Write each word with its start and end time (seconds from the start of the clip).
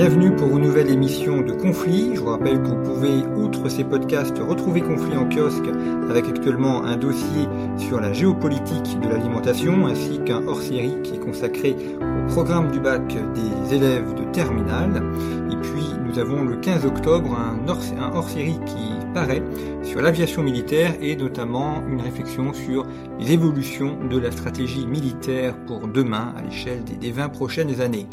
Bienvenue 0.00 0.34
pour 0.34 0.56
une 0.56 0.64
nouvelle 0.64 0.88
émission 0.88 1.42
de 1.42 1.52
Conflit. 1.52 2.12
Je 2.14 2.20
vous 2.20 2.30
rappelle 2.30 2.62
que 2.62 2.68
vous 2.68 2.82
pouvez, 2.82 3.18
outre 3.36 3.68
ces 3.68 3.84
podcasts, 3.84 4.38
retrouver 4.38 4.80
Conflit 4.80 5.14
en 5.14 5.28
kiosque 5.28 5.68
avec 6.08 6.26
actuellement 6.26 6.82
un 6.84 6.96
dossier 6.96 7.46
sur 7.76 8.00
la 8.00 8.10
géopolitique 8.10 8.98
de 8.98 9.08
l'alimentation 9.10 9.86
ainsi 9.86 10.18
qu'un 10.24 10.42
hors-série 10.46 10.94
qui 11.04 11.16
est 11.16 11.18
consacré 11.18 11.76
au 12.00 12.32
programme 12.32 12.70
du 12.70 12.80
bac 12.80 13.14
des 13.34 13.74
élèves 13.74 14.14
de 14.14 14.24
terminale. 14.32 15.02
Et 15.52 15.56
puis 15.56 15.84
nous 16.02 16.18
avons 16.18 16.44
le 16.44 16.56
15 16.56 16.86
octobre 16.86 17.36
un 17.38 18.14
hors-série 18.14 18.58
qui 18.64 19.06
paraît 19.12 19.42
sur 19.82 20.00
l'aviation 20.00 20.42
militaire 20.42 20.94
et 21.02 21.14
notamment 21.14 21.82
une 21.86 22.00
réflexion 22.00 22.54
sur 22.54 22.86
les 23.18 23.32
évolutions 23.32 23.98
de 24.08 24.16
la 24.16 24.30
stratégie 24.30 24.86
militaire 24.86 25.54
pour 25.66 25.88
demain 25.88 26.32
à 26.38 26.40
l'échelle 26.40 26.84
des 26.84 27.12
20 27.12 27.28
prochaines 27.28 27.82
années. 27.82 28.06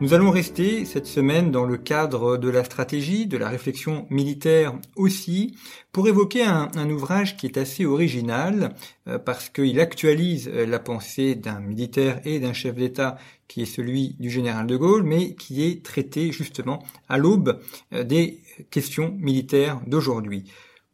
Nous 0.00 0.14
allons 0.14 0.30
rester 0.30 0.84
cette 0.84 1.08
semaine 1.08 1.50
dans 1.50 1.64
le 1.64 1.76
cadre 1.76 2.36
de 2.36 2.48
la 2.48 2.62
stratégie, 2.62 3.26
de 3.26 3.36
la 3.36 3.48
réflexion 3.48 4.06
militaire 4.10 4.74
aussi, 4.94 5.56
pour 5.90 6.06
évoquer 6.06 6.44
un, 6.44 6.90
ouvrage 6.90 7.36
qui 7.36 7.46
est 7.46 7.56
assez 7.58 7.84
original, 7.84 8.76
euh, 9.08 9.18
parce 9.18 9.48
qu'il 9.48 9.80
actualise 9.80 10.48
euh, 10.54 10.66
la 10.66 10.78
pensée 10.78 11.34
d'un 11.34 11.58
militaire 11.58 12.20
et 12.24 12.38
d'un 12.38 12.52
chef 12.52 12.76
d'État 12.76 13.18
qui 13.48 13.62
est 13.62 13.66
celui 13.66 14.14
du 14.20 14.30
général 14.30 14.68
de 14.68 14.76
Gaulle, 14.76 15.02
mais 15.02 15.34
qui 15.34 15.64
est 15.64 15.84
traité 15.84 16.30
justement 16.30 16.80
à 17.08 17.18
l'aube 17.18 17.60
euh, 17.92 18.04
des 18.04 18.40
questions 18.70 19.16
militaires 19.18 19.80
d'aujourd'hui. 19.88 20.44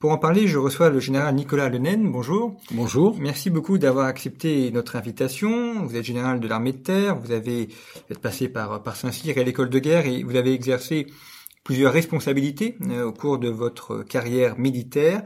Pour 0.04 0.12
en 0.12 0.18
parler, 0.18 0.46
je 0.46 0.58
reçois 0.58 0.90
le 0.90 1.00
général 1.00 1.34
Nicolas 1.34 1.70
Lenen. 1.70 2.12
Bonjour. 2.12 2.60
Bonjour. 2.72 3.16
Merci 3.18 3.48
beaucoup 3.48 3.78
d'avoir 3.78 4.04
accepté 4.04 4.70
notre 4.70 4.96
invitation. 4.96 5.82
Vous 5.82 5.96
êtes 5.96 6.04
général 6.04 6.40
de 6.40 6.46
l'armée 6.46 6.72
de 6.72 6.76
terre, 6.76 7.18
vous 7.18 7.32
avez 7.32 7.70
êtes 8.10 8.18
passé 8.18 8.50
par, 8.50 8.82
par 8.82 8.96
Saint-Cyr 8.96 9.38
et 9.38 9.44
l'école 9.44 9.70
de 9.70 9.78
guerre 9.78 10.04
et 10.04 10.22
vous 10.22 10.36
avez 10.36 10.52
exercé 10.52 11.06
plusieurs 11.62 11.90
responsabilités 11.90 12.76
euh, 12.90 13.06
au 13.06 13.12
cours 13.12 13.38
de 13.38 13.48
votre 13.48 14.02
carrière 14.02 14.58
militaire. 14.58 15.22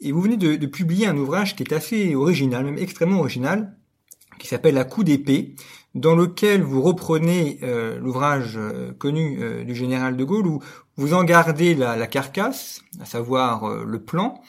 Et 0.00 0.12
vous 0.12 0.22
venez 0.22 0.38
de, 0.38 0.56
de 0.56 0.66
publier 0.66 1.06
un 1.06 1.18
ouvrage 1.18 1.54
qui 1.54 1.64
est 1.64 1.74
assez 1.74 2.14
original, 2.14 2.64
même 2.64 2.78
extrêmement 2.78 3.20
original, 3.20 3.76
qui 4.38 4.46
s'appelle 4.46 4.76
La 4.76 4.84
coup 4.84 5.04
d'épée, 5.04 5.56
dans 5.94 6.14
lequel 6.14 6.62
vous 6.62 6.80
reprenez 6.80 7.58
euh, 7.62 7.98
l'ouvrage 7.98 8.54
euh, 8.56 8.94
connu 8.94 9.64
du 9.66 9.74
général 9.74 10.16
de 10.16 10.24
Gaulle, 10.24 10.46
où 10.46 10.62
vous 10.96 11.14
en 11.14 11.24
gardez 11.24 11.74
la, 11.74 12.06
carcasse, 12.06 12.82
à 13.00 13.04
savoir 13.04 13.84
le 13.84 14.02
plan, 14.02 14.40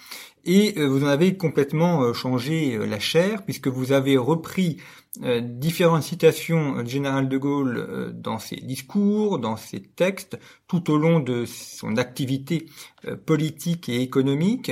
et 0.46 0.74
vous 0.86 1.04
en 1.04 1.08
avez 1.08 1.38
complètement 1.38 2.14
changé 2.14 2.78
la 2.86 3.00
chair, 3.00 3.44
puisque 3.44 3.68
vous 3.68 3.94
avez 3.94 4.18
repris 4.18 4.78
euh, 5.22 5.42
différentes 5.42 6.02
citations 6.02 6.82
du 6.82 6.90
général 6.90 7.30
de 7.30 7.38
Gaulle 7.38 7.78
euh, 7.78 8.12
dans 8.12 8.40
ses 8.40 8.56
discours, 8.56 9.38
dans 9.38 9.58
ses 9.58 9.80
textes, 9.80 10.40
tout 10.68 10.90
au 10.90 10.98
long 10.98 11.20
de 11.20 11.46
son 11.46 11.98
activité 11.98 12.66
euh, 13.06 13.16
politique 13.16 13.90
et 13.90 14.02
économique, 14.02 14.72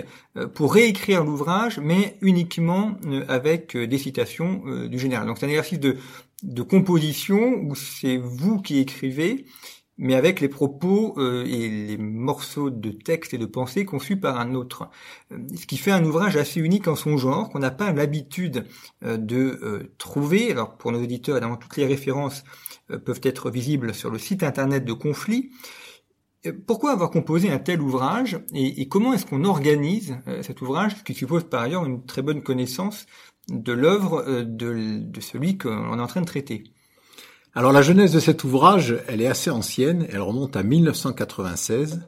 pour 0.55 0.73
réécrire 0.73 1.23
l'ouvrage, 1.23 1.77
mais 1.77 2.17
uniquement 2.21 2.95
avec 3.27 3.75
des 3.75 3.97
citations 3.97 4.63
du 4.87 4.97
général. 4.97 5.27
Donc 5.27 5.37
c'est 5.37 5.45
un 5.45 5.49
exercice 5.49 5.79
de 5.79 6.61
composition 6.63 7.55
où 7.65 7.75
c'est 7.75 8.15
vous 8.15 8.61
qui 8.61 8.79
écrivez 8.79 9.45
mais 10.01 10.15
avec 10.15 10.41
les 10.41 10.49
propos 10.49 11.13
euh, 11.17 11.45
et 11.45 11.69
les 11.69 11.97
morceaux 11.97 12.71
de 12.71 12.89
texte 12.89 13.35
et 13.35 13.37
de 13.37 13.45
pensée 13.45 13.85
conçus 13.85 14.17
par 14.17 14.39
un 14.39 14.55
autre. 14.55 14.89
Euh, 15.31 15.37
ce 15.55 15.67
qui 15.67 15.77
fait 15.77 15.91
un 15.91 16.03
ouvrage 16.03 16.35
assez 16.37 16.59
unique 16.59 16.87
en 16.87 16.95
son 16.95 17.17
genre, 17.17 17.49
qu'on 17.49 17.59
n'a 17.59 17.69
pas 17.69 17.93
l'habitude 17.93 18.65
euh, 19.05 19.17
de 19.17 19.93
trouver. 19.99 20.51
Alors 20.51 20.75
pour 20.75 20.91
nos 20.91 21.01
auditeurs, 21.01 21.37
évidemment, 21.37 21.55
toutes 21.55 21.77
les 21.77 21.85
références 21.85 22.43
peuvent 23.05 23.21
être 23.23 23.51
visibles 23.51 23.93
sur 23.93 24.09
le 24.09 24.17
site 24.17 24.43
internet 24.43 24.83
de 24.83 24.93
Conflit. 24.93 25.51
Pourquoi 26.65 26.91
avoir 26.91 27.11
composé 27.11 27.51
un 27.51 27.59
tel 27.59 27.79
ouvrage 27.79 28.39
et, 28.53 28.87
comment 28.87 29.13
est-ce 29.13 29.27
qu'on 29.27 29.45
organise 29.45 30.17
cet 30.41 30.61
ouvrage, 30.61 30.95
ce 30.97 31.03
qui 31.03 31.13
suppose 31.13 31.43
par 31.43 31.61
ailleurs 31.61 31.85
une 31.85 32.03
très 32.03 32.23
bonne 32.23 32.41
connaissance 32.41 33.05
de 33.49 33.71
l'œuvre 33.71 34.41
de, 34.41 34.97
de 34.99 35.21
celui 35.21 35.57
qu'on 35.59 35.97
est 35.97 36.01
en 36.01 36.07
train 36.07 36.21
de 36.21 36.25
traiter? 36.25 36.63
Alors 37.53 37.73
la 37.73 37.81
genèse 37.81 38.13
de 38.13 38.19
cet 38.19 38.43
ouvrage, 38.45 38.95
elle 39.07 39.21
est 39.21 39.27
assez 39.27 39.49
ancienne, 39.49 40.07
elle 40.09 40.21
remonte 40.21 40.55
à 40.55 40.63
1996, 40.63 42.07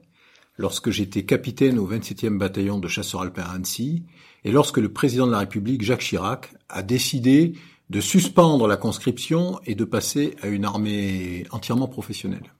lorsque 0.57 0.89
j'étais 0.89 1.25
capitaine 1.25 1.79
au 1.79 1.87
27e 1.87 2.37
bataillon 2.37 2.79
de 2.79 2.87
chasseurs 2.87 3.21
alpins 3.21 3.43
Annecy, 3.43 4.03
et 4.45 4.51
lorsque 4.51 4.77
le 4.77 4.93
président 4.93 5.27
de 5.27 5.31
la 5.31 5.39
République, 5.39 5.81
Jacques 5.81 6.01
Chirac, 6.01 6.53
a 6.69 6.81
décidé 6.81 7.53
de 7.89 7.99
suspendre 7.99 8.67
la 8.67 8.77
conscription 8.77 9.59
et 9.65 9.75
de 9.75 9.83
passer 9.83 10.35
à 10.41 10.47
une 10.47 10.63
armée 10.63 11.45
entièrement 11.51 11.87
professionnelle. 11.87 12.53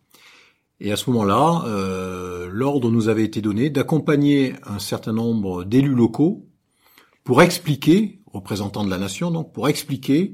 Et 0.82 0.92
à 0.92 0.98
ce 0.98 1.10
moment-là, 1.12 1.64
euh, 1.66 2.50
l'ordre 2.52 2.92
nous 2.92 3.08
avait 3.08 3.24
été 3.24 3.42
donné 3.42 3.70
d'accompagner 3.70 4.56
un 4.66 4.80
certain 4.80 5.14
nombre 5.14 5.64
d'élus 5.64 5.96
locaux 5.96 6.50
pour 7.24 7.42
expliquer, 7.42 8.20
représentants 8.34 8.84
de 8.84 8.90
la 8.90 8.98
nation 8.98 9.32
donc, 9.32 9.54
pour 9.54 9.70
expliquer 9.70 10.34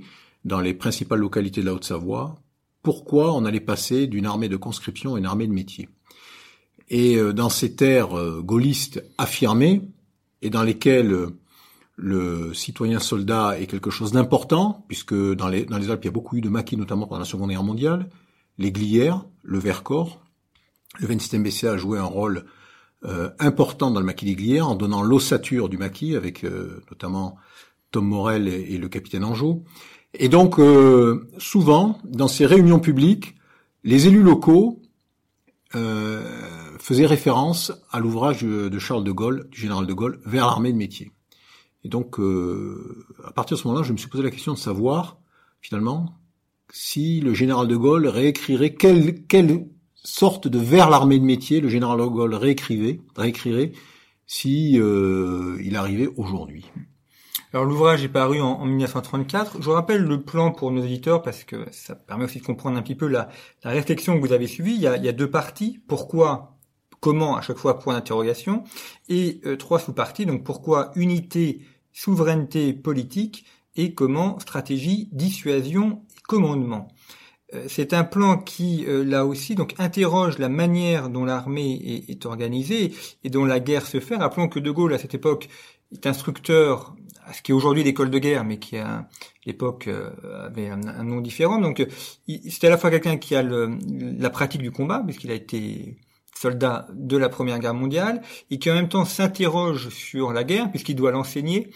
dans 0.49 0.59
les 0.59 0.73
principales 0.73 1.19
localités 1.19 1.61
de 1.61 1.67
la 1.67 1.73
Haute-Savoie, 1.73 2.35
pourquoi 2.81 3.33
on 3.33 3.45
allait 3.45 3.59
passer 3.59 4.07
d'une 4.07 4.25
armée 4.25 4.49
de 4.49 4.57
conscription 4.57 5.15
à 5.15 5.19
une 5.19 5.25
armée 5.25 5.47
de 5.47 5.53
métier. 5.53 5.87
Et 6.89 7.17
euh, 7.17 7.33
dans 7.33 7.49
ces 7.49 7.75
terres 7.75 8.17
euh, 8.17 8.41
gaullistes 8.41 9.03
affirmées, 9.17 9.83
et 10.41 10.49
dans 10.49 10.63
lesquelles 10.63 11.13
euh, 11.13 11.39
le 11.95 12.53
citoyen 12.53 12.99
soldat 12.99 13.59
est 13.59 13.67
quelque 13.67 13.91
chose 13.91 14.11
d'important, 14.11 14.85
puisque 14.87 15.13
dans 15.13 15.47
les, 15.47 15.67
Alpes, 15.71 16.03
il 16.03 16.05
y 16.05 16.07
a 16.07 16.11
beaucoup 16.11 16.37
eu 16.37 16.41
de 16.41 16.49
maquis, 16.49 16.77
notamment 16.77 17.05
pendant 17.05 17.19
la 17.19 17.25
Seconde 17.25 17.51
Guerre 17.51 17.63
mondiale, 17.63 18.09
les 18.57 18.71
glières, 18.71 19.25
le 19.43 19.59
Vercors, 19.59 20.19
le 20.99 21.07
27e 21.07 21.43
BCA 21.43 21.73
a 21.73 21.77
joué 21.77 21.99
un 21.99 22.05
rôle 22.05 22.45
important 23.39 23.91
dans 23.91 24.01
le 24.01 24.05
maquis 24.05 24.25
des 24.25 24.35
glières, 24.35 24.67
en 24.67 24.75
donnant 24.75 25.01
l'ossature 25.01 25.69
du 25.69 25.77
maquis, 25.77 26.17
avec 26.17 26.43
notamment 26.89 27.37
Tom 27.91 28.05
Morel 28.05 28.49
et, 28.49 28.73
et, 28.73 28.77
le 28.77 28.89
capitaine 28.89 29.23
Anjou. 29.23 29.63
Et 30.13 30.29
donc, 30.29 30.59
euh, 30.59 31.29
souvent, 31.37 31.99
dans 32.03 32.27
ces 32.27 32.45
réunions 32.45 32.79
publiques, 32.79 33.35
les 33.83 34.07
élus 34.07 34.23
locaux 34.23 34.81
euh, 35.75 36.23
faisaient 36.79 37.05
référence 37.05 37.71
à 37.91 37.99
l'ouvrage 37.99 38.41
de 38.43 38.79
Charles 38.79 39.03
de 39.03 39.11
Gaulle, 39.11 39.47
du 39.49 39.61
général 39.61 39.85
de 39.85 39.93
Gaulle, 39.93 40.19
vers 40.25 40.47
l'armée 40.47 40.71
de 40.71 40.77
métier. 40.77 41.11
Et 41.83 41.89
donc, 41.89 42.19
euh, 42.19 43.05
à 43.23 43.31
partir 43.31 43.55
de 43.55 43.61
ce 43.61 43.67
moment-là, 43.67 43.85
je 43.85 43.93
me 43.93 43.97
suis 43.97 44.09
posé 44.09 44.23
la 44.23 44.31
question 44.31 44.53
de 44.53 44.57
savoir, 44.57 45.19
finalement, 45.61 46.17
si 46.71 47.21
le 47.21 47.33
général 47.33 47.67
de 47.67 47.75
Gaulle 47.75 48.07
réécrirait 48.07 48.73
quelle, 48.73 49.25
quelle 49.27 49.67
sorte 49.95 50.47
de 50.47 50.59
vers 50.59 50.89
l'armée 50.89 51.19
de 51.19 51.25
métier 51.25 51.61
le 51.61 51.69
général 51.69 51.99
de 51.99 52.05
Gaulle 52.05 52.35
réécrivait, 52.35 53.01
réécrirait 53.15 53.71
si 54.27 54.79
euh, 54.79 55.57
il 55.63 55.75
arrivait 55.75 56.09
aujourd'hui. 56.17 56.65
Alors 57.51 57.65
l'ouvrage 57.65 58.03
est 58.03 58.09
paru 58.09 58.41
en, 58.41 58.63
1934. 58.63 59.61
Je 59.61 59.69
rappelle 59.71 60.03
le 60.03 60.21
plan 60.21 60.51
pour 60.51 60.71
nos 60.71 60.83
éditeurs 60.83 61.23
parce 61.23 61.43
que 61.43 61.65
ça 61.71 61.95
permet 61.95 62.25
aussi 62.25 62.39
de 62.39 62.45
comprendre 62.45 62.77
un 62.77 62.83
petit 62.83 62.95
peu 62.95 63.07
la, 63.07 63.29
réflexion 63.63 64.15
que 64.15 64.25
vous 64.25 64.33
avez 64.33 64.45
suivie. 64.45 64.75
Il 64.75 64.81
y, 64.81 64.87
a, 64.87 65.11
deux 65.11 65.31
parties. 65.31 65.79
Pourquoi, 65.87 66.57
comment 66.99 67.37
à 67.37 67.41
chaque 67.41 67.57
fois 67.57 67.79
point 67.79 67.95
d'interrogation 67.95 68.63
et 69.07 69.41
euh, 69.45 69.57
trois 69.57 69.79
sous-parties. 69.79 70.27
Donc 70.27 70.43
pourquoi 70.43 70.91
unité, 70.95 71.61
souveraineté 71.91 72.73
politique 72.73 73.45
et 73.75 73.95
comment 73.95 74.37
stratégie, 74.39 75.09
dissuasion 75.11 76.03
et 76.15 76.21
commandement. 76.27 76.87
Euh, 77.55 77.65
c'est 77.67 77.93
un 77.93 78.03
plan 78.03 78.37
qui, 78.37 78.85
euh, 78.85 79.03
là 79.03 79.25
aussi, 79.25 79.55
donc 79.55 79.73
interroge 79.79 80.37
la 80.37 80.49
manière 80.49 81.09
dont 81.09 81.25
l'armée 81.25 81.81
est, 81.83 82.11
est, 82.11 82.25
organisée 82.27 82.93
et 83.23 83.31
dont 83.31 83.45
la 83.45 83.59
guerre 83.59 83.87
se 83.87 83.99
fait. 83.99 84.17
Rappelons 84.17 84.49
que 84.49 84.59
De 84.59 84.69
Gaulle, 84.69 84.93
à 84.93 84.99
cette 84.99 85.15
époque, 85.15 85.49
est 85.91 86.05
instructeur 86.05 86.95
ce 87.33 87.41
qui 87.41 87.51
est 87.51 87.53
aujourd'hui 87.53 87.83
l'école 87.83 88.09
de 88.09 88.19
guerre, 88.19 88.43
mais 88.43 88.57
qui 88.57 88.77
à 88.77 89.07
l'époque 89.45 89.87
euh, 89.87 90.11
avait 90.45 90.69
un, 90.69 91.03
nom 91.03 91.21
différent. 91.21 91.59
Donc 91.59 91.85
c'était 92.27 92.67
à 92.67 92.71
la 92.71 92.77
fois 92.77 92.89
quelqu'un 92.89 93.17
qui 93.17 93.35
a 93.35 93.43
la 93.43 94.29
pratique 94.29 94.61
du 94.61 94.71
combat, 94.71 95.01
puisqu'il 95.05 95.31
a 95.31 95.35
été 95.35 95.97
soldat 96.35 96.87
de 96.93 97.17
la 97.17 97.29
Première 97.29 97.59
Guerre 97.59 97.73
mondiale 97.73 98.21
et 98.49 98.59
qui 98.59 98.71
en 98.71 98.75
même 98.75 98.89
temps 98.89 99.05
s'interroge 99.05 99.89
sur 99.89 100.31
la 100.31 100.43
guerre 100.43 100.69
puisqu'il 100.71 100.95
doit 100.95 101.11
l'enseigner 101.11 101.71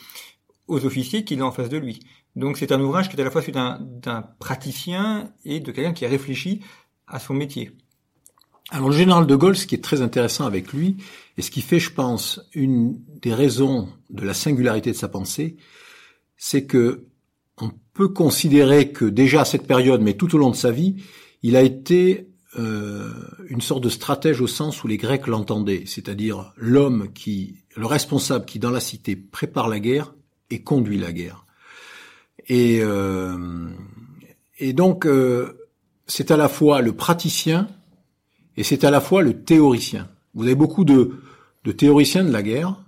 aux 0.68 0.86
officiers 0.86 1.26
qu'il 1.26 1.42
a 1.42 1.46
en 1.46 1.52
face 1.52 1.70
de 1.70 1.78
lui. 1.78 2.00
Donc 2.36 2.58
c'est 2.58 2.72
un 2.72 2.80
ouvrage 2.80 3.10
qui 3.10 3.18
est 3.18 3.22
à 3.22 3.24
la 3.26 3.32
fois 3.32 3.42
celui 3.42 3.54
d'un 3.54 4.22
praticien 4.40 5.32
et 5.44 5.60
de 5.60 5.72
quelqu'un 5.72 5.94
qui 5.94 6.06
a 6.06 6.10
réfléchi 6.10 6.62
à 7.08 7.20
son 7.20 7.34
métier. 7.34 7.72
Alors 8.70 8.90
le 8.90 8.96
général 8.96 9.28
de 9.28 9.36
Gaulle, 9.36 9.58
ce 9.58 9.68
qui 9.68 9.76
est 9.76 9.84
très 9.84 10.02
intéressant 10.02 10.46
avec 10.46 10.72
lui, 10.72 10.98
et 11.38 11.42
ce 11.42 11.52
qui 11.52 11.62
fait, 11.62 11.80
je 11.80 11.92
pense, 11.92 12.42
une 12.54 13.00
des 13.22 13.34
raisons 13.34 13.90
de 14.10 14.26
la 14.26 14.34
singularité 14.34 14.92
de 14.92 14.96
sa 14.96 15.08
pensée, 15.08 15.58
c'est 16.38 16.66
que 16.66 17.06
on 17.60 17.72
peut 17.94 18.10
considérer 18.10 18.92
que 18.92 19.06
déjà 19.06 19.42
à 19.42 19.46
cette 19.46 19.68
période, 19.68 20.02
mais 20.02 20.14
tout 20.14 20.34
au 20.36 20.38
long 20.38 20.50
de 20.50 20.56
sa 20.56 20.72
vie, 20.72 20.96
il 21.44 21.56
a 21.56 21.62
été 21.62 22.30
euh, 22.58 23.12
une 23.48 23.62
sorte 23.62 23.84
de 23.84 23.90
stratège 23.90 24.42
au 24.42 24.48
sens 24.48 24.84
où 24.84 24.88
les 24.88 24.98
Grecs 24.98 25.28
l'entendaient, 25.28 25.84
c'est-à-dire 25.86 26.54
l'homme 26.56 27.12
qui, 27.14 27.58
le 27.76 27.86
responsable 27.86 28.46
qui 28.46 28.60
dans 28.60 28.72
la 28.72 28.80
cité 28.80 29.16
prépare 29.16 29.68
la 29.68 29.80
guerre 29.80 30.14
et 30.50 30.62
conduit 30.62 30.98
la 30.98 31.12
guerre. 31.12 31.46
Et, 32.48 32.80
euh, 32.82 33.70
et 34.60 34.74
donc 34.74 35.06
euh, 35.06 35.68
c'est 36.06 36.32
à 36.32 36.38
la 36.38 36.48
fois 36.48 36.82
le 36.82 36.94
praticien 36.94 37.68
et 38.58 38.64
c'est 38.64 38.84
à 38.84 38.92
la 38.92 39.02
fois 39.02 39.24
le 39.24 39.44
théoricien. 39.44 40.10
Vous 40.36 40.44
avez 40.44 40.56
beaucoup 40.56 40.86
de, 40.86 41.23
de 41.64 41.72
théoriciens 41.72 42.24
de 42.24 42.32
la 42.32 42.44
guerre, 42.44 42.84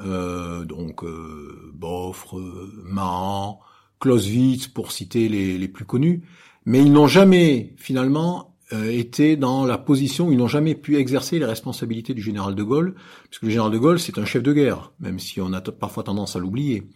euh, 0.00 0.64
donc 0.64 1.04
euh, 1.04 1.70
Boffre, 1.74 2.40
Mahan, 2.84 3.60
Clausewitz 4.00 4.68
pour 4.68 4.92
citer 4.92 5.28
les, 5.28 5.58
les 5.58 5.68
plus 5.68 5.84
connus, 5.84 6.22
mais 6.66 6.80
ils 6.80 6.92
n'ont 6.92 7.06
jamais 7.06 7.74
finalement 7.76 8.56
euh, 8.72 8.90
été 8.90 9.36
dans 9.36 9.66
la 9.66 9.78
position, 9.78 10.30
ils 10.30 10.38
n'ont 10.38 10.48
jamais 10.48 10.74
pu 10.74 10.96
exercer 10.96 11.38
les 11.38 11.44
responsabilités 11.44 12.14
du 12.14 12.22
général 12.22 12.54
de 12.54 12.62
Gaulle, 12.62 12.94
puisque 13.28 13.42
le 13.42 13.50
général 13.50 13.70
de 13.70 13.78
Gaulle 13.78 14.00
c'est 14.00 14.18
un 14.18 14.24
chef 14.24 14.42
de 14.42 14.52
guerre, 14.52 14.92
même 15.00 15.18
si 15.18 15.40
on 15.40 15.52
a 15.52 15.60
parfois 15.60 16.02
tendance 16.02 16.34
à 16.34 16.38
l'oublier. 16.38 16.88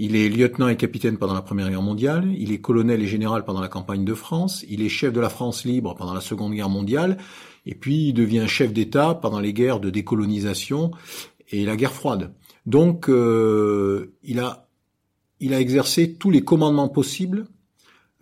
Il 0.00 0.14
est 0.14 0.28
lieutenant 0.28 0.68
et 0.68 0.76
capitaine 0.76 1.18
pendant 1.18 1.34
la 1.34 1.42
Première 1.42 1.68
Guerre 1.68 1.82
mondiale, 1.82 2.32
il 2.38 2.52
est 2.52 2.60
colonel 2.60 3.02
et 3.02 3.08
général 3.08 3.44
pendant 3.44 3.60
la 3.60 3.66
campagne 3.66 4.04
de 4.04 4.14
France, 4.14 4.64
il 4.68 4.80
est 4.80 4.88
chef 4.88 5.12
de 5.12 5.18
la 5.18 5.28
France 5.28 5.64
libre 5.64 5.96
pendant 5.96 6.14
la 6.14 6.20
Seconde 6.20 6.54
Guerre 6.54 6.68
mondiale, 6.68 7.18
et 7.66 7.74
puis 7.74 8.10
il 8.10 8.12
devient 8.12 8.44
chef 8.46 8.72
d'État 8.72 9.14
pendant 9.14 9.40
les 9.40 9.52
guerres 9.52 9.80
de 9.80 9.90
décolonisation 9.90 10.92
et 11.50 11.64
la 11.64 11.74
guerre 11.74 11.92
froide. 11.92 12.32
Donc 12.64 13.08
euh, 13.08 14.14
il 14.22 14.38
a 14.38 14.68
exercé 15.40 16.14
tous 16.14 16.30
les 16.30 16.42
commandements 16.42 16.88
possibles 16.88 17.46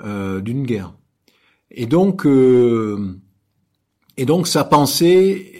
euh, 0.02 0.40
d'une 0.40 0.64
guerre. 0.64 0.94
Et 1.70 1.84
donc 1.84 2.24
euh, 2.24 3.20
et 4.16 4.24
donc 4.24 4.48
sa 4.48 4.64
pensée 4.64 5.52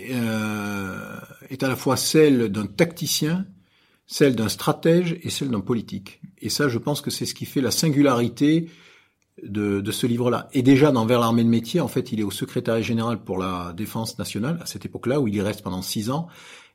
est 1.51 1.63
à 1.63 1.69
la 1.69 1.77
fois 1.77 1.99
celle 1.99 2.49
d'un 2.49 2.67
tacticien 2.67 3.45
celle 4.07 4.37
d'un 4.37 4.49
stratège 4.49 5.19
et 5.23 5.31
celle 5.31 5.51
d'un 5.51 5.61
politique. 5.61 6.21
Et 6.39 6.49
ça, 6.49 6.69
je 6.69 6.79
pense 6.79 7.01
que 7.01 7.11
c'est 7.11 7.27
ce 7.27 7.35
qui 7.35 7.45
fait 7.45 7.61
la 7.61 7.71
singularité 7.71 8.69
de, 9.43 9.81
de 9.81 9.93
ce 9.93 10.07
livre-là. 10.07 10.49
Et 10.53 10.63
déjà, 10.63 10.93
dans 10.93 11.07
Vers 11.07 11.21
l'armée 11.21 11.45
de 11.45 11.49
métier, 11.49 11.81
en 11.81 11.89
fait, 11.89 12.13
il 12.13 12.21
est 12.21 12.25
au 12.25 12.31
secrétariat 12.31 12.83
général 12.83 13.23
pour 13.23 13.39
la 13.39 13.73
défense 13.77 14.19
nationale, 14.19 14.59
à 14.63 14.67
cette 14.67 14.87
époque-là, 14.87 15.21
où 15.21 15.29
il 15.29 15.35
y 15.35 15.41
reste 15.41 15.63
pendant 15.63 15.83
six 15.83 16.11
ans, 16.11 16.29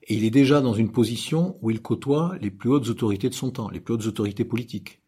et 0.07 0.15
il 0.15 0.23
est 0.25 0.31
déjà 0.31 0.61
dans 0.61 0.73
une 0.73 0.91
position 0.91 1.57
où 1.61 1.71
il 1.71 1.81
côtoie 1.81 2.35
les 2.41 2.51
plus 2.51 2.69
hautes 2.69 2.89
autorités 2.89 3.29
de 3.29 3.33
son 3.33 3.51
temps, 3.51 3.69
les 3.69 3.79
plus 3.79 3.93
hautes 3.93 4.07
autorités 4.07 4.45
politiques. 4.45 4.99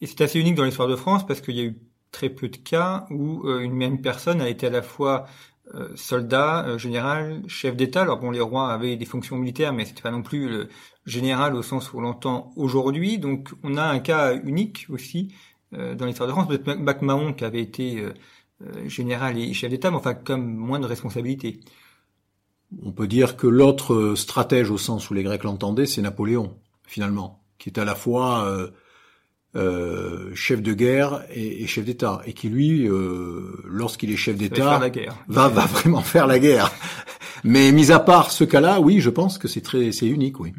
Et 0.00 0.06
c'est 0.06 0.20
assez 0.20 0.38
unique 0.38 0.54
dans 0.54 0.64
l'histoire 0.64 0.88
de 0.88 0.96
France, 0.96 1.26
parce 1.26 1.40
qu'il 1.40 1.56
y 1.56 1.60
a 1.60 1.64
eu 1.64 1.78
très 2.12 2.28
peu 2.28 2.48
de 2.48 2.56
cas 2.56 3.06
où 3.10 3.46
euh, 3.46 3.60
une 3.60 3.72
même 3.72 4.00
personne 4.00 4.40
a 4.40 4.48
été 4.48 4.66
à 4.66 4.70
la 4.70 4.82
fois 4.82 5.26
soldat, 5.94 6.66
euh, 6.66 6.78
général, 6.78 7.42
chef 7.46 7.76
d'État. 7.76 8.02
Alors 8.02 8.18
bon, 8.18 8.30
les 8.30 8.40
rois 8.40 8.72
avaient 8.72 8.96
des 8.96 9.04
fonctions 9.04 9.36
militaires, 9.36 9.72
mais 9.72 9.84
c'était 9.84 10.02
pas 10.02 10.10
non 10.10 10.22
plus 10.22 10.48
le 10.48 10.68
général 11.06 11.54
au 11.54 11.62
sens 11.62 11.92
où 11.92 11.98
on 11.98 12.00
l'entend 12.00 12.52
aujourd'hui. 12.56 13.18
Donc 13.18 13.50
on 13.62 13.76
a 13.76 13.84
un 13.84 14.00
cas 14.00 14.34
unique 14.34 14.86
aussi 14.88 15.34
euh, 15.74 15.94
dans 15.94 16.06
l'histoire 16.06 16.28
de 16.28 16.32
France. 16.32 16.48
Peut-être 16.48 16.78
MacMahon 16.78 17.32
qui 17.32 17.44
avait 17.44 17.62
été 17.62 18.04
général 18.86 19.38
et 19.38 19.54
chef 19.54 19.70
d'État, 19.70 19.90
mais 19.90 19.96
enfin 19.96 20.12
comme 20.12 20.54
moins 20.54 20.80
de 20.80 20.86
responsabilités. 20.86 21.60
On 22.84 22.92
peut 22.92 23.08
dire 23.08 23.36
que 23.36 23.46
l'autre 23.46 24.14
stratège 24.16 24.70
au 24.70 24.76
sens 24.76 25.08
où 25.10 25.14
les 25.14 25.22
Grecs 25.22 25.44
l'entendaient, 25.44 25.86
c'est 25.86 26.02
Napoléon, 26.02 26.58
finalement, 26.86 27.42
qui 27.58 27.70
est 27.70 27.78
à 27.78 27.86
la 27.86 27.94
fois 27.94 28.70
euh, 29.56 30.30
chef 30.34 30.62
de 30.62 30.72
guerre 30.72 31.24
et, 31.34 31.66
chef 31.66 31.84
d'État, 31.84 32.22
et 32.24 32.32
qui 32.32 32.48
lui, 32.48 32.86
euh, 32.86 33.62
lorsqu'il 33.64 34.12
est 34.12 34.16
chef 34.16 34.36
d'État, 34.36 34.80
va, 35.28 35.48
va 35.48 35.66
vraiment 35.66 36.02
faire 36.02 36.26
la 36.26 36.38
guerre. 36.38 36.70
Mais 37.42 37.72
mis 37.72 37.90
à 37.90 37.98
part 37.98 38.30
ce 38.30 38.44
cas-là, 38.44 38.80
oui, 38.80 39.00
je 39.00 39.10
pense 39.10 39.38
que 39.38 39.48
c'est 39.48 39.60
très, 39.60 39.92
c'est 39.92 40.06
unique, 40.06 40.38
oui. 40.40 40.52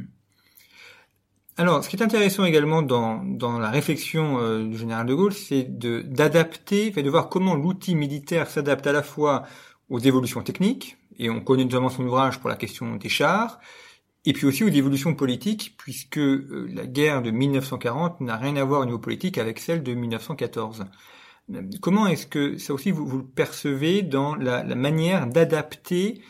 Alors, 1.57 1.83
ce 1.83 1.89
qui 1.89 1.95
est 1.95 2.03
intéressant 2.03 2.43
également 2.43 2.81
dans, 2.81 3.23
dans 3.23 3.59
la 3.59 3.69
réflexion 3.69 4.39
euh, 4.39 4.63
du 4.63 4.77
général 4.77 5.05
de 5.05 5.13
Gaulle, 5.13 5.33
c'est 5.33 5.63
de 5.63 6.01
d'adapter, 6.01 6.89
de 6.89 7.09
voir 7.09 7.29
comment 7.29 7.55
l'outil 7.55 7.95
militaire 7.95 8.49
s'adapte 8.49 8.87
à 8.87 8.91
la 8.91 9.03
fois 9.03 9.43
aux 9.89 9.99
évolutions 9.99 10.41
techniques, 10.41 10.97
et 11.19 11.29
on 11.29 11.39
connaît 11.39 11.65
notamment 11.65 11.89
son 11.89 12.03
ouvrage 12.03 12.39
pour 12.39 12.49
la 12.49 12.55
question 12.55 12.95
des 12.95 13.09
chars, 13.09 13.59
et 14.25 14.33
puis 14.33 14.45
aussi 14.45 14.63
aux 14.63 14.69
évolutions 14.69 15.15
politiques, 15.15 15.75
puisque 15.77 16.19
euh, 16.19 16.69
la 16.73 16.85
guerre 16.85 17.21
de 17.21 17.31
1940 17.31 18.21
n'a 18.21 18.37
rien 18.37 18.55
à 18.55 18.63
voir 18.63 18.81
au 18.81 18.85
niveau 18.85 18.99
politique 18.99 19.37
avec 19.37 19.59
celle 19.59 19.81
de 19.83 19.93
1914. 19.93 20.85
Comment 21.81 22.07
est-ce 22.07 22.27
que 22.27 22.57
ça 22.57 22.73
aussi 22.73 22.91
vous, 22.91 23.17
le 23.17 23.25
percevez 23.25 24.03
dans 24.03 24.35
la, 24.35 24.63
manière 24.75 25.27
d'adapter 25.27 26.21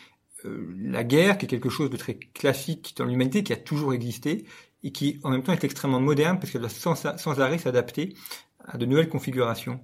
euh, 0.44 0.74
la 0.80 1.04
guerre, 1.04 1.38
qui 1.38 1.44
est 1.44 1.48
quelque 1.48 1.68
chose 1.68 1.90
de 1.90 1.96
très 1.96 2.14
classique 2.14 2.94
dans 2.96 3.04
l'humanité, 3.04 3.44
qui 3.44 3.52
a 3.52 3.56
toujours 3.56 3.92
existé, 3.92 4.46
et 4.82 4.90
qui 4.90 5.20
en 5.22 5.30
même 5.30 5.42
temps 5.42 5.52
est 5.52 5.62
extrêmement 5.62 6.00
moderne, 6.00 6.40
parce 6.40 6.50
qu'elle 6.50 6.62
doit 6.62 6.70
sans, 6.70 7.40
arrêt 7.40 7.58
s'adapter 7.58 8.16
à 8.64 8.78
de 8.78 8.86
nouvelles 8.86 9.10
configurations? 9.10 9.80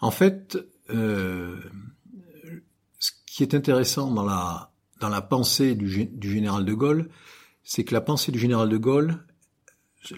En 0.00 0.10
fait, 0.10 0.58
euh, 0.90 1.60
ce 2.98 3.12
qui 3.26 3.42
est 3.42 3.54
intéressant 3.54 4.10
dans 4.10 4.24
la, 4.24 4.70
pensée 5.22 5.74
du 5.74 6.30
général 6.30 6.64
de 6.64 6.72
Gaulle, 6.72 7.10
c'est 7.64 7.84
que 7.84 7.94
la 7.94 8.02
pensée 8.02 8.30
du 8.30 8.38
général 8.38 8.68
de 8.68 8.76
Gaulle, 8.76 9.24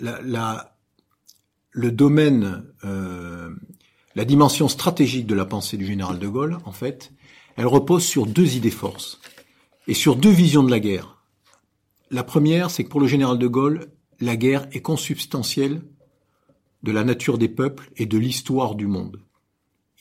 la, 0.01 0.77
le 1.71 1.93
domaine, 1.93 2.65
euh, 2.85 3.51
la 4.17 4.25
dimension 4.25 4.69
stratégique 4.69 5.27
de 5.27 5.35
la 5.35 5.45
pensée 5.45 5.77
du 5.77 5.87
général 5.87 6.19
de 6.19 6.29
Gaulle, 6.29 6.59
en 6.65 6.73
fait, 6.73 7.13
elle 7.57 7.67
repose 7.67 8.05
sur 8.05 8.27
deux 8.27 8.57
idées 8.57 8.71
forces 8.71 9.21
et 9.87 9.95
sur 9.95 10.17
deux 10.17 10.31
visions 10.31 10.65
de 10.65 10.71
la 10.71 10.81
guerre. 10.81 11.23
La 12.11 12.25
première, 12.25 12.71
c'est 12.71 12.85
que 12.85 12.89
pour 12.89 13.01
le 13.01 13.07
général 13.07 13.39
de 13.39 13.47
Gaulle, 13.47 13.87
la 14.21 14.37
guerre 14.37 14.67
est 14.73 14.83
consubstantielle 14.83 15.83
de 16.83 16.93
la 16.93 17.05
nature 17.05 17.39
des 17.39 17.49
peuples 17.49 17.91
et 17.97 18.07
de 18.07 18.19
l'histoire 18.19 18.75
du 18.75 18.87
monde. 18.87 19.21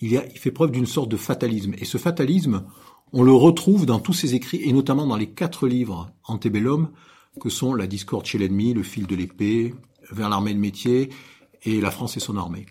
Il, 0.02 0.14
il 0.14 0.40
fait 0.40 0.52
preuve 0.52 0.72
d'une 0.72 0.86
sorte 0.86 1.10
de 1.10 1.18
fatalisme. 1.18 1.74
Et 1.78 1.86
ce 1.86 1.98
fatalisme, 1.98 2.66
on 3.14 3.24
le 3.24 3.34
retrouve 3.34 3.86
dans 3.86 4.00
tous 4.00 4.14
ses 4.14 4.36
écrits, 4.36 4.62
et 4.64 4.74
notamment 4.74 5.08
dans 5.08 5.16
les 5.16 5.32
quatre 5.32 5.68
livres 5.68 6.12
Antebellum, 6.24 6.92
que 7.40 7.50
sont 7.50 7.74
la 7.74 7.88
discorde 7.88 8.26
chez 8.26 8.38
l'ennemi, 8.38 8.74
le 8.74 8.84
fil 8.84 9.08
de 9.08 9.16
l'épée, 9.16 9.74
vers 10.12 10.30
l'armée 10.30 10.54
de 10.54 10.60
métier 10.60 11.10
et 11.64 11.82
la 11.82 11.92
France 11.92 12.18
et 12.18 12.20
son 12.20 12.38
armée. 12.38 12.66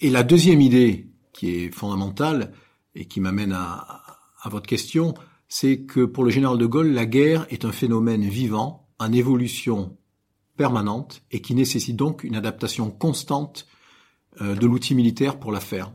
Et 0.00 0.10
la 0.10 0.22
deuxième 0.22 0.60
idée 0.60 1.06
qui 1.32 1.50
est 1.50 1.70
fondamentale 1.70 2.52
et 2.94 3.06
qui 3.06 3.20
m'amène 3.20 3.52
à, 3.52 4.02
votre 4.46 4.66
question, 4.66 5.14
c'est 5.48 5.80
que 5.80 6.04
pour 6.04 6.22
le 6.22 6.30
général 6.30 6.56
de 6.56 6.66
Gaulle, 6.66 6.92
la 6.92 7.04
guerre 7.04 7.46
est 7.50 7.64
un 7.64 7.72
phénomène 7.72 8.22
vivant, 8.22 8.86
en 8.98 9.12
évolution 9.12 9.96
permanente 10.56 11.22
et 11.32 11.40
qui 11.40 11.54
nécessite 11.54 11.96
donc 11.96 12.22
une 12.22 12.36
adaptation 12.36 12.90
constante 12.90 13.66
euh, 14.40 14.54
de 14.54 14.66
l'outil 14.66 14.94
militaire 14.94 15.38
pour 15.38 15.50
la 15.50 15.60
faire. 15.60 15.92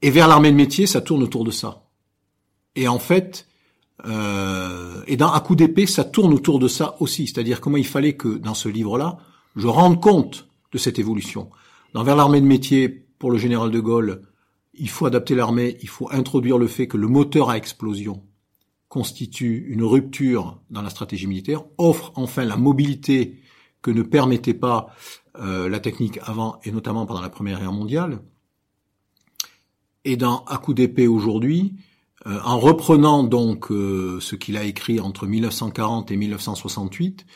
Et 0.00 0.10
vers 0.10 0.28
l'armée 0.28 0.50
de 0.50 0.56
métier, 0.56 0.86
ça 0.86 1.00
tourne 1.00 1.22
autour 1.22 1.44
de 1.44 1.50
ça. 1.50 1.86
Et 2.74 2.88
en 2.88 2.98
fait, 2.98 3.46
euh, 4.06 5.02
et 5.06 5.16
dans 5.16 5.32
À 5.32 5.40
coup 5.40 5.54
d'épée, 5.54 5.86
ça 5.86 6.04
tourne 6.04 6.32
autour 6.32 6.58
de 6.58 6.68
ça 6.68 6.96
aussi, 7.00 7.26
c'est-à-dire 7.26 7.60
comment 7.60 7.76
il 7.76 7.86
fallait 7.86 8.14
que 8.14 8.28
dans 8.28 8.54
ce 8.54 8.68
livre-là, 8.68 9.18
je 9.56 9.68
rende 9.68 10.00
compte 10.00 10.48
de 10.72 10.78
cette 10.78 10.98
évolution. 10.98 11.50
Dans 11.92 12.02
Vers 12.02 12.16
l'armée 12.16 12.40
de 12.40 12.46
métier, 12.46 12.88
pour 12.88 13.30
le 13.30 13.38
général 13.38 13.70
de 13.70 13.80
Gaulle, 13.80 14.22
il 14.74 14.88
faut 14.88 15.06
adapter 15.06 15.34
l'armée, 15.34 15.78
il 15.80 15.88
faut 15.88 16.08
introduire 16.10 16.58
le 16.58 16.66
fait 16.66 16.88
que 16.88 16.96
le 16.96 17.06
moteur 17.06 17.50
à 17.50 17.56
explosion 17.56 18.22
constitue 18.88 19.66
une 19.68 19.84
rupture 19.84 20.60
dans 20.70 20.82
la 20.82 20.90
stratégie 20.90 21.26
militaire, 21.26 21.64
offre 21.78 22.12
enfin 22.16 22.44
la 22.44 22.56
mobilité 22.56 23.40
que 23.82 23.90
ne 23.90 24.02
permettait 24.02 24.54
pas 24.54 24.94
euh, 25.38 25.68
la 25.68 25.80
technique 25.80 26.18
avant 26.22 26.60
et 26.64 26.72
notamment 26.72 27.06
pendant 27.06 27.20
la 27.20 27.28
Première 27.28 27.60
Guerre 27.60 27.72
mondiale. 27.72 28.20
Et 30.04 30.16
dans 30.16 30.44
À 30.44 30.58
coup 30.58 30.74
d'épée 30.74 31.06
aujourd'hui, 31.06 31.74
euh, 32.26 32.40
en 32.42 32.58
reprenant 32.58 33.22
donc 33.22 33.70
euh, 33.70 34.18
ce 34.20 34.34
qu'il 34.36 34.56
a 34.56 34.64
écrit 34.64 34.98
entre 34.98 35.26
1940 35.26 36.10
et 36.10 36.16
1968, 36.16 37.26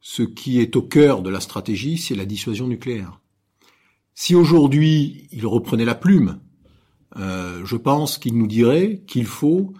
ce 0.00 0.22
qui 0.22 0.60
est 0.60 0.74
au 0.76 0.82
cœur 0.82 1.22
de 1.22 1.30
la 1.30 1.40
stratégie, 1.40 1.98
c'est 1.98 2.16
la 2.16 2.24
dissuasion 2.24 2.66
nucléaire. 2.66 3.20
Si 4.14 4.34
aujourd'hui 4.34 5.28
il 5.30 5.46
reprenait 5.46 5.84
la 5.84 5.94
plume, 5.94 6.40
euh, 7.16 7.64
je 7.64 7.76
pense 7.76 8.18
qu'il 8.18 8.36
nous 8.36 8.46
dirait 8.46 9.02
qu'il 9.06 9.26
faut 9.26 9.72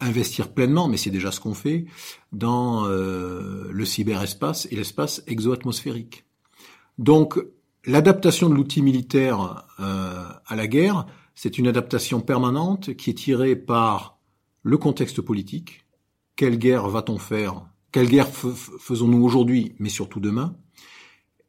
investir 0.00 0.48
pleinement, 0.48 0.88
mais 0.88 0.96
c'est 0.96 1.10
déjà 1.10 1.30
ce 1.30 1.40
qu'on 1.40 1.52
fait, 1.52 1.84
dans 2.32 2.86
le 2.86 3.84
cyberespace 3.84 4.66
et 4.70 4.76
l'espace 4.76 5.22
exoatmosphérique. 5.26 6.24
Donc, 6.96 7.38
l'adaptation 7.84 8.48
de 8.48 8.54
l'outil 8.54 8.80
militaire 8.80 9.66
à 9.76 10.56
la 10.56 10.66
guerre, 10.66 11.04
c'est 11.40 11.56
une 11.56 11.68
adaptation 11.68 12.20
permanente 12.20 12.96
qui 12.96 13.10
est 13.10 13.14
tirée 13.14 13.54
par 13.54 14.18
le 14.64 14.76
contexte 14.76 15.20
politique. 15.20 15.86
Quelle 16.34 16.58
guerre 16.58 16.88
va-t-on 16.88 17.16
faire? 17.16 17.64
Quelle 17.92 18.08
guerre 18.08 18.26
faisons-nous 18.26 19.22
aujourd'hui, 19.22 19.76
mais 19.78 19.88
surtout 19.88 20.18
demain? 20.18 20.56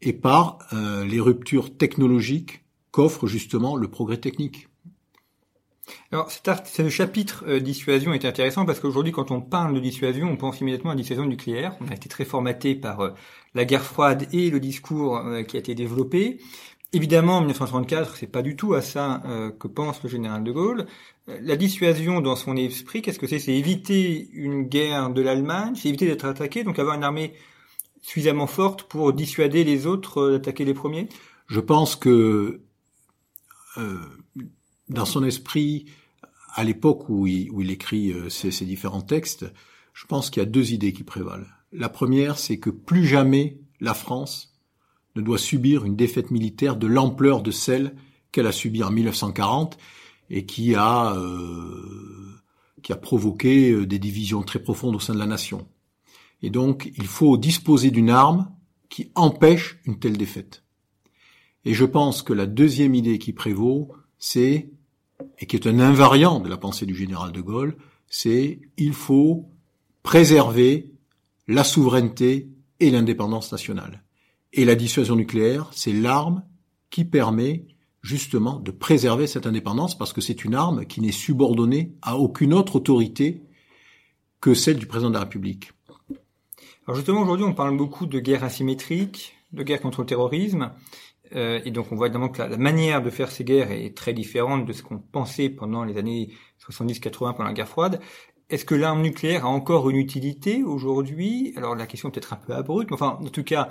Et 0.04 0.14
par 0.14 0.60
euh, 0.74 1.04
les 1.06 1.20
ruptures 1.20 1.76
technologiques 1.76 2.64
qu'offre 2.92 3.26
justement 3.26 3.76
le 3.76 3.88
progrès 3.88 4.18
technique. 4.18 4.68
Alors, 6.12 6.30
ce 6.30 6.90
chapitre 6.90 7.44
euh, 7.48 7.60
dissuasion 7.60 8.14
est 8.14 8.26
intéressant 8.26 8.68
parce 8.68 8.80
qu'aujourd'hui, 8.80 9.12
quand 9.12 9.32
on 9.32 9.42
parle 9.42 9.74
de 9.74 9.80
dissuasion, 9.80 10.30
on 10.30 10.38
pense 10.38 10.62
immédiatement 10.62 10.92
à 10.92 10.94
la 10.94 11.02
dissuasion 11.02 11.26
nucléaire. 11.26 11.76
On 11.82 11.88
a 11.88 11.96
été 11.96 12.10
très 12.10 12.26
formaté 12.26 12.76
par 12.76 13.00
euh, 13.00 13.10
la 13.56 13.66
guerre 13.66 13.84
froide 13.84 14.28
et 14.34 14.52
le 14.52 14.60
discours 14.60 15.20
qui 15.48 15.58
a 15.58 15.60
été 15.60 15.74
développé. 15.74 16.40
Évidemment, 16.92 17.38
en 17.38 17.42
1934, 17.42 18.16
c'est 18.16 18.28
pas 18.28 18.42
du 18.42 18.56
tout 18.56 18.74
à 18.74 18.82
ça 18.82 19.22
que 19.60 19.68
pense 19.68 20.02
le 20.02 20.10
général 20.10 20.44
de 20.44 20.52
Gaulle. 20.52 20.88
La 21.28 21.56
dissuasion, 21.56 22.20
dans 22.20 22.36
son 22.36 22.58
esprit, 22.58 23.04
qu'est-ce 23.04 23.20
que 23.20 23.28
c'est? 23.28 23.38
C'est 23.38 23.54
éviter 23.54 24.28
une 24.34 24.64
guerre 24.64 25.12
de 25.12 25.22
l'Allemagne, 25.22 25.76
c'est 25.76 25.90
éviter 25.90 26.08
d'être 26.08 26.26
attaqué, 26.26 26.64
donc 26.64 26.80
avoir 26.80 26.96
une 26.96 27.04
armée 27.04 27.36
suffisamment 28.02 28.48
forte 28.48 28.84
pour 28.84 29.14
dissuader 29.14 29.64
les 29.64 29.86
autres 29.86 30.32
d'attaquer 30.32 30.66
les 30.66 30.74
premiers? 30.74 31.10
Je 31.48 31.60
pense 31.60 31.96
que 31.96 32.62
dans 34.90 35.06
son 35.06 35.24
esprit, 35.24 35.86
à 36.54 36.64
l'époque 36.64 37.10
où 37.10 37.28
il, 37.28 37.72
écrit 37.72 38.12
euh, 38.12 38.30
ces, 38.30 38.52
ces, 38.52 38.66
différents 38.66 39.02
textes, 39.02 39.46
je 39.94 40.06
pense 40.06 40.30
qu'il 40.30 40.42
y 40.42 40.46
a 40.46 40.50
deux 40.50 40.74
idées 40.74 40.94
qui 40.94 41.04
prévalent. 41.04 41.46
La 41.72 41.90
première, 41.90 42.40
c'est 42.40 42.58
que 42.58 42.70
plus 42.70 43.06
jamais 43.06 43.60
la 43.80 43.94
France 43.94 44.49
doit 45.24 45.38
subir 45.38 45.86
une 45.86 45.96
défaite 45.96 46.32
militaire 46.32 46.76
de 46.76 46.88
l'ampleur 46.88 47.42
de 47.42 47.52
celle 47.52 47.96
qu'elle 48.32 48.48
a 48.48 48.52
subie 48.52 48.84
en 48.84 48.92
1940 48.92 49.78
et 50.30 50.46
qui 50.46 50.76
a 50.76 51.16
euh, 51.16 52.30
qui 52.84 52.94
a 52.94 52.96
provoqué 52.96 53.72
euh, 53.72 53.86
des 53.86 54.00
divisions 54.00 54.44
très 54.44 54.60
profondes 54.60 54.96
au 54.96 55.00
sein 55.00 55.14
de 55.14 55.20
la 55.20 55.26
nation. 55.26 55.68
Et 56.42 56.50
donc, 56.50 56.92
il 56.96 57.08
faut 57.08 57.38
disposer 57.38 57.92
d'une 57.92 58.10
arme 58.10 58.50
qui 58.90 59.12
empêche 59.16 59.80
une 59.86 60.00
telle 60.00 60.18
défaite. 60.18 60.64
Et 61.66 61.74
je 61.74 61.86
pense 61.86 62.22
que 62.22 62.34
la 62.34 62.46
deuxième 62.46 62.96
idée 62.96 63.20
qui 63.20 63.34
prévaut, 63.34 63.92
c'est 64.18 64.70
et 65.40 65.46
qui 65.46 65.56
est 65.58 65.68
un 65.68 65.80
invariant 65.80 66.40
de 66.40 66.50
la 66.50 66.58
pensée 66.58 66.86
du 66.86 66.96
général 66.96 67.32
de 67.32 67.42
Gaulle, 67.42 67.76
c'est 68.08 68.62
il 68.78 68.94
faut 68.94 69.50
préserver 70.02 70.94
la 71.48 71.64
souveraineté 71.64 72.50
et 72.80 72.90
l'indépendance 72.90 73.52
nationale. 73.52 74.04
Et 74.54 74.66
la 74.66 74.76
dissuasion 74.76 75.16
nucléaire, 75.16 75.70
c'est 75.74 75.94
l'arme 75.94 76.44
qui 76.90 77.06
permet 77.06 77.66
justement 78.02 78.60
de 78.60 78.72
préserver 78.72 79.28
cette 79.28 79.46
indépendance 79.46 79.98
parce 79.98 80.14
que 80.14 80.22
c'est 80.22 80.44
une 80.44 80.56
arme 80.56 80.86
qui 80.86 81.02
n'est 81.02 81.12
subordonnée 81.12 81.94
à 82.02 82.18
aucune 82.18 82.54
autre 82.54 82.78
autorité 82.78 83.44
que 84.42 84.54
celle 84.54 84.78
du 84.78 84.86
président 84.86 85.10
de 85.10 85.16
la 85.16 85.22
République. 85.22 85.72
Alors 86.88 86.96
justement, 86.96 87.22
aujourd'hui, 87.22 87.46
on 87.46 87.54
parle 87.54 87.78
beaucoup 87.78 88.06
de 88.06 88.20
guerre 88.20 88.44
asymétrique, 88.44 89.36
de 89.52 89.64
guerre 89.64 89.82
contre 89.82 90.02
le 90.02 90.08
terrorisme. 90.08 90.72
Euh, 91.36 91.60
et 91.64 91.70
donc 91.70 91.92
on 91.92 91.96
voit 91.96 92.08
évidemment 92.08 92.30
que 92.30 92.42
la, 92.42 92.58
manière 92.58 93.04
de 93.04 93.12
faire 93.12 93.30
ces 93.30 93.44
guerres 93.44 93.72
est 93.72 93.96
très 93.96 94.14
différente 94.14 94.66
de 94.66 94.74
ce 94.74 94.82
qu'on 94.82 94.98
pensait 94.98 95.50
pendant 95.50 95.84
les 95.84 95.98
années 95.98 96.34
70-80 96.68 97.12
pendant 97.36 97.44
la 97.44 97.54
guerre 97.54 97.68
froide. 97.68 98.00
Est-ce 98.50 98.66
que 98.66 98.74
l'arme 98.74 99.04
nucléaire 99.04 99.46
a 99.46 99.50
encore 99.50 99.92
une 99.92 99.98
utilité 99.98 100.64
aujourd'hui? 100.64 101.54
Alors 101.56 101.76
la 101.76 101.86
question 101.86 102.10
est 102.10 102.12
peut-être 102.14 102.34
un 102.34 102.38
peu 102.38 102.54
abrupte, 102.54 102.90
mais 102.90 102.96
enfin 102.96 103.20
en 103.22 103.30
tout 103.30 103.44
cas 103.44 103.70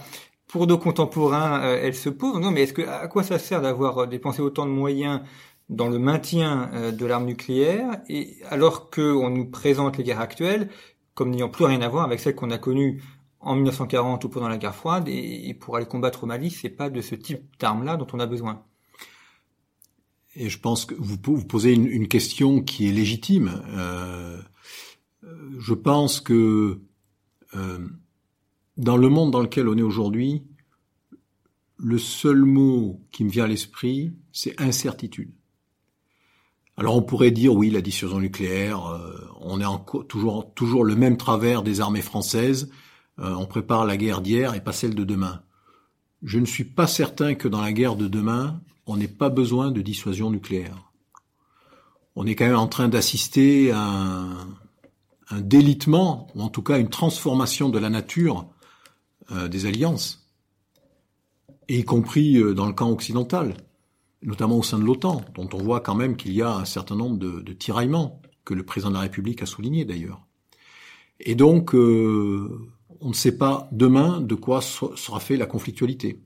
pour 0.48 0.66
nos 0.66 0.78
contemporains, 0.78 1.62
euh, 1.62 1.80
elle 1.82 1.94
se 1.94 2.08
pose. 2.08 2.40
Non, 2.40 2.50
mais 2.50 2.62
est-ce 2.62 2.72
que 2.72 2.82
à 2.82 3.06
quoi 3.06 3.22
ça 3.22 3.38
sert 3.38 3.62
d'avoir 3.62 3.98
euh, 3.98 4.06
dépensé 4.06 4.42
autant 4.42 4.66
de 4.66 4.72
moyens 4.72 5.20
dans 5.68 5.88
le 5.88 5.98
maintien 5.98 6.70
de 6.92 7.04
l'arme 7.04 7.26
nucléaire 7.26 8.00
et 8.08 8.38
alors 8.48 8.88
qu'on 8.88 9.28
nous 9.28 9.44
présente 9.44 9.98
les 9.98 10.04
guerres 10.04 10.20
actuelles 10.20 10.70
comme 11.18 11.30
n'ayant 11.30 11.48
plus 11.48 11.64
rien 11.64 11.82
à 11.82 11.88
voir 11.88 12.04
avec 12.04 12.20
celles 12.20 12.36
qu'on 12.36 12.52
a 12.52 12.58
connues 12.58 13.02
en 13.40 13.56
1940 13.56 14.24
ou 14.24 14.28
pendant 14.28 14.48
la 14.48 14.56
guerre 14.56 14.74
froide, 14.74 15.08
et, 15.08 15.52
pour 15.54 15.74
aller 15.76 15.86
combattre 15.86 16.22
au 16.22 16.26
Mali, 16.28 16.48
c'est 16.48 16.68
pas 16.68 16.90
de 16.90 17.00
ce 17.00 17.16
type 17.16 17.42
d'armes-là 17.58 17.96
dont 17.96 18.06
on 18.12 18.20
a 18.20 18.26
besoin. 18.26 18.62
Et 20.36 20.48
je 20.48 20.60
pense 20.60 20.84
que 20.84 20.94
vous, 20.96 21.18
posez 21.18 21.72
une, 21.72 22.06
question 22.06 22.62
qui 22.62 22.88
est 22.88 22.92
légitime. 22.92 23.62
Euh, 23.70 24.40
je 25.58 25.74
pense 25.74 26.20
que 26.20 26.80
euh, 27.56 27.78
dans 28.78 28.96
le 28.96 29.08
monde 29.08 29.32
dans 29.32 29.42
lequel 29.42 29.68
on 29.68 29.76
est 29.76 29.82
aujourd'hui, 29.82 30.44
le 31.76 31.98
seul 31.98 32.44
mot 32.44 33.00
qui 33.12 33.24
me 33.24 33.30
vient 33.30 33.44
à 33.44 33.48
l'esprit, 33.48 34.12
c'est 34.32 34.60
incertitude. 34.60 35.32
Alors 36.76 36.96
on 36.96 37.02
pourrait 37.02 37.32
dire 37.32 37.54
oui, 37.54 37.70
la 37.70 37.80
dissuasion 37.80 38.20
nucléaire, 38.20 38.86
euh, 38.86 39.28
on 39.40 39.60
est 39.60 39.64
en, 39.64 39.78
toujours 39.78 40.54
toujours 40.54 40.84
le 40.84 40.94
même 40.94 41.16
travers 41.16 41.62
des 41.62 41.80
armées 41.80 42.02
françaises, 42.02 42.70
euh, 43.18 43.34
on 43.34 43.46
prépare 43.46 43.84
la 43.84 43.96
guerre 43.96 44.20
d'hier 44.20 44.54
et 44.54 44.62
pas 44.62 44.72
celle 44.72 44.94
de 44.94 45.04
demain. 45.04 45.42
Je 46.22 46.38
ne 46.38 46.46
suis 46.46 46.64
pas 46.64 46.86
certain 46.86 47.34
que 47.34 47.48
dans 47.48 47.60
la 47.60 47.72
guerre 47.72 47.96
de 47.96 48.06
demain, 48.06 48.60
on 48.86 48.96
n'ait 48.96 49.08
pas 49.08 49.28
besoin 49.28 49.72
de 49.72 49.82
dissuasion 49.82 50.30
nucléaire. 50.30 50.92
On 52.14 52.26
est 52.26 52.34
quand 52.34 52.46
même 52.46 52.56
en 52.56 52.68
train 52.68 52.88
d'assister 52.88 53.70
à 53.72 53.80
un, 55.30 55.40
délitement, 55.40 56.28
ou 56.34 56.42
en 56.42 56.48
tout 56.48 56.62
cas 56.62 56.78
une 56.78 56.88
transformation 56.88 57.68
de 57.68 57.78
la 57.78 57.90
nature 57.90 58.48
des 59.30 59.66
alliances, 59.66 60.28
y 61.68 61.84
compris 61.84 62.36
euh, 62.38 62.54
dans 62.54 62.66
le 62.66 62.72
camp 62.72 62.90
occidental, 62.90 63.54
notamment 64.22 64.58
au 64.58 64.62
sein 64.62 64.78
de 64.78 64.84
l'OTAN, 64.84 65.22
dont 65.34 65.48
on 65.52 65.58
voit 65.58 65.80
quand 65.80 65.94
même 65.94 66.16
qu'il 66.16 66.32
y 66.32 66.42
a 66.42 66.54
un 66.54 66.64
certain 66.64 66.96
nombre 66.96 67.18
de, 67.18 67.52
tiraillements, 67.52 68.20
que 68.44 68.54
le 68.54 68.64
président 68.64 68.90
de 68.90 68.94
la 68.94 69.02
République 69.02 69.42
a 69.42 69.46
souligné 69.46 69.84
d'ailleurs. 69.84 70.26
Et 71.20 71.34
donc, 71.34 71.74
on 71.74 73.08
ne 73.08 73.12
sait 73.12 73.36
pas 73.36 73.68
demain 73.72 74.20
de 74.20 74.34
quoi 74.34 74.60
sera 74.60 75.20
fait 75.20 75.36
la 75.36 75.46
conflictualité. 75.46 76.22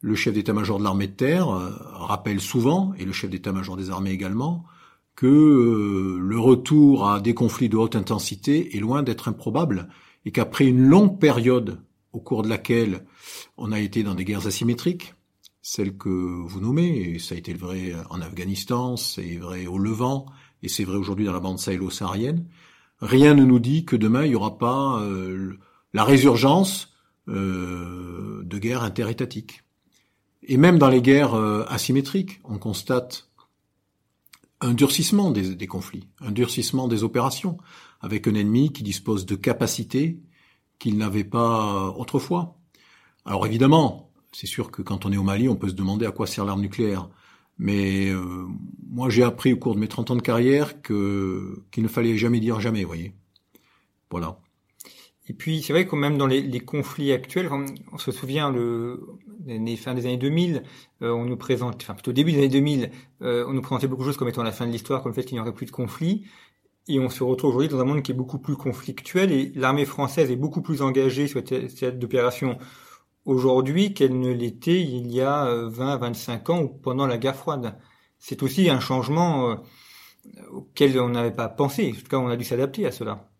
Le 0.00 0.14
chef 0.14 0.34
d'état-major 0.34 0.78
de 0.78 0.84
l'armée 0.84 1.08
de 1.08 1.12
terre 1.12 1.50
euh, 1.50 1.70
rappelle 1.92 2.40
souvent, 2.40 2.94
et 2.98 3.04
le 3.04 3.12
chef 3.12 3.30
d'état-major 3.30 3.76
des 3.76 3.90
armées 3.90 4.12
également, 4.12 4.64
que 5.14 5.26
euh, 5.26 6.18
le 6.18 6.38
retour 6.38 7.08
à 7.08 7.20
des 7.20 7.34
conflits 7.34 7.68
de 7.68 7.76
haute 7.76 7.96
intensité 7.96 8.76
est 8.76 8.80
loin 8.80 9.02
d'être 9.02 9.28
improbable, 9.28 9.88
et 10.24 10.32
qu'après 10.32 10.66
une 10.66 10.86
longue 10.86 11.18
période 11.18 11.80
au 12.12 12.20
cours 12.20 12.42
de 12.42 12.48
laquelle 12.48 13.04
on 13.56 13.72
a 13.72 13.80
été 13.80 14.02
dans 14.02 14.14
des 14.14 14.24
guerres 14.24 14.46
asymétriques, 14.46 15.14
celles 15.62 15.96
que 15.96 16.08
vous 16.08 16.60
nommez, 16.60 17.14
et 17.14 17.18
ça 17.18 17.34
a 17.34 17.38
été 17.38 17.52
vrai 17.52 17.94
en 18.08 18.20
Afghanistan, 18.20 18.96
c'est 18.96 19.36
vrai 19.36 19.66
au 19.66 19.78
Levant, 19.78 20.26
et 20.62 20.68
c'est 20.68 20.84
vrai 20.84 20.96
aujourd'hui 20.96 21.24
dans 21.24 21.32
la 21.32 21.40
bande 21.40 21.58
sahélo-saharienne, 21.58 22.46
rien 23.00 23.34
ne 23.34 23.44
nous 23.44 23.58
dit 23.58 23.84
que 23.84 23.96
demain 23.96 24.24
il 24.24 24.30
n'y 24.30 24.34
aura 24.34 24.58
pas 24.58 25.00
euh, 25.00 25.58
la 25.92 26.04
résurgence 26.04 26.92
euh, 27.28 28.42
de 28.44 28.58
guerres 28.58 28.82
interétatiques. 28.82 29.62
Et 30.42 30.56
même 30.56 30.78
dans 30.78 30.88
les 30.88 31.02
guerres 31.02 31.34
euh, 31.34 31.64
asymétriques, 31.68 32.40
on 32.44 32.58
constate 32.58 33.28
un 34.60 34.74
durcissement 34.74 35.30
des, 35.30 35.54
des, 35.54 35.66
conflits, 35.66 36.08
un 36.20 36.32
durcissement 36.32 36.88
des 36.88 37.02
opérations, 37.02 37.58
avec 38.00 38.26
un 38.26 38.34
ennemi 38.34 38.72
qui 38.72 38.82
dispose 38.82 39.26
de 39.26 39.34
capacités 39.34 40.18
qu'il 40.80 40.98
n'avait 40.98 41.22
pas 41.22 41.90
autrefois. 41.96 42.56
Alors 43.24 43.46
évidemment, 43.46 44.10
c'est 44.32 44.48
sûr 44.48 44.72
que 44.72 44.82
quand 44.82 45.06
on 45.06 45.12
est 45.12 45.16
au 45.16 45.22
Mali, 45.22 45.48
on 45.48 45.54
peut 45.54 45.68
se 45.68 45.74
demander 45.74 46.06
à 46.06 46.10
quoi 46.10 46.26
sert 46.26 46.44
l'arme 46.44 46.62
nucléaire. 46.62 47.08
Mais 47.58 48.08
euh, 48.08 48.46
moi, 48.88 49.10
j'ai 49.10 49.22
appris 49.22 49.52
au 49.52 49.58
cours 49.58 49.74
de 49.74 49.80
mes 49.80 49.88
30 49.88 50.12
ans 50.12 50.16
de 50.16 50.22
carrière 50.22 50.80
qu'il 50.82 50.94
ne 51.82 51.88
fallait 51.88 52.16
jamais 52.16 52.40
dire 52.40 52.58
jamais, 52.58 52.82
vous 52.82 52.88
voyez. 52.88 53.14
Voilà. 54.10 54.40
Et 55.28 55.32
puis 55.32 55.62
c'est 55.62 55.72
vrai 55.72 55.86
que 55.86 55.94
même 55.94 56.18
dans 56.18 56.26
les, 56.26 56.60
conflits 56.60 57.12
actuels, 57.12 57.48
on 57.92 57.98
se 57.98 58.10
souvient 58.10 58.50
le 58.50 59.06
fins 59.76 59.94
des 59.94 60.06
années 60.06 60.16
2000, 60.16 60.64
euh, 61.02 61.12
on 61.12 61.24
nous 61.24 61.36
présente, 61.36 61.82
enfin 61.82 61.94
plutôt 61.94 62.12
début 62.12 62.32
des 62.32 62.38
années 62.38 62.48
2000, 62.48 62.90
euh, 63.22 63.44
on 63.46 63.52
nous 63.52 63.60
présentait 63.60 63.86
beaucoup 63.86 64.02
de 64.02 64.08
choses 64.08 64.16
comme 64.16 64.28
étant 64.28 64.42
la 64.42 64.50
fin 64.50 64.66
de 64.66 64.72
l'histoire, 64.72 65.02
comme 65.02 65.12
le 65.12 65.14
fait 65.14 65.24
qu'il 65.24 65.36
n'y 65.36 65.40
aurait 65.40 65.54
plus 65.54 65.66
de 65.66 65.70
conflits. 65.70 66.24
Et 66.90 66.98
on 66.98 67.08
se 67.08 67.22
retrouve 67.22 67.50
aujourd'hui 67.50 67.68
dans 67.68 67.80
un 67.80 67.84
monde 67.84 68.02
qui 68.02 68.12
est 68.12 68.14
beaucoup 68.14 68.38
plus 68.38 68.56
conflictuel 68.56 69.32
et 69.32 69.52
l'armée 69.54 69.84
française 69.84 70.30
est 70.30 70.36
beaucoup 70.36 70.62
plus 70.62 70.82
engagée 70.82 71.28
sur 71.28 71.42
cette 71.46 72.02
opération 72.02 72.58
aujourd'hui 73.24 73.94
qu'elle 73.94 74.18
ne 74.18 74.32
l'était 74.32 74.80
il 74.80 75.10
y 75.12 75.20
a 75.20 75.44
20 75.66 75.94
euh, 75.94 75.96
25 75.98 76.50
ans 76.50 76.62
ou 76.62 76.68
pendant 76.68 77.06
la 77.06 77.18
guerre 77.18 77.36
froide. 77.36 77.76
C'est 78.18 78.42
aussi 78.42 78.68
un 78.68 78.80
changement 78.80 79.56
auquel 80.50 80.98
on 81.00 81.08
n'avait 81.10 81.30
pas 81.30 81.48
pensé. 81.48 81.94
En 81.96 82.00
tout 82.00 82.08
cas, 82.08 82.18
on 82.18 82.28
a 82.28 82.36
dû 82.36 82.44
s'adapter 82.44 82.86
à 82.86 82.92
cela 82.92 83.30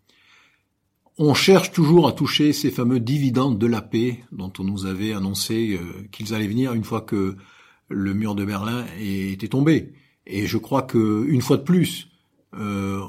on 1.22 1.34
cherche 1.34 1.70
toujours 1.70 2.08
à 2.08 2.12
toucher 2.12 2.54
ces 2.54 2.70
fameux 2.70 2.98
dividendes 2.98 3.58
de 3.58 3.66
la 3.66 3.82
paix 3.82 4.24
dont 4.32 4.50
on 4.58 4.64
nous 4.64 4.86
avait 4.86 5.12
annoncé 5.12 5.78
euh, 5.78 6.08
qu'ils 6.10 6.32
allaient 6.32 6.46
venir 6.46 6.72
une 6.72 6.82
fois 6.82 7.02
que 7.02 7.36
le 7.88 8.14
mur 8.14 8.34
de 8.34 8.42
Berlin 8.42 8.86
était 8.98 9.48
tombé. 9.48 9.92
Et 10.26 10.46
je 10.46 10.56
crois 10.56 10.80
que 10.80 11.26
une 11.28 11.42
fois 11.42 11.58
de 11.58 11.62
plus, 11.62 12.08
euh, 12.54 13.02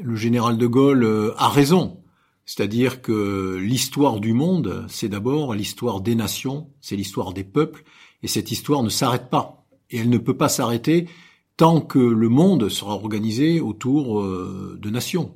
le 0.00 0.16
général 0.16 0.56
de 0.56 0.66
Gaulle 0.66 1.04
euh, 1.04 1.32
a 1.36 1.48
raison. 1.48 2.02
C'est-à-dire 2.44 3.02
que 3.02 3.56
l'histoire 3.60 4.20
du 4.20 4.32
monde, 4.32 4.86
c'est 4.88 5.08
d'abord 5.08 5.54
l'histoire 5.54 6.00
des 6.00 6.14
nations, 6.14 6.70
c'est 6.80 6.96
l'histoire 6.96 7.34
des 7.34 7.44
peuples, 7.44 7.84
et 8.22 8.28
cette 8.28 8.50
histoire 8.50 8.82
ne 8.82 8.88
s'arrête 8.88 9.28
pas. 9.28 9.66
Et 9.90 9.98
elle 9.98 10.08
ne 10.08 10.18
peut 10.18 10.36
pas 10.36 10.48
s'arrêter 10.48 11.08
tant 11.56 11.80
que 11.80 11.98
le 11.98 12.28
monde 12.28 12.68
sera 12.68 12.94
organisé 12.94 13.60
autour 13.60 14.20
euh, 14.20 14.78
de 14.80 14.90
nations. 14.90 15.34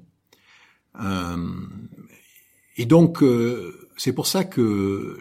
et 2.76 2.86
donc, 2.86 3.24
c'est 3.96 4.12
pour 4.12 4.26
ça 4.26 4.44
que 4.44 5.18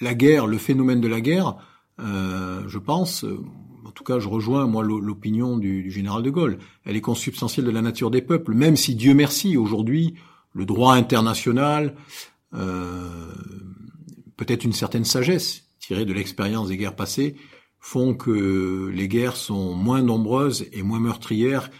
la 0.00 0.14
guerre, 0.14 0.46
le 0.46 0.58
phénomène 0.58 1.00
de 1.00 1.08
la 1.08 1.20
guerre, 1.20 1.56
je 1.98 2.78
pense, 2.78 3.24
en 3.24 3.61
tout 3.92 4.04
cas, 4.04 4.18
je 4.18 4.28
rejoins 4.28 4.66
moi 4.66 4.82
l'opinion 4.82 5.56
du, 5.56 5.90
général 5.90 6.22
de 6.22 6.30
Gaulle. 6.30 6.58
Elle 6.84 6.96
est 6.96 7.00
consubstantielle 7.00 7.66
de 7.66 7.70
la 7.70 7.82
nature 7.82 8.10
des 8.10 8.22
peuples, 8.22 8.54
même 8.54 8.76
si 8.76 8.94
Dieu 8.94 9.14
merci 9.14 9.56
aujourd'hui 9.56 10.14
le 10.52 10.64
droit 10.66 10.94
international, 10.94 11.94
euh, 12.54 13.32
peut-être 14.36 14.64
une 14.64 14.72
certaine 14.72 15.04
sagesse 15.04 15.64
tirée 15.80 16.04
de 16.04 16.12
l'expérience 16.12 16.68
des 16.68 16.76
guerres 16.76 16.96
passées, 16.96 17.36
font 17.80 18.14
que 18.14 18.90
les 18.94 19.08
guerres 19.08 19.36
sont 19.36 19.74
moins 19.74 20.02
nombreuses 20.02 20.66
et 20.72 20.82
moins 20.82 21.00
meurtrières 21.00 21.70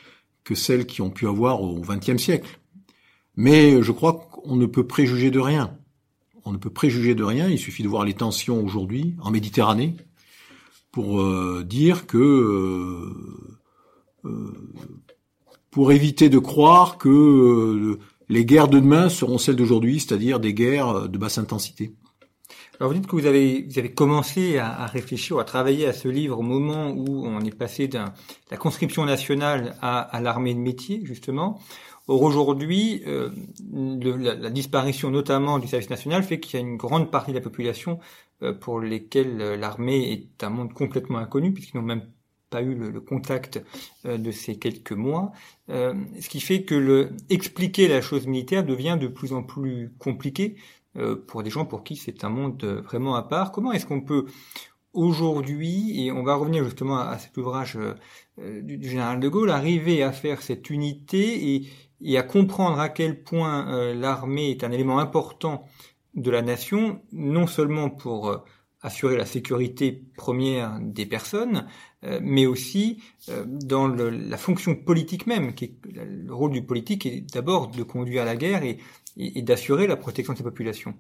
que 0.42 0.54
celles 0.54 0.86
qui 0.86 1.00
ont 1.02 1.10
pu 1.10 1.28
avoir 1.28 1.62
au 1.62 1.80
XXe 1.80 2.20
siècle. 2.20 2.58
Mais 3.36 3.82
je 3.82 3.92
crois 3.92 4.14
qu'on 4.14 4.56
ne 4.56 4.66
peut 4.66 4.86
préjuger 4.86 5.30
de 5.30 5.38
rien. 5.38 5.76
On 6.44 6.52
ne 6.52 6.58
peut 6.58 6.70
préjuger 6.70 7.14
de 7.14 7.22
rien. 7.22 7.48
Il 7.48 7.58
suffit 7.58 7.84
de 7.84 7.88
voir 7.88 8.04
les 8.04 8.14
tensions 8.14 8.62
aujourd'hui 8.64 9.14
en 9.20 9.30
Méditerranée, 9.30 9.94
pour 10.92 11.20
euh, 11.20 11.64
dire 11.66 12.06
que 12.06 12.18
euh, 12.18 13.58
euh, 14.26 14.52
pour 15.70 15.90
éviter 15.90 16.28
de 16.28 16.38
croire 16.38 16.98
que 16.98 17.98
les 18.28 18.44
guerres 18.44 18.68
de 18.68 18.78
demain 18.78 19.08
seront 19.08 19.38
celles 19.38 19.56
d'aujourd'hui, 19.56 19.98
c'est-à-dire 20.00 20.38
des 20.38 20.52
guerres 20.52 21.08
de 21.08 21.18
basse 21.18 21.38
intensité. 21.38 21.94
Alors 22.78 22.92
vous 22.92 22.98
dites 22.98 23.08
que 23.08 23.16
vous 23.16 23.26
avez, 23.26 23.66
vous 23.68 23.78
avez 23.78 23.92
commencé 23.92 24.58
à, 24.58 24.68
à, 24.68 24.86
réfléchir, 24.86 25.38
à 25.38 25.44
travailler 25.44 25.86
à 25.86 25.92
ce 25.92 26.08
livre 26.08 26.38
au 26.38 26.42
moment 26.42 26.90
où 26.90 27.26
on 27.26 27.40
est 27.40 27.56
passé 27.56 27.88
de 27.88 27.98
la 28.50 28.56
conscription 28.56 29.04
nationale 29.04 29.76
à, 29.80 30.00
à 30.00 30.20
l'armée 30.20 30.52
de 30.52 30.58
métier, 30.58 31.00
justement. 31.04 31.58
Or 32.08 32.22
aujourd'hui, 32.22 33.02
euh, 33.06 33.30
la, 33.72 34.34
la, 34.34 34.50
disparition 34.50 35.10
notamment 35.10 35.60
du 35.60 35.68
service 35.68 35.88
national 35.88 36.24
fait 36.24 36.40
qu'il 36.40 36.58
y 36.58 36.62
a 36.62 36.66
une 36.66 36.76
grande 36.76 37.10
partie 37.10 37.30
de 37.30 37.36
la 37.36 37.42
population 37.42 38.00
euh, 38.00 38.31
pour 38.50 38.80
lesquels 38.80 39.40
euh, 39.40 39.56
l'armée 39.56 40.12
est 40.12 40.44
un 40.44 40.50
monde 40.50 40.72
complètement 40.72 41.18
inconnu, 41.18 41.52
puisqu'ils 41.52 41.76
n'ont 41.76 41.84
même 41.84 42.06
pas 42.50 42.62
eu 42.62 42.74
le, 42.74 43.00
contact 43.00 43.62
euh, 44.04 44.18
de 44.18 44.30
ces 44.30 44.58
quelques 44.58 44.92
mois, 44.92 45.32
ce 45.68 46.28
qui 46.28 46.40
fait 46.40 46.64
que 46.64 46.74
le, 46.74 47.10
expliquer 47.30 47.88
la 47.88 48.02
chose 48.02 48.26
militaire 48.26 48.64
devient 48.64 48.98
de 49.00 49.08
plus 49.08 49.32
en 49.32 49.42
plus 49.42 49.90
compliqué 49.98 50.56
pour 51.26 51.42
des 51.42 51.48
gens 51.48 51.64
pour 51.64 51.82
qui 51.82 51.96
c'est 51.96 52.22
un 52.24 52.28
monde 52.28 52.62
vraiment 52.62 53.14
à 53.14 53.22
part. 53.22 53.52
Comment 53.52 53.72
est-ce 53.72 53.86
qu'on 53.86 54.02
peut 54.02 54.26
aujourd'hui, 54.92 56.04
et 56.04 56.12
on 56.12 56.22
va 56.22 56.34
revenir 56.34 56.62
justement 56.64 56.98
à, 56.98 57.16
cet 57.16 57.34
ouvrage 57.38 57.78
du, 58.36 58.86
général 58.86 59.18
de 59.18 59.28
Gaulle, 59.30 59.48
arriver 59.48 60.02
à 60.02 60.12
faire 60.12 60.42
cette 60.42 60.68
unité 60.68 61.54
et, 61.54 61.68
et 62.02 62.18
à 62.18 62.22
comprendre 62.22 62.78
à 62.78 62.90
quel 62.90 63.22
point 63.22 63.94
l'armée 63.94 64.50
est 64.50 64.62
un 64.62 64.70
élément 64.72 64.98
important 64.98 65.64
de 66.14 66.30
la 66.30 66.42
nation, 66.42 67.00
non 67.12 67.46
seulement 67.46 67.90
pour 67.90 68.28
euh, 68.28 68.38
assurer 68.80 69.16
la 69.16 69.26
sécurité 69.26 70.04
première 70.16 70.78
des 70.80 71.06
personnes, 71.06 71.66
euh, 72.04 72.20
mais 72.22 72.46
aussi 72.46 73.02
euh, 73.28 73.44
dans 73.46 73.86
la 73.88 74.36
fonction 74.36 74.74
politique 74.74 75.26
même. 75.26 75.54
Qui 75.54 75.66
est, 75.66 75.74
le 75.94 76.34
rôle 76.34 76.52
du 76.52 76.62
politique 76.62 77.06
est 77.06 77.32
d'abord 77.32 77.68
de 77.68 77.82
conduire 77.82 78.24
la 78.24 78.36
guerre 78.36 78.62
et, 78.62 78.78
d'assurer 79.42 79.86
la 79.86 79.96
protection 79.96 80.32
de 80.32 80.38
sa 80.38 80.44
population. 80.44 80.94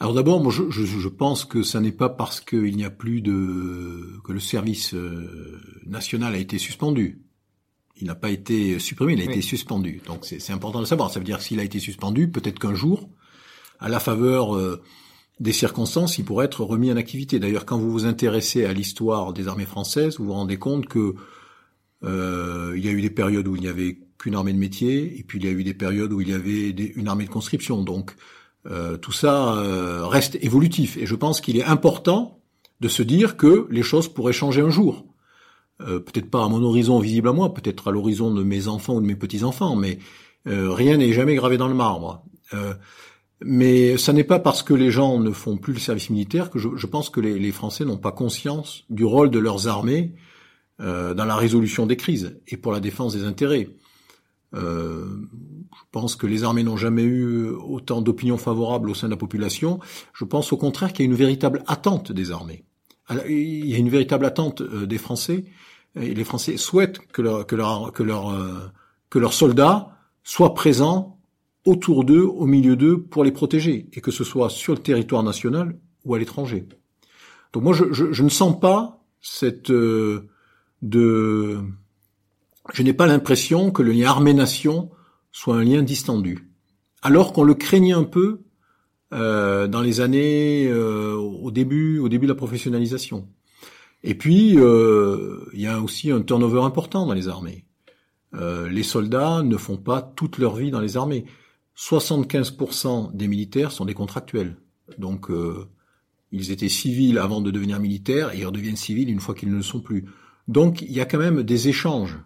Alors 0.00 0.14
d'abord, 0.14 0.40
moi, 0.40 0.52
je, 0.52 0.70
je, 0.70 1.08
pense 1.08 1.44
que 1.44 1.62
ça 1.62 1.80
n'est 1.80 1.92
pas 1.92 2.10
parce 2.10 2.40
qu'il 2.40 2.76
n'y 2.76 2.84
a 2.84 2.90
plus 2.90 3.20
de 3.20 4.20
que 4.22 4.32
le 4.32 4.38
service 4.38 4.94
national 5.86 6.34
a 6.34 6.38
été 6.38 6.58
suspendu. 6.58 7.22
Il 7.96 8.06
n'a 8.06 8.14
pas 8.14 8.30
été 8.30 8.78
supprimé, 8.78 9.14
il 9.14 9.20
a 9.22 9.24
été 9.24 9.40
suspendu. 9.40 10.02
Donc 10.06 10.24
c'est 10.24 10.52
important 10.52 10.80
de 10.80 10.84
savoir. 10.84 11.10
Ça 11.10 11.18
veut 11.18 11.24
dire 11.24 11.40
s'il 11.40 11.58
a 11.58 11.64
été 11.64 11.80
suspendu, 11.80 12.30
peut-être 12.30 12.60
qu'un 12.60 12.74
jour, 12.74 13.08
à 13.80 13.88
la 13.88 14.00
faveur 14.00 14.56
euh, 14.56 14.80
des 15.40 15.52
circonstances, 15.52 16.18
il 16.18 16.24
pourrait 16.24 16.46
être 16.46 16.64
remis 16.64 16.90
en 16.90 16.96
activité. 16.96 17.38
D'ailleurs, 17.38 17.64
quand 17.64 17.78
vous 17.78 17.90
vous 17.90 18.06
intéressez 18.06 18.64
à 18.64 18.72
l'histoire 18.72 19.32
des 19.32 19.48
armées 19.48 19.66
françaises, 19.66 20.18
vous 20.18 20.26
vous 20.26 20.32
rendez 20.32 20.58
compte 20.58 20.86
que 20.86 21.14
euh, 22.04 22.74
il 22.76 22.84
y 22.84 22.88
a 22.88 22.92
eu 22.92 23.00
des 23.00 23.10
périodes 23.10 23.46
où 23.46 23.56
il 23.56 23.62
n'y 23.62 23.68
avait 23.68 23.98
qu'une 24.18 24.34
armée 24.34 24.52
de 24.52 24.58
métier, 24.58 25.18
et 25.18 25.22
puis 25.22 25.38
il 25.38 25.44
y 25.44 25.48
a 25.48 25.52
eu 25.52 25.62
des 25.62 25.74
périodes 25.74 26.12
où 26.12 26.20
il 26.20 26.28
y 26.28 26.32
avait 26.32 26.70
une 26.70 27.06
armée 27.06 27.24
de 27.24 27.30
conscription. 27.30 27.82
Donc 27.82 28.16
euh, 28.66 28.96
tout 28.96 29.12
ça 29.12 29.54
reste 30.08 30.36
évolutif, 30.40 30.96
et 30.96 31.06
je 31.06 31.14
pense 31.14 31.40
qu'il 31.40 31.56
est 31.56 31.64
important 31.64 32.40
de 32.80 32.88
se 32.88 33.02
dire 33.02 33.36
que 33.36 33.68
les 33.70 33.82
choses 33.82 34.08
pourraient 34.08 34.32
changer 34.32 34.60
un 34.60 34.70
jour. 34.70 35.04
Peut-être 35.78 36.28
pas 36.28 36.44
à 36.44 36.48
mon 36.48 36.64
horizon 36.64 36.98
visible 36.98 37.28
à 37.28 37.32
moi, 37.32 37.54
peut-être 37.54 37.86
à 37.86 37.92
l'horizon 37.92 38.34
de 38.34 38.42
mes 38.42 38.66
enfants 38.66 38.96
ou 38.96 39.00
de 39.00 39.06
mes 39.06 39.14
petits-enfants, 39.14 39.76
mais 39.76 40.00
rien 40.44 40.96
n'est 40.96 41.12
jamais 41.12 41.36
gravé 41.36 41.56
dans 41.56 41.68
le 41.68 41.74
marbre. 41.74 42.24
Mais 43.40 43.96
ça 43.96 44.12
n'est 44.12 44.24
pas 44.24 44.40
parce 44.40 44.62
que 44.62 44.74
les 44.74 44.90
gens 44.90 45.20
ne 45.20 45.30
font 45.30 45.56
plus 45.56 45.72
le 45.72 45.78
service 45.78 46.10
militaire 46.10 46.50
que 46.50 46.58
je, 46.58 46.86
pense 46.86 47.08
que 47.08 47.20
les, 47.20 47.52
Français 47.52 47.84
n'ont 47.84 47.98
pas 47.98 48.10
conscience 48.10 48.84
du 48.90 49.04
rôle 49.04 49.30
de 49.30 49.38
leurs 49.38 49.68
armées 49.68 50.14
euh, 50.80 51.14
dans 51.14 51.24
la 51.24 51.36
résolution 51.36 51.86
des 51.86 51.96
crises 51.96 52.40
et 52.48 52.56
pour 52.56 52.72
la 52.72 52.80
défense 52.80 53.14
des 53.14 53.24
intérêts. 53.24 53.70
Euh, 54.54 55.06
je 55.72 55.82
pense 55.92 56.16
que 56.16 56.26
les 56.26 56.42
armées 56.42 56.64
n'ont 56.64 56.76
jamais 56.76 57.02
eu 57.02 57.50
autant 57.50 58.02
d'opinions 58.02 58.38
favorables 58.38 58.90
au 58.90 58.94
sein 58.94 59.06
de 59.06 59.12
la 59.12 59.16
population. 59.16 59.78
Je 60.14 60.24
pense 60.24 60.52
au 60.52 60.56
contraire 60.56 60.92
qu'il 60.92 61.04
y 61.04 61.08
a 61.08 61.10
une 61.10 61.16
véritable 61.16 61.62
attente 61.68 62.10
des 62.10 62.32
armées. 62.32 62.64
il 63.28 63.66
y 63.66 63.74
a 63.74 63.78
une 63.78 63.90
véritable 63.90 64.24
attente 64.24 64.62
euh, 64.62 64.86
des 64.86 64.98
Français. 64.98 65.44
Les 65.94 66.24
Français 66.24 66.56
souhaitent 66.56 66.98
que 67.12 67.22
leurs 67.22 69.32
soldats 69.32 69.96
soient 70.22 70.54
présents 70.54 71.17
autour 71.68 72.04
d'eux, 72.04 72.24
au 72.24 72.46
milieu 72.46 72.76
d'eux, 72.76 73.00
pour 73.00 73.24
les 73.24 73.32
protéger, 73.32 73.88
et 73.92 74.00
que 74.00 74.10
ce 74.10 74.24
soit 74.24 74.50
sur 74.50 74.74
le 74.74 74.80
territoire 74.80 75.22
national 75.22 75.78
ou 76.04 76.14
à 76.14 76.18
l'étranger. 76.18 76.66
Donc 77.52 77.62
moi, 77.62 77.72
je, 77.72 77.92
je, 77.92 78.12
je, 78.12 78.22
ne 78.22 78.28
sens 78.28 78.58
pas 78.58 79.04
cette 79.20 79.70
euh, 79.70 80.28
de, 80.82 81.58
je 82.72 82.82
n'ai 82.82 82.92
pas 82.92 83.06
l'impression 83.06 83.70
que 83.70 83.82
le 83.82 83.92
lien 83.92 84.08
armée-nation 84.08 84.90
soit 85.32 85.56
un 85.56 85.64
lien 85.64 85.82
distendu, 85.82 86.50
alors 87.02 87.32
qu'on 87.32 87.44
le 87.44 87.54
craignait 87.54 87.92
un 87.92 88.04
peu 88.04 88.40
euh, 89.12 89.68
dans 89.68 89.80
les 89.80 90.00
années 90.00 90.68
euh, 90.68 91.14
au 91.14 91.50
début, 91.50 91.98
au 91.98 92.08
début 92.08 92.26
de 92.26 92.32
la 92.32 92.36
professionnalisation. 92.36 93.28
Et 94.02 94.14
puis, 94.14 94.54
euh, 94.58 95.44
il 95.52 95.60
y 95.60 95.66
a 95.66 95.80
aussi 95.80 96.10
un 96.10 96.22
turnover 96.22 96.62
important 96.62 97.06
dans 97.06 97.14
les 97.14 97.28
armées. 97.28 97.64
Euh, 98.34 98.68
les 98.68 98.82
soldats 98.82 99.42
ne 99.42 99.56
font 99.56 99.76
pas 99.78 100.02
toute 100.02 100.38
leur 100.38 100.54
vie 100.54 100.70
dans 100.70 100.80
les 100.80 100.96
armées. 100.96 101.24
75% 101.78 103.14
des 103.14 103.28
militaires 103.28 103.70
sont 103.70 103.84
des 103.84 103.94
contractuels. 103.94 104.56
Donc, 104.98 105.30
euh, 105.30 105.68
ils 106.32 106.50
étaient 106.50 106.68
civils 106.68 107.18
avant 107.18 107.40
de 107.40 107.50
devenir 107.50 107.78
militaires 107.78 108.34
et 108.34 108.38
ils 108.38 108.46
redeviennent 108.46 108.76
civils 108.76 109.08
une 109.08 109.20
fois 109.20 109.34
qu'ils 109.34 109.50
ne 109.50 109.56
le 109.56 109.62
sont 109.62 109.80
plus. 109.80 110.06
Donc, 110.48 110.82
il 110.82 110.90
y 110.90 111.00
a 111.00 111.06
quand 111.06 111.18
même 111.18 111.44
des 111.44 111.68
échanges 111.68 112.18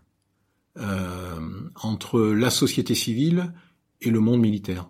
euh, 0.79 1.39
entre 1.83 2.21
la 2.21 2.49
société 2.49 2.95
civile 2.95 3.53
et 4.01 4.11
le 4.11 4.21
monde 4.21 4.41
militaire. 4.41 4.89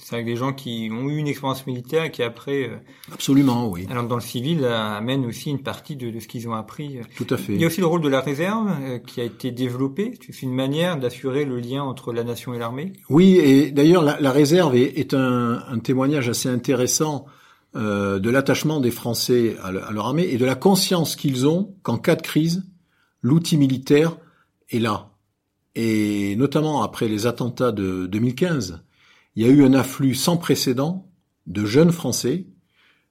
C'est 0.00 0.14
avec 0.14 0.26
des 0.26 0.36
gens 0.36 0.52
qui 0.52 0.88
ont 0.92 1.08
eu 1.08 1.16
une 1.16 1.26
expérience 1.26 1.66
militaire 1.66 2.04
et 2.04 2.10
qui 2.10 2.22
après, 2.22 2.68
euh, 2.68 2.76
absolument, 3.12 3.68
oui. 3.68 3.86
Alors 3.90 4.06
dans 4.06 4.14
le 4.14 4.20
civil, 4.20 4.60
euh, 4.62 4.96
amènent 4.96 5.26
aussi 5.26 5.50
une 5.50 5.62
partie 5.62 5.96
de, 5.96 6.10
de 6.10 6.20
ce 6.20 6.28
qu'ils 6.28 6.48
ont 6.48 6.54
appris. 6.54 6.98
Tout 7.16 7.26
à 7.30 7.36
fait. 7.36 7.54
Il 7.54 7.60
y 7.60 7.64
a 7.64 7.66
aussi 7.66 7.80
le 7.80 7.86
rôle 7.86 8.00
de 8.00 8.08
la 8.08 8.20
réserve 8.20 8.68
euh, 8.82 8.98
qui 8.98 9.20
a 9.20 9.24
été 9.24 9.50
développé. 9.50 10.18
C'est 10.24 10.42
une 10.42 10.54
manière 10.54 10.98
d'assurer 10.98 11.44
le 11.44 11.58
lien 11.58 11.82
entre 11.82 12.12
la 12.12 12.24
nation 12.24 12.54
et 12.54 12.58
l'armée. 12.58 12.92
Oui, 13.10 13.36
et 13.36 13.70
d'ailleurs 13.70 14.02
la, 14.02 14.20
la, 14.20 14.32
réserve 14.32 14.76
est, 14.76 14.98
est 14.98 15.14
un, 15.14 15.62
un, 15.68 15.78
témoignage 15.78 16.28
assez 16.28 16.48
intéressant 16.48 17.26
euh, 17.76 18.18
de 18.18 18.30
l'attachement 18.30 18.80
des 18.80 18.90
Français 18.90 19.56
à, 19.62 19.68
à 19.68 19.92
leur 19.92 20.06
armée 20.06 20.28
et 20.30 20.38
de 20.38 20.44
la 20.44 20.54
conscience 20.54 21.16
qu'ils 21.16 21.46
ont 21.46 21.74
qu'en 21.82 21.98
cas 21.98 22.16
de 22.16 22.22
crise, 22.22 22.64
l'outil 23.20 23.56
militaire 23.56 24.16
est 24.70 24.78
là. 24.78 25.10
Et 25.74 26.34
notamment 26.36 26.82
après 26.82 27.08
les 27.08 27.26
attentats 27.26 27.72
de 27.72 28.06
2015 28.06 28.82
il 29.38 29.46
y 29.46 29.48
a 29.48 29.52
eu 29.52 29.64
un 29.64 29.72
afflux 29.72 30.14
sans 30.14 30.36
précédent 30.36 31.08
de 31.46 31.64
jeunes 31.64 31.92
Français 31.92 32.48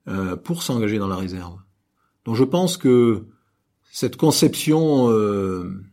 euh, 0.10 0.36
pour 0.36 0.62
s'engager 0.62 0.98
dans 0.98 1.08
la 1.08 1.16
réserve. 1.16 1.58
Donc 2.26 2.36
je 2.36 2.44
pense 2.44 2.76
que 2.76 3.28
cette 3.94 4.18
conception, 4.18 5.10
euh, 5.10 5.86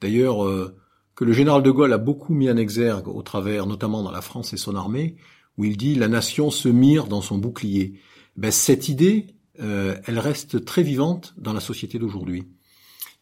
d'ailleurs, 0.00 0.44
euh, 0.44 0.76
que 1.14 1.24
le 1.24 1.32
général 1.32 1.62
de 1.62 1.70
Gaulle 1.70 1.92
a 1.92 1.98
beaucoup 1.98 2.34
mis 2.34 2.50
en 2.50 2.56
exergue 2.56 3.06
au 3.06 3.22
travers, 3.22 3.66
notamment 3.66 4.02
dans 4.02 4.10
la 4.10 4.22
France 4.22 4.52
et 4.52 4.56
son 4.56 4.74
armée, 4.74 5.14
où 5.56 5.64
il 5.64 5.76
dit 5.76 5.94
la 5.94 6.08
nation 6.08 6.50
se 6.50 6.68
mire 6.68 7.06
dans 7.06 7.20
son 7.20 7.38
bouclier. 7.38 8.00
Ben, 8.36 8.50
cette 8.50 8.88
idée, 8.88 9.36
elle 9.56 10.18
reste 10.18 10.64
très 10.64 10.82
vivante 10.82 11.34
dans 11.36 11.52
la 11.52 11.60
société 11.60 12.00
d'aujourd'hui. 12.00 12.48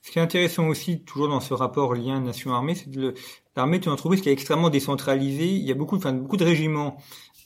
Ce 0.01 0.11
qui 0.11 0.19
est 0.19 0.23
intéressant 0.23 0.69
aussi, 0.69 1.03
toujours 1.05 1.29
dans 1.29 1.41
ce 1.41 1.53
rapport 1.53 1.95
lien 1.95 2.21
nation-armée, 2.21 2.75
c'est 2.75 2.91
que 2.91 3.13
l'armée 3.59 3.77
est 3.77 3.87
une 3.87 3.93
entreprise 3.93 4.23
qui 4.23 4.29
est 4.29 4.33
extrêmement 4.33 4.71
décentralisée. 4.71 5.49
Il 5.49 5.63
y 5.63 5.73
a 5.73 5.75
beaucoup, 5.75 5.97
enfin, 5.97 6.13
beaucoup 6.13 6.37
de 6.37 6.45
régiments 6.45 6.97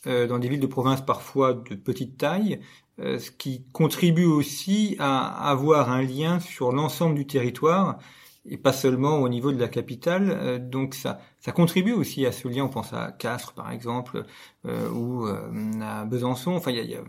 euh, 0.06 0.26
dans 0.26 0.38
des 0.38 0.48
villes 0.48 0.60
de 0.60 0.66
province 0.66 1.00
parfois 1.00 1.54
de 1.54 1.74
petite 1.74 2.18
taille, 2.18 2.60
euh, 3.00 3.18
ce 3.18 3.30
qui 3.30 3.64
contribue 3.72 4.26
aussi 4.26 4.94
à 4.98 5.48
avoir 5.48 5.90
un 5.90 6.02
lien 6.02 6.38
sur 6.38 6.70
l'ensemble 6.72 7.14
du 7.14 7.26
territoire 7.26 7.98
et 8.44 8.58
pas 8.58 8.72
seulement 8.72 9.20
au 9.20 9.28
niveau 9.28 9.52
de 9.52 9.58
la 9.58 9.68
capitale. 9.68 10.30
Euh, 10.30 10.58
donc 10.58 10.94
ça, 10.94 11.18
ça 11.40 11.50
contribue 11.52 11.92
aussi 11.92 12.26
à 12.26 12.32
ce 12.32 12.46
lien. 12.46 12.64
On 12.64 12.68
pense 12.68 12.92
à 12.92 13.10
Castres 13.12 13.54
par 13.54 13.70
exemple 13.72 14.24
ou 14.64 15.26
à 15.26 16.04
Besançon. 16.04 16.52
Enfin, 16.52 16.72
il 16.72 16.76
y 16.76 16.80
a, 16.80 16.84
y 16.84 16.94
a, 16.94 17.04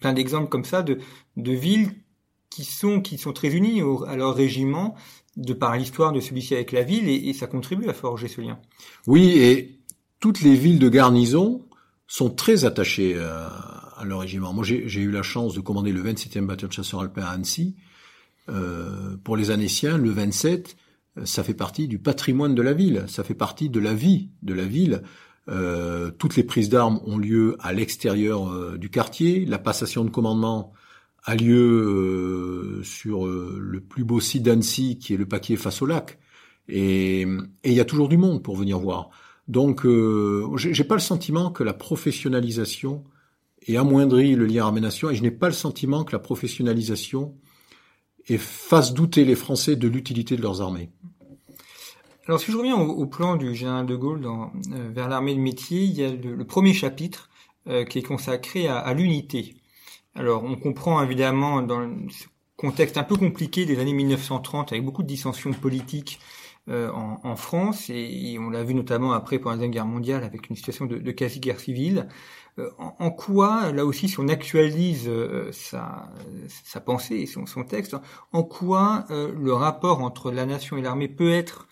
plein 0.00 0.14
d'exemples 0.14 0.48
comme 0.48 0.64
ça 0.64 0.82
de, 0.82 0.98
de 1.36 1.52
villes 1.52 1.92
qui 2.48 2.64
sont 2.64 3.00
qui 3.00 3.18
sont 3.18 3.32
très 3.32 3.54
unies 3.54 3.82
à 4.06 4.16
leur 4.16 4.34
régiment 4.34 4.96
de 5.36 5.52
par 5.52 5.76
l'histoire 5.76 6.12
de 6.12 6.20
celui-ci 6.20 6.54
avec 6.54 6.72
la 6.72 6.82
ville 6.82 7.08
et, 7.08 7.28
et 7.28 7.32
ça 7.32 7.46
contribue 7.46 7.88
à 7.88 7.94
forger 7.94 8.28
ce 8.28 8.40
lien. 8.40 8.58
Oui, 9.06 9.38
et 9.38 9.80
toutes 10.18 10.40
les 10.42 10.54
villes 10.54 10.78
de 10.78 10.88
garnison 10.88 11.64
sont 12.06 12.30
très 12.30 12.64
attachés 12.64 13.18
à, 13.18 13.80
à 14.00 14.04
leur 14.04 14.20
régiment. 14.20 14.52
Moi, 14.52 14.64
j'ai 14.64 15.00
eu 15.00 15.10
la 15.10 15.22
chance 15.22 15.54
de 15.54 15.60
commander 15.60 15.92
le 15.92 16.02
27e 16.02 16.46
bataillon 16.46 16.68
de 16.68 16.72
chasseurs 16.72 17.00
alpins 17.00 17.22
à 17.22 17.30
Annecy. 17.30 17.76
Euh, 18.48 19.16
pour 19.22 19.36
les 19.36 19.50
Annéciens, 19.50 19.98
le 19.98 20.10
27, 20.10 20.76
ça 21.24 21.44
fait 21.44 21.54
partie 21.54 21.86
du 21.86 21.98
patrimoine 21.98 22.54
de 22.54 22.62
la 22.62 22.72
ville, 22.72 23.04
ça 23.08 23.24
fait 23.24 23.34
partie 23.34 23.68
de 23.68 23.78
la 23.78 23.92
vie 23.92 24.30
de 24.42 24.54
la 24.54 24.64
ville. 24.64 25.02
Euh, 25.48 26.10
toutes 26.10 26.36
les 26.36 26.44
prises 26.44 26.70
d'armes 26.70 27.00
ont 27.04 27.18
lieu 27.18 27.56
à 27.60 27.72
l'extérieur 27.72 28.48
euh, 28.48 28.78
du 28.78 28.88
quartier. 28.88 29.44
La 29.44 29.58
passation 29.58 30.04
de 30.04 30.10
commandement 30.10 30.72
a 31.24 31.34
lieu 31.34 32.78
euh, 32.80 32.82
sur 32.82 33.26
euh, 33.26 33.58
le 33.60 33.80
plus 33.80 34.04
beau 34.04 34.20
site 34.20 34.42
d'Annecy, 34.42 34.98
qui 34.98 35.14
est 35.14 35.16
le 35.16 35.26
paquier 35.26 35.56
face 35.56 35.82
au 35.82 35.86
lac. 35.86 36.18
Et 36.68 37.26
il 37.64 37.72
y 37.72 37.80
a 37.80 37.84
toujours 37.84 38.08
du 38.08 38.16
monde 38.16 38.42
pour 38.42 38.56
venir 38.56 38.78
voir. 38.78 39.10
Donc, 39.48 39.84
euh, 39.84 40.46
j'ai 40.56 40.84
pas 40.84 40.94
le 40.94 41.00
sentiment 41.00 41.50
que 41.50 41.64
la 41.64 41.74
professionnalisation 41.74 43.04
ait 43.66 43.76
amoindri 43.76 44.36
le 44.36 44.46
lien 44.46 44.64
armée-nation, 44.64 45.10
et 45.10 45.14
je 45.16 45.22
n'ai 45.22 45.32
pas 45.32 45.48
le 45.48 45.54
sentiment 45.54 46.04
que 46.04 46.12
la 46.12 46.20
professionnalisation 46.20 47.34
ait 48.28 48.38
fasse 48.38 48.94
douter 48.94 49.24
les 49.24 49.34
Français 49.34 49.74
de 49.76 49.88
l'utilité 49.88 50.36
de 50.36 50.42
leurs 50.42 50.62
armées. 50.62 50.90
Alors, 52.26 52.38
si 52.40 52.52
je 52.52 52.56
reviens 52.56 52.76
au, 52.76 52.88
au 52.88 53.06
plan 53.06 53.36
du 53.36 53.54
général 53.54 53.86
de 53.86 53.96
Gaulle 53.96 54.20
dans, 54.20 54.52
euh, 54.72 54.90
vers 54.94 55.08
l'armée 55.08 55.34
de 55.34 55.40
métier, 55.40 55.82
il 55.82 55.92
y 55.92 56.04
a 56.04 56.12
le, 56.12 56.36
le 56.36 56.44
premier 56.44 56.72
chapitre 56.72 57.28
euh, 57.66 57.84
qui 57.84 57.98
est 57.98 58.02
consacré 58.02 58.68
à, 58.68 58.78
à 58.78 58.94
l'unité. 58.94 59.56
Alors, 60.14 60.44
on 60.44 60.56
comprend 60.56 61.02
évidemment 61.02 61.62
dans 61.62 61.88
ce 62.08 62.26
contexte 62.56 62.98
un 62.98 63.04
peu 63.04 63.16
compliqué 63.16 63.64
des 63.64 63.78
années 63.78 63.92
1930, 63.92 64.72
avec 64.72 64.84
beaucoup 64.84 65.02
de 65.02 65.08
dissensions 65.08 65.52
politiques 65.52 66.20
euh, 66.68 66.90
en, 66.92 67.36
France, 67.36 67.90
et, 67.90 68.36
on 68.38 68.50
l'a 68.50 68.62
vu 68.62 68.74
notamment 68.74 69.12
après 69.12 69.38
pendant 69.38 69.52
la 69.52 69.56
Deuxième 69.56 69.72
Guerre 69.72 69.86
mondiale 69.86 70.24
avec 70.24 70.50
une 70.50 70.56
situation 70.56 70.86
de, 70.86 71.10
quasi-guerre 71.10 71.58
civile. 71.58 72.08
Euh, 72.58 72.68
en, 72.78 73.10
quoi, 73.10 73.72
là 73.72 73.86
aussi, 73.86 74.08
si 74.08 74.20
on 74.20 74.28
actualise 74.28 75.08
euh, 75.08 75.50
sa, 75.52 76.12
sa 76.48 76.80
pensée 76.80 77.16
et 77.16 77.26
son, 77.26 77.46
son 77.46 77.64
texte, 77.64 77.96
en 78.32 78.42
quoi 78.42 79.06
euh, 79.10 79.32
le 79.36 79.52
rapport 79.54 80.02
entre 80.02 80.30
la 80.30 80.44
nation 80.44 80.76
et 80.76 80.82
l'armée 80.82 81.08
peut 81.08 81.30
être 81.30 81.66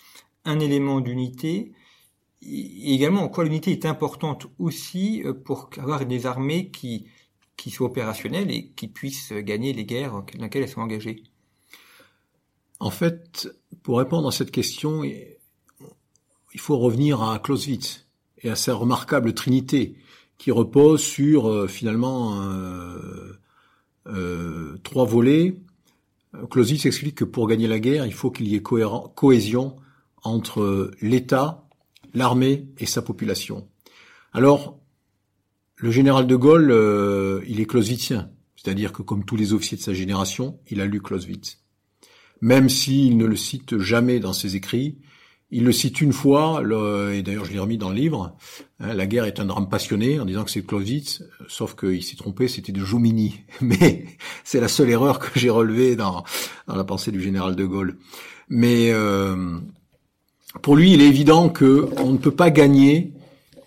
un 0.44 0.58
élément 0.58 1.00
d'unité, 1.00 1.74
et 2.42 2.94
également 2.94 3.22
en 3.22 3.28
quoi 3.28 3.44
l'unité 3.44 3.72
est 3.72 3.84
importante 3.84 4.46
aussi 4.58 5.22
euh, 5.24 5.32
pour 5.32 5.70
avoir 5.78 6.04
des 6.06 6.26
armées 6.26 6.70
qui, 6.70 7.06
qui 7.58 7.70
soient 7.70 7.88
opérationnelles 7.88 8.50
et 8.50 8.68
qui 8.68 8.88
puissent 8.88 9.34
gagner 9.34 9.74
les 9.74 9.84
guerres 9.84 10.12
dans 10.12 10.44
lesquelles 10.44 10.62
elles 10.62 10.68
sont 10.70 10.80
engagées 10.80 11.24
en 12.80 12.90
fait, 12.90 13.48
pour 13.82 13.98
répondre 13.98 14.28
à 14.28 14.32
cette 14.32 14.50
question, 14.50 15.02
il 15.04 16.60
faut 16.60 16.78
revenir 16.78 17.22
à 17.22 17.38
Clausewitz 17.38 18.06
et 18.42 18.50
à 18.50 18.56
sa 18.56 18.74
remarquable 18.74 19.34
trinité 19.34 19.96
qui 20.36 20.52
repose 20.52 21.02
sur 21.02 21.48
euh, 21.48 21.66
finalement 21.66 22.40
euh, 22.42 23.32
euh, 24.06 24.78
trois 24.84 25.04
volets. 25.04 25.56
Clausewitz 26.50 26.86
explique 26.86 27.16
que 27.16 27.24
pour 27.24 27.48
gagner 27.48 27.66
la 27.66 27.80
guerre, 27.80 28.06
il 28.06 28.14
faut 28.14 28.30
qu'il 28.30 28.46
y 28.46 28.54
ait 28.54 28.62
cohésion 28.62 29.76
entre 30.22 30.92
l'État, 31.00 31.66
l'armée 32.14 32.68
et 32.78 32.86
sa 32.86 33.02
population. 33.02 33.66
Alors, 34.32 34.78
le 35.78 35.90
général 35.90 36.26
de 36.26 36.36
Gaulle, 36.36 36.70
euh, 36.70 37.40
il 37.48 37.60
est 37.60 37.66
clausewitzien, 37.66 38.30
c'est-à-dire 38.56 38.92
que 38.92 39.02
comme 39.02 39.24
tous 39.24 39.36
les 39.36 39.52
officiers 39.52 39.78
de 39.78 39.82
sa 39.82 39.94
génération, 39.94 40.58
il 40.68 40.80
a 40.80 40.86
lu 40.86 41.00
Clausewitz 41.00 41.58
même 42.40 42.68
s'il 42.68 43.16
ne 43.16 43.26
le 43.26 43.36
cite 43.36 43.78
jamais 43.78 44.20
dans 44.20 44.32
ses 44.32 44.56
écrits. 44.56 44.98
Il 45.50 45.64
le 45.64 45.72
cite 45.72 46.02
une 46.02 46.12
fois, 46.12 46.62
et 47.12 47.22
d'ailleurs 47.22 47.46
je 47.46 47.52
l'ai 47.52 47.58
remis 47.58 47.78
dans 47.78 47.88
le 47.88 47.94
livre, 47.94 48.36
hein, 48.80 48.94
La 48.94 49.06
guerre 49.06 49.24
est 49.24 49.40
un 49.40 49.46
drame 49.46 49.70
passionné, 49.70 50.20
en 50.20 50.26
disant 50.26 50.44
que 50.44 50.50
c'est 50.50 50.64
Clausewitz, 50.64 51.22
sauf 51.46 51.74
qu'il 51.74 52.02
s'est 52.02 52.16
trompé, 52.16 52.48
c'était 52.48 52.72
de 52.72 52.84
Jomini. 52.84 53.40
Mais 53.62 54.04
c'est 54.44 54.60
la 54.60 54.68
seule 54.68 54.90
erreur 54.90 55.18
que 55.18 55.38
j'ai 55.38 55.48
relevée 55.48 55.96
dans, 55.96 56.22
dans, 56.66 56.76
la 56.76 56.84
pensée 56.84 57.12
du 57.12 57.22
général 57.22 57.56
de 57.56 57.64
Gaulle. 57.64 57.96
Mais 58.50 58.90
euh, 58.92 59.58
pour 60.60 60.76
lui, 60.76 60.92
il 60.92 61.00
est 61.00 61.08
évident 61.08 61.48
que 61.48 61.88
on 61.96 62.12
ne 62.12 62.18
peut 62.18 62.34
pas 62.34 62.50
gagner 62.50 63.14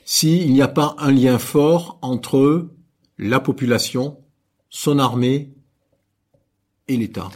s'il 0.05 0.51
n'y 0.53 0.61
a 0.61 0.67
pas 0.67 0.95
un 0.97 1.11
lien 1.11 1.39
fort 1.39 1.99
entre 2.01 2.69
la 3.17 3.39
population, 3.39 4.19
son 4.69 4.99
armée 4.99 5.53
et 6.87 6.97
l'État 6.97 7.29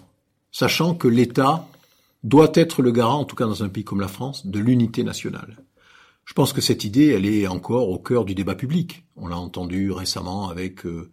sachant 0.56 0.96
que 0.96 1.10
l'État 1.10 1.68
doit 2.24 2.52
être 2.54 2.82
le 2.82 2.94
garant, 2.94 3.20
en 3.20 3.26
tout 3.26 3.36
cas 3.36 3.46
dans 3.46 3.62
un 3.62 3.68
pays 3.68 3.84
comme 3.84 4.00
la 4.00 4.08
France, 4.08 4.48
de 4.48 4.58
l'unité 4.58 5.04
nationale. 5.04 5.58
Je 6.24 6.34
pense 6.34 6.54
que 6.54 6.62
cette 6.62 6.86
idée, 6.86 7.08
elle 7.08 7.26
est 7.26 7.46
encore 7.46 7.90
au 7.90 8.00
cœur 8.00 8.24
du 8.24 8.36
débat 8.36 8.56
public. 8.56 9.04
On 9.18 9.28
l'a 9.28 9.38
entendu 9.38 9.92
récemment 9.92 10.48
avec 10.48 10.86
euh, 10.86 11.12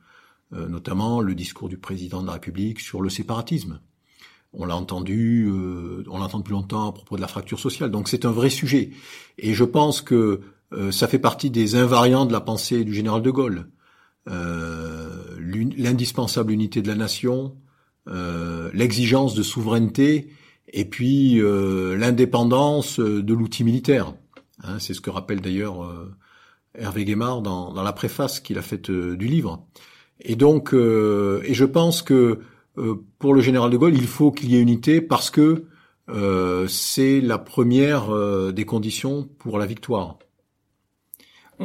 euh, 0.53 0.69
notamment 0.69 1.21
le 1.21 1.35
discours 1.35 1.69
du 1.69 1.77
président 1.77 2.23
de 2.23 2.29
la 2.29 2.35
République 2.35 2.79
sur 2.79 3.03
le 3.03 3.11
séparatisme. 3.11 3.81
On 4.53 4.65
l'a 4.65 4.77
entendu, 4.77 5.51
euh, 5.51 6.05
on 6.09 6.19
l'entend 6.19 6.39
depuis 6.39 6.53
longtemps 6.53 6.91
à 6.91 6.93
propos 6.93 7.17
de 7.17 7.21
la 7.21 7.27
fracture 7.27 7.59
sociale. 7.59 7.91
Donc 7.91 8.09
c'est 8.09 8.25
un 8.25 8.33
vrai 8.33 8.49
sujet. 8.49 8.93
Et 9.39 9.55
je 9.55 9.65
pense 9.65 10.03
que 10.03 10.41
ça 10.91 11.09
fait 11.09 11.19
partie 11.19 11.51
des 11.51 11.75
invariants 11.75 12.25
de 12.27 12.33
la 12.33 12.41
pensée 12.41 12.85
du 12.85 12.95
général 12.95 13.23
de 13.23 13.31
Gaulle. 13.31 13.69
Euh, 14.29 15.11
l'indispensable 15.77 16.53
unité 16.53 16.83
de 16.83 16.89
la 16.89 16.95
nation, 16.95 17.57
euh, 18.09 18.71
l'exigence 18.75 19.35
de 19.35 19.43
souveraineté 19.43 20.29
et 20.73 20.85
puis 20.85 21.41
euh, 21.41 21.97
l'indépendance 21.97 22.99
de 22.99 23.35
l'outil 23.35 23.65
militaire. 23.65 24.15
Hein, 24.65 24.79
c'est 24.79 24.95
ce 24.95 25.01
que 25.01 25.11
rappelle 25.11 25.41
d'ailleurs 25.41 25.85
euh, 25.85 26.13
Hervé 26.75 27.05
Guémard 27.05 27.43
dans, 27.43 27.73
dans, 27.73 27.83
la 27.83 27.93
préface 27.93 28.41
qu'il 28.41 28.59
a 28.59 28.63
faite 28.63 28.91
du 28.91 29.27
livre. 29.27 29.67
Et 30.21 30.37
donc, 30.37 30.73
et 30.73 31.55
je 31.55 31.65
pense 31.65 32.01
que 32.01 32.41
pour 33.19 33.35
le 33.35 33.41
général 33.41 33.71
de 33.71 33.77
Gaulle, 33.77 33.95
il 33.95 34.07
faut 34.07 34.31
qu'il 34.31 34.53
y 34.53 34.57
ait 34.57 34.61
unité 34.61 35.01
parce 35.01 35.31
que 35.31 35.65
c'est 36.69 37.21
la 37.21 37.39
première 37.39 38.53
des 38.53 38.65
conditions 38.65 39.29
pour 39.39 39.59
la 39.59 39.67
victoire. 39.67 40.19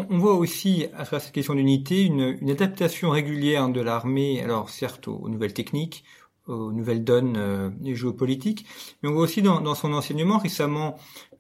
On 0.10 0.18
voit 0.18 0.36
aussi, 0.36 0.86
à 0.94 1.04
travers 1.04 1.22
cette 1.22 1.34
question 1.34 1.56
d'unité, 1.56 2.04
une, 2.04 2.38
une, 2.42 2.50
adaptation 2.50 3.10
régulière 3.10 3.70
de 3.70 3.82
l'armée, 3.82 4.42
alors 4.42 4.70
certes 4.70 5.08
aux 5.08 5.30
nouvelles 5.30 5.54
techniques, 5.54 6.04
aux 6.48 6.72
nouvelles 6.72 7.04
donnes 7.04 7.36
euh, 7.38 7.70
géopolitiques. 7.84 8.66
Mais 9.02 9.10
on 9.10 9.14
voit 9.14 9.24
aussi 9.24 9.42
dans, 9.42 9.62
dans 9.62 9.76
son 9.76 9.94
enseignement 9.94 10.38
récemment, 10.38 10.98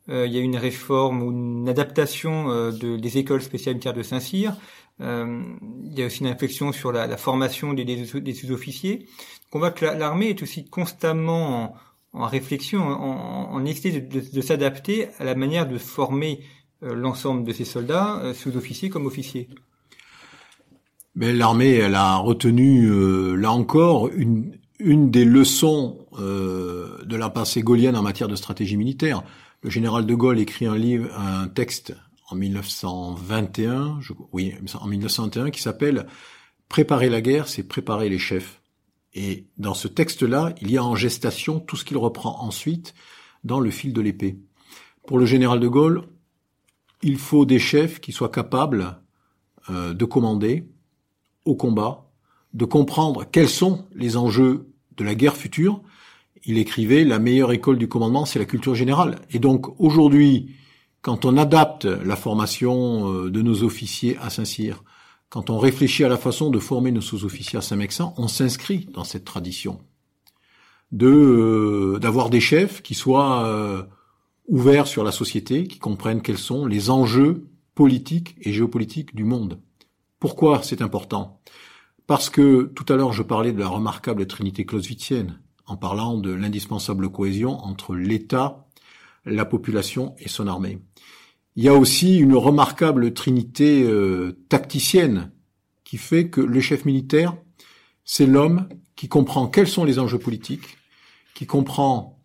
euh, 0.09 0.25
il 0.25 0.33
y 0.33 0.37
a 0.37 0.41
une 0.41 0.57
réforme 0.57 1.21
ou 1.21 1.31
une 1.31 1.67
adaptation 1.67 2.49
euh, 2.49 2.71
de, 2.71 2.95
des 2.97 3.17
écoles 3.17 3.41
spéciales 3.41 3.75
militaires 3.75 3.93
de 3.93 4.03
Saint-Cyr. 4.03 4.55
Euh, 5.01 5.43
il 5.83 5.99
y 5.99 6.01
a 6.01 6.05
aussi 6.05 6.21
une 6.21 6.27
réflexion 6.27 6.71
sur 6.71 6.91
la, 6.91 7.07
la 7.07 7.17
formation 7.17 7.73
des, 7.73 7.85
des, 7.85 8.33
sous-officiers. 8.33 9.05
on 9.51 9.59
voit 9.59 9.71
que 9.71 9.85
l'armée 9.85 10.29
est 10.29 10.41
aussi 10.41 10.65
constamment 10.65 11.75
en, 12.13 12.21
en 12.21 12.25
réflexion, 12.25 12.81
en, 12.81 13.51
en 13.51 13.59
nécessité 13.59 14.01
de, 14.01 14.19
de, 14.21 14.25
de 14.33 14.41
s'adapter 14.41 15.09
à 15.19 15.23
la 15.23 15.35
manière 15.35 15.67
de 15.67 15.77
former 15.77 16.41
l'ensemble 16.81 17.43
de 17.43 17.53
ses 17.53 17.65
soldats, 17.65 18.19
euh, 18.19 18.33
sous-officiers 18.33 18.89
comme 18.89 19.05
officiers. 19.05 19.49
Mais 21.15 21.33
l'armée, 21.33 21.73
elle 21.73 21.95
a 21.95 22.17
retenu, 22.17 22.85
euh, 22.85 23.35
là 23.35 23.51
encore, 23.51 24.09
une, 24.09 24.57
une 24.79 25.09
des 25.09 25.25
leçons 25.25 26.05
euh, 26.19 27.03
de 27.05 27.15
la 27.15 27.29
pensée 27.29 27.61
gaulienne 27.61 27.95
en 27.95 28.03
matière 28.03 28.27
de 28.27 28.35
stratégie 28.35 28.77
militaire. 28.77 29.23
Le 29.63 29.69
général 29.69 30.05
de 30.05 30.13
Gaulle 30.13 30.39
écrit 30.39 30.67
un 30.67 30.77
livre, 30.77 31.09
un 31.17 31.47
texte 31.47 31.95
en 32.29 32.35
1921, 32.35 33.97
je, 34.01 34.13
oui, 34.31 34.53
en 34.79 34.87
1921, 34.87 35.49
qui 35.49 35.61
s'appelle 35.61 36.05
Préparer 36.69 37.09
la 37.09 37.21
guerre, 37.21 37.47
c'est 37.47 37.63
préparer 37.63 38.09
les 38.09 38.19
chefs. 38.19 38.61
Et 39.13 39.47
dans 39.57 39.73
ce 39.73 39.87
texte-là, 39.87 40.53
il 40.61 40.69
y 40.69 40.77
a 40.77 40.83
en 40.83 40.95
gestation 40.95 41.59
tout 41.59 41.77
ce 41.77 41.85
qu'il 41.85 41.97
reprend 41.97 42.43
ensuite 42.43 42.93
dans 43.43 43.59
le 43.59 43.71
fil 43.71 43.93
de 43.93 44.01
l'épée. 44.01 44.37
Pour 45.07 45.17
le 45.17 45.25
général 45.25 45.59
de 45.59 45.67
Gaulle, 45.67 46.03
il 47.01 47.17
faut 47.17 47.45
des 47.45 47.59
chefs 47.59 47.99
qui 47.99 48.11
soient 48.11 48.29
capables 48.29 48.99
euh, 49.69 49.93
de 49.93 50.05
commander 50.05 50.67
au 51.45 51.55
combat, 51.55 52.09
de 52.53 52.65
comprendre 52.65 53.25
quels 53.31 53.49
sont 53.49 53.85
les 53.93 54.17
enjeux 54.17 54.67
de 54.97 55.03
la 55.03 55.15
guerre 55.15 55.35
future 55.35 55.81
il 56.47 56.57
écrivait 56.57 57.03
la 57.03 57.19
meilleure 57.19 57.51
école 57.51 57.77
du 57.77 57.87
commandement, 57.89 58.25
c'est 58.25 58.39
la 58.39 58.45
culture 58.45 58.73
générale. 58.73 59.19
Et 59.31 59.39
donc 59.39 59.79
aujourd'hui, 59.79 60.55
quand 61.01 61.25
on 61.25 61.37
adapte 61.37 61.85
la 61.85 62.15
formation 62.15 63.11
euh, 63.11 63.29
de 63.29 63.41
nos 63.41 63.63
officiers 63.63 64.17
à 64.21 64.29
Saint-Cyr, 64.29 64.83
quand 65.29 65.49
on 65.49 65.59
réfléchit 65.59 66.05
à 66.05 66.09
la 66.09 66.17
façon 66.17 66.49
de 66.49 66.57
former 66.57 66.91
nos 66.91 67.01
sous-officiers 67.01 67.59
à 67.59 67.61
Saint-Mexan, 67.61 68.13
on 68.17 68.29
s'inscrit 68.29 68.87
dans 68.93 69.03
cette 69.03 69.25
tradition 69.25 69.79
de 70.93 71.07
euh, 71.07 71.99
d'avoir 71.99 72.29
des 72.29 72.39
chefs 72.39 72.81
qui 72.81 72.93
soient 72.93 73.87
ouverts 74.47 74.87
sur 74.87 75.03
la 75.03 75.11
société, 75.11 75.67
qui 75.67 75.79
comprennent 75.79 76.21
quels 76.21 76.37
sont 76.37 76.65
les 76.65 76.89
enjeux 76.89 77.47
politiques 77.75 78.35
et 78.41 78.53
géopolitiques 78.53 79.15
du 79.15 79.23
monde. 79.23 79.59
Pourquoi 80.19 80.63
c'est 80.63 80.81
important? 80.81 81.41
Parce 82.07 82.29
que 82.29 82.63
tout 82.63 82.91
à 82.91 82.95
l'heure 82.95 83.13
je 83.13 83.23
parlais 83.23 83.51
de 83.51 83.59
la 83.59 83.67
remarquable 83.67 84.25
trinité 84.25 84.65
clausewitzienne 84.65 85.39
en 85.65 85.75
parlant 85.75 86.17
de 86.17 86.31
l'indispensable 86.31 87.09
cohésion 87.09 87.57
entre 87.59 87.95
l'État, 87.95 88.65
la 89.25 89.45
population 89.45 90.15
et 90.17 90.29
son 90.29 90.47
armée. 90.47 90.79
Il 91.57 91.63
y 91.63 91.69
a 91.69 91.73
aussi 91.73 92.17
une 92.17 92.35
remarquable 92.35 93.13
trinité 93.13 93.83
euh, 93.83 94.39
tacticienne 94.47 95.31
qui 95.83 95.97
fait 95.97 96.29
que 96.29 96.41
le 96.41 96.61
chef 96.61 96.85
militaire, 96.85 97.35
c'est 98.05 98.25
l'homme 98.25 98.69
qui 98.95 99.07
comprend 99.09 99.47
quels 99.47 99.67
sont 99.67 99.83
les 99.83 99.99
enjeux 99.99 100.19
politiques, 100.19 100.77
qui 101.33 101.45
comprend 101.45 102.16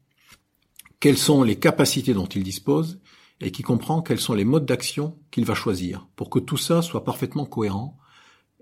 quelles 1.02 1.18
sont 1.18 1.42
les 1.42 1.56
capacités 1.56 2.14
dont 2.14 2.26
il 2.26 2.44
dispose 2.44 3.00
et 3.40 3.50
qui 3.50 3.64
comprend 3.64 4.02
quels 4.02 4.20
sont 4.20 4.34
les 4.34 4.44
modes 4.44 4.66
d'action 4.66 5.18
qu'il 5.32 5.44
va 5.44 5.52
choisir 5.52 6.06
pour 6.14 6.30
que 6.30 6.38
tout 6.38 6.56
ça 6.56 6.80
soit 6.80 7.02
parfaitement 7.02 7.44
cohérent 7.44 7.98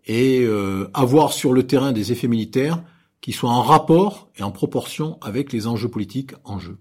et 0.06 0.40
euh, 0.40 0.90
avoir 0.94 1.34
sur 1.34 1.52
le 1.52 1.66
terrain 1.66 1.92
des 1.92 2.12
effets 2.12 2.28
militaires 2.28 2.82
qui 3.20 3.32
soient 3.32 3.50
en 3.50 3.60
rapport 3.60 4.30
et 4.36 4.42
en 4.42 4.52
proportion 4.52 5.18
avec 5.20 5.52
les 5.52 5.66
enjeux 5.66 5.90
politiques 5.90 6.32
en 6.44 6.58
jeu. 6.58 6.78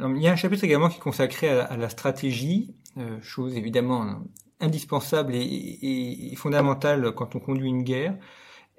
il 0.00 0.22
y 0.22 0.28
a 0.28 0.32
un 0.32 0.36
chapitre 0.36 0.64
également 0.64 0.88
qui 0.88 0.96
est 0.96 1.00
consacré 1.00 1.50
à, 1.50 1.76
la 1.76 1.90
stratégie, 1.90 2.74
euh, 2.96 3.20
chose 3.20 3.54
évidemment 3.54 4.22
indispensable 4.60 5.34
et, 5.34 6.30
et, 6.32 6.36
fondamentale 6.36 7.12
quand 7.14 7.36
on 7.36 7.38
conduit 7.38 7.68
une 7.68 7.82
guerre. 7.82 8.16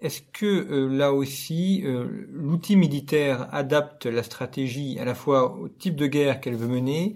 Est-ce 0.04 0.22
que 0.22 0.46
euh, 0.46 0.88
là 0.88 1.14
aussi, 1.14 1.82
euh, 1.84 2.28
l'outil 2.32 2.76
militaire 2.76 3.48
adapte 3.54 4.06
la 4.06 4.22
stratégie 4.22 5.00
à 5.00 5.06
la 5.06 5.16
fois 5.16 5.58
au 5.58 5.70
type 5.70 5.96
de 5.96 6.06
guerre 6.06 6.40
qu'elle 6.42 6.56
veut 6.56 6.68
mener, 6.68 7.16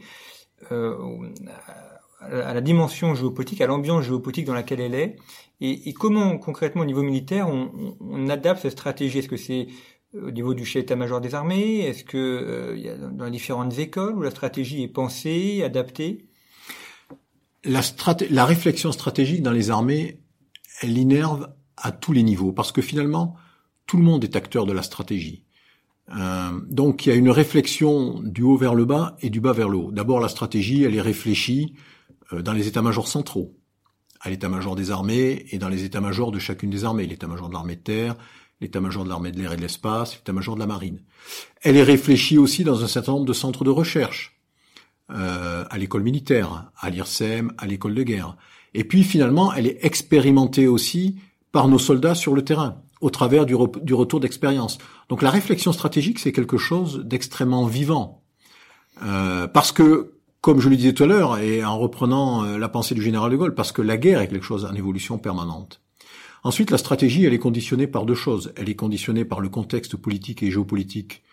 à 0.72 2.54
la 2.54 2.62
dimension 2.62 3.14
géopolitique, 3.14 3.62
à 3.62 3.68
l'ambiance 3.68 4.04
géopolitique 4.06 4.46
dans 4.46 4.56
laquelle 4.56 4.82
elle 4.82 4.96
est, 4.96 5.18
et, 5.60 5.90
et, 5.90 5.94
comment 5.94 6.38
concrètement 6.38 6.84
au 6.84 6.86
niveau 6.86 7.02
militaire 7.02 7.50
on, 7.50 7.96
on 8.00 8.30
adapte 8.30 8.62
cette 8.62 8.74
stratégie? 8.74 9.20
Est-ce 9.20 9.28
que 9.28 9.38
c'est 9.38 9.68
euh, 10.16 10.28
au 10.28 10.32
niveau 10.32 10.54
du 10.54 10.66
chef 10.66 10.84
état-major 10.84 11.20
des 11.20 11.34
armées? 11.34 11.80
Est-ce 11.80 12.04
que 12.04 12.18
euh, 12.18 13.10
dans 13.12 13.30
différentes 13.30 13.78
écoles 13.80 14.16
où 14.16 14.22
la 14.22 14.32
stratégie 14.32 14.84
est 14.84 14.88
pensée, 14.88 15.64
adaptée? 15.64 16.28
La, 17.64 17.82
la 18.30 18.46
réflexion 18.46 18.92
stratégique 18.92 19.42
dans 19.42 19.52
les 19.52 19.72
armées, 19.72 20.22
elle 20.82 20.98
innerve 20.98 21.50
à 21.78 21.92
tous 21.92 22.14
les 22.14 22.24
niveaux, 22.24 22.52
parce 22.52 22.72
que 22.72 22.82
finalement, 22.82 23.36
tout 23.86 23.98
le 23.98 24.04
monde 24.04 24.24
est 24.24 24.36
acteur 24.36 24.66
de 24.66 24.74
la 24.74 24.84
stratégie. 24.84 25.44
Euh, 26.16 26.60
donc 26.70 27.06
il 27.06 27.10
y 27.10 27.12
a 27.12 27.16
une 27.16 27.30
réflexion 27.30 28.22
du 28.24 28.42
haut 28.42 28.56
vers 28.56 28.76
le 28.76 28.86
bas 28.86 29.18
et 29.22 29.30
du 29.30 29.42
bas 29.42 29.54
vers 29.54 29.70
le 29.70 29.78
haut. 29.78 29.92
D'abord, 29.92 30.20
la 30.20 30.30
stratégie, 30.30 30.84
elle 30.84 30.96
est 30.96 31.02
réfléchie 31.02 31.74
euh, 32.34 32.42
dans 32.42 32.54
les 32.54 32.68
états-majors 32.68 33.08
centraux 33.08 33.54
à 34.22 34.30
l'état-major 34.30 34.76
des 34.76 34.92
armées 34.92 35.46
et 35.52 35.58
dans 35.58 35.70
les 35.70 35.84
états-majors 35.84 36.32
de 36.32 36.40
chacune 36.40 36.70
des 36.70 36.86
armées, 36.86 37.06
l'état-major 37.06 37.50
de 37.50 37.54
l'armée 37.54 37.76
de 37.76 37.82
terre, 37.82 38.16
l'état-major 38.62 39.04
de 39.04 39.10
l'armée 39.10 39.32
de 39.32 39.40
l'air 39.40 39.54
et 39.54 39.58
de 39.58 39.62
l'espace, 39.62 40.16
l'état-major 40.16 40.56
de 40.56 40.60
la 40.60 40.66
marine. 40.66 41.02
Elle 41.62 41.78
est 41.78 41.84
réfléchie 41.84 42.38
aussi 42.38 42.64
dans 42.64 42.84
un 42.84 42.88
certain 42.88 43.12
nombre 43.12 43.26
de 43.26 43.34
centres 43.34 43.64
de 43.64 43.70
recherche, 43.70 44.40
euh, 45.12 45.66
à 45.70 45.78
l'école 45.78 46.04
militaire, 46.04 46.72
à 46.78 46.90
l'IRSEM, 46.90 47.54
à 47.58 47.68
l'école 47.68 47.96
de 47.96 48.04
guerre. 48.04 48.36
Et 48.74 48.84
puis 48.84 49.04
finalement, 49.04 49.54
elle 49.54 49.68
est 49.68 49.86
expérimentée 49.86 50.68
aussi 50.68 51.18
par 51.58 51.68
nos 51.68 51.80
soldats 51.80 52.14
sur 52.14 52.36
le 52.36 52.44
terrain, 52.44 52.84
au 53.02 53.10
travers 53.10 53.48
du, 53.48 53.56
retour 53.56 54.20
d'expérience. 54.20 54.78
Donc 55.10 55.24
la 55.24 55.32
réflexion 55.32 55.72
stratégique, 55.72 56.20
c'est 56.20 56.32
quelque 56.32 56.60
chose 56.60 57.02
d'extrêmement 57.04 57.66
vivant. 57.66 58.22
Euh, 59.04 59.48
parce 59.48 59.72
que 59.72 60.14
comme 60.40 60.60
je 60.60 60.70
le 60.70 60.76
disais 60.76 60.94
tout 60.94 61.06
à 61.06 61.08
l'heure, 61.08 61.40
et 61.40 61.66
en 61.66 61.80
reprenant 61.80 62.44
euh, 62.44 62.60
la 62.60 62.70
pensée 62.70 62.94
du 62.94 63.02
général 63.02 63.32
de 63.32 63.38
Gaulle, 63.38 63.56
parce 63.56 63.72
que 63.72 63.82
la 63.82 63.98
guerre 63.98 64.22
est 64.22 64.28
quelque 64.28 64.46
chose 64.46 64.66
en 64.66 64.76
évolution 64.76 65.18
permanente. 65.18 65.82
Ensuite, 66.44 66.70
la 66.70 66.78
stratégie, 66.78 67.26
elle 67.26 67.34
est 67.34 67.40
conditionnée 67.40 67.88
par 67.88 68.06
deux 68.06 68.14
choses. 68.14 68.54
Elle 68.56 68.70
est 68.70 68.76
conditionnée 68.76 69.26
par 69.26 69.40
le 69.42 69.50
contexte 69.50 69.98
politique 69.98 70.44
et 70.44 70.52
géopolitique 70.52 71.24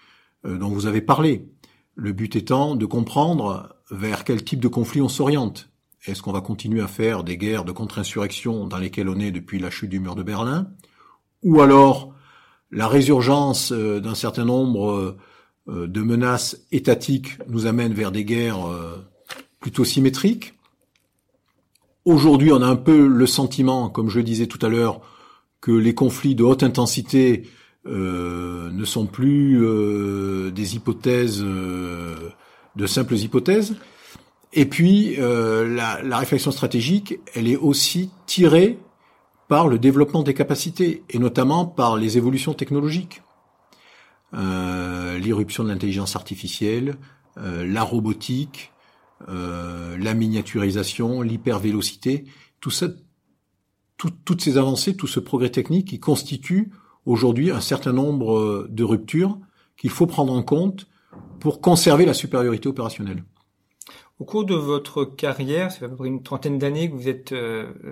euh, 0.46 0.56
dont 0.56 0.70
vous 0.70 0.86
avez 0.86 1.02
parlé. 1.02 1.50
Le 1.96 2.12
but 2.12 2.34
étant 2.34 2.76
de 2.76 2.86
comprendre 2.86 3.76
vers 3.90 4.24
quel 4.24 4.42
type 4.42 4.60
de 4.60 4.68
conflit 4.68 5.02
on 5.02 5.10
s'oriente. 5.10 5.68
Est-ce 6.06 6.20
qu'on 6.20 6.32
va 6.32 6.42
continuer 6.42 6.82
à 6.82 6.86
faire 6.86 7.24
des 7.24 7.38
guerres 7.38 7.64
de 7.64 7.72
contre-insurrection 7.72 8.66
dans 8.66 8.76
lesquelles 8.76 9.08
on 9.08 9.18
est 9.18 9.30
depuis 9.30 9.58
la 9.58 9.70
chute 9.70 9.88
du 9.88 10.00
mur 10.00 10.14
de 10.14 10.22
Berlin 10.22 10.68
Ou 11.42 11.62
alors 11.62 12.14
la 12.70 12.88
résurgence 12.88 13.72
euh, 13.72 14.00
d'un 14.00 14.14
certain 14.14 14.44
nombre 14.44 15.16
euh, 15.66 15.86
de 15.86 16.02
menaces 16.02 16.60
étatiques 16.72 17.38
nous 17.48 17.66
amènent 17.66 17.94
vers 17.94 18.12
des 18.12 18.26
guerres 18.26 18.68
euh, 18.68 19.02
plutôt 19.60 19.84
symétriques? 19.84 20.54
Aujourd'hui, 22.04 22.52
on 22.52 22.60
a 22.60 22.66
un 22.66 22.76
peu 22.76 23.06
le 23.06 23.26
sentiment, 23.26 23.88
comme 23.88 24.10
je 24.10 24.18
le 24.18 24.24
disais 24.24 24.46
tout 24.46 24.64
à 24.64 24.68
l'heure, 24.68 25.00
que 25.62 25.72
les 25.72 25.94
conflits 25.94 26.34
de 26.34 26.44
haute 26.44 26.62
intensité 26.62 27.48
euh, 27.86 28.70
ne 28.70 28.84
sont 28.84 29.06
plus 29.06 29.58
des 30.52 30.76
hypothèses, 30.76 31.42
de 31.42 32.86
simples 32.86 33.14
hypothèses. 33.14 33.74
Et 34.56 34.66
puis, 34.66 35.16
la, 35.16 36.00
la, 36.02 36.18
réflexion 36.18 36.52
stratégique, 36.52 37.18
elle 37.34 37.48
est 37.48 37.56
aussi 37.56 38.10
tirée 38.26 38.78
par 39.48 39.68
le 39.68 39.78
développement 39.78 40.22
des 40.22 40.34
capacités, 40.34 41.02
et 41.10 41.18
notamment 41.18 41.66
par 41.66 41.96
les 41.96 42.16
évolutions 42.16 42.54
technologiques. 42.54 43.22
Euh, 44.34 45.18
l'irruption 45.18 45.62
de 45.62 45.68
l'intelligence 45.68 46.16
artificielle, 46.16 46.96
euh, 47.38 47.64
la 47.66 47.82
robotique, 47.82 48.72
euh, 49.28 49.96
la 49.98 50.14
miniaturisation, 50.14 51.22
l'hypervélocité, 51.22 52.24
tout 52.60 52.70
ça, 52.70 52.88
toutes 54.24 54.40
ces 54.40 54.58
avancées, 54.58 54.96
tout 54.96 55.06
ce 55.06 55.20
progrès 55.20 55.50
technique 55.50 55.88
qui 55.88 56.00
constitue 56.00 56.72
aujourd'hui 57.06 57.50
un 57.50 57.60
certain 57.60 57.92
nombre 57.92 58.66
de 58.68 58.84
ruptures 58.84 59.38
qu'il 59.76 59.90
faut 59.90 60.06
prendre 60.06 60.32
en 60.32 60.42
compte 60.42 60.88
pour 61.38 61.60
conserver 61.60 62.04
la 62.04 62.14
supériorité 62.14 62.68
opérationnelle. 62.68 63.24
Au 64.20 64.24
cours 64.24 64.44
de 64.44 64.54
votre 64.54 65.04
carrière, 65.04 65.72
c'est 65.72 65.84
à 65.84 65.88
peu 65.88 65.96
près 65.96 66.08
une 66.08 66.22
trentaine 66.22 66.58
d'années 66.58 66.88
que 66.88 66.94
vous 66.94 67.08
êtes 67.08 67.34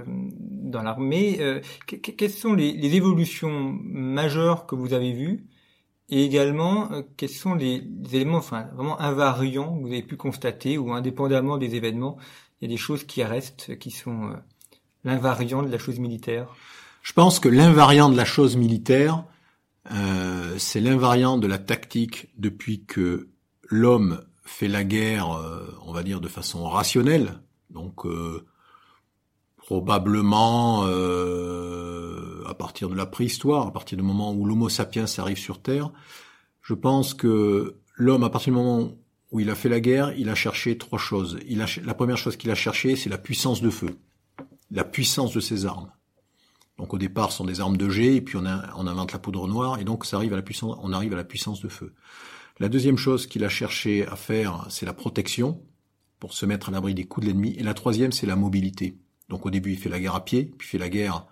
dans 0.07 0.83
l'armée, 0.83 1.61
quelles 1.87 2.31
sont 2.31 2.55
les, 2.55 2.95
évolutions 2.95 3.77
majeures 3.83 4.67
que 4.67 4.77
vous 4.77 4.93
avez 4.93 5.13
vues 5.13 5.49
et 6.13 6.27
également, 6.27 6.93
euh, 6.93 7.01
quels 7.17 7.31
sont 7.31 7.55
les, 7.55 7.83
éléments 8.13 8.37
enfin, 8.37 8.69
vraiment 8.75 9.01
invariants 9.01 9.75
que 9.75 9.81
vous 9.81 9.93
avez 9.93 10.03
pu 10.03 10.19
constater 10.19 10.77
ou 10.77 10.93
indépendamment 10.93 11.57
des 11.57 11.75
événements, 11.75 12.19
il 12.61 12.69
y 12.69 12.71
a 12.71 12.75
des 12.75 12.81
choses 12.81 13.05
qui 13.05 13.25
restent, 13.25 13.79
qui 13.79 13.91
sont 13.91 14.25
euh, 14.25 14.35
l'invariant 15.05 15.63
de 15.63 15.71
la 15.71 15.79
chose 15.79 15.99
militaire? 15.99 16.55
Je 17.03 17.15
pense 17.15 17.41
que 17.41 17.49
l'invariant 17.49 18.11
de 18.11 18.17
la 18.17 18.27
chose 18.27 18.57
militaire, 18.57 19.25
euh, 19.91 20.55
c'est 20.59 20.81
l'invariant 20.81 21.39
de 21.39 21.47
la 21.47 21.59
tactique 21.59 22.29
depuis 22.37 22.85
que 22.85 23.31
l'homme 23.71 24.21
fait 24.53 24.69
la 24.69 24.85
guerre, 24.85 25.29
on 25.85 25.93
va 25.93 26.03
dire, 26.03 26.21
de 26.21 26.29
façon 26.29 26.65
rationnelle. 26.65 27.41
Donc, 27.71 28.07
probablement 29.63 30.85
euh, 30.87 32.43
à 32.47 32.55
partir 32.55 32.89
de 32.89 32.95
la 32.95 33.07
préhistoire, 33.07 33.67
à 33.69 33.73
partir 33.73 33.97
du 33.97 34.03
moment 34.03 34.35
où 34.35 34.45
l'Homo 34.45 34.69
sapiens 34.69 35.07
arrive 35.19 35.39
sur 35.39 35.63
Terre, 35.63 35.91
je 36.61 36.75
pense 36.75 37.15
que 37.15 37.77
l'homme, 37.95 38.25
à 38.25 38.31
partir 38.31 38.53
du 38.53 38.59
moment 38.59 38.93
où 39.31 39.41
il 39.41 39.49
a 39.51 39.55
fait 39.55 39.69
la 39.69 39.81
guerre, 39.81 40.13
il 40.19 40.29
a 40.29 40.35
cherché 40.35 40.77
trois 40.77 40.99
choses. 40.99 41.39
Il 41.49 41.65
la 41.85 41.95
première 41.95 42.19
chose 42.19 42.37
qu'il 42.37 42.51
a 42.51 42.55
cherché, 42.55 42.97
c'est 42.97 43.09
la 43.09 43.19
puissance 43.19 43.63
de 43.63 43.71
feu, 43.71 43.97
la 44.71 44.85
puissance 44.85 45.33
de 45.33 45.41
ses 45.41 45.65
armes. 45.65 45.91
Donc 46.77 46.93
au 46.93 46.99
départ, 46.99 47.31
ce 47.31 47.39
sont 47.39 47.45
des 47.45 47.61
armes 47.61 47.77
de 47.77 47.89
jet, 47.89 48.17
et 48.17 48.21
puis 48.21 48.37
on, 48.37 48.45
a, 48.45 48.75
on 48.77 48.87
invente 48.87 49.13
la 49.13 49.19
poudre 49.19 49.47
noire, 49.47 49.79
et 49.79 49.85
donc 49.85 50.05
ça 50.05 50.17
arrive 50.17 50.33
à 50.33 50.37
la 50.37 50.43
puissance, 50.43 50.77
on 50.83 50.93
arrive 50.93 51.13
à 51.13 51.17
la 51.17 51.25
puissance 51.25 51.61
de 51.61 51.69
feu. 51.69 51.95
La 52.61 52.69
deuxième 52.69 52.99
chose 52.99 53.27
qu'il 53.27 53.45
a 53.45 53.49
cherché 53.49 54.07
à 54.07 54.17
faire, 54.17 54.67
c'est 54.69 54.87
la 54.87 54.93
protection, 54.93 55.63
pour 56.19 56.35
se 56.35 56.47
mettre 56.47 56.69
à 56.69 56.73
l'abri 56.73 56.95
des 56.95 57.05
coups 57.05 57.27
de 57.27 57.33
l'ennemi. 57.33 57.55
Et 57.59 57.63
la 57.63 57.75
troisième, 57.75 58.13
c'est 58.13 58.27
la 58.27 58.37
mobilité. 58.37 58.97
Donc 59.29 59.45
au 59.47 59.51
début, 59.51 59.73
il 59.73 59.79
fait 59.79 59.89
la 59.89 59.99
guerre 59.99 60.15
à 60.15 60.25
pied, 60.25 60.45
puis 60.57 60.69
il 60.69 60.71
fait 60.71 60.79
la 60.79 60.89
guerre 60.89 61.27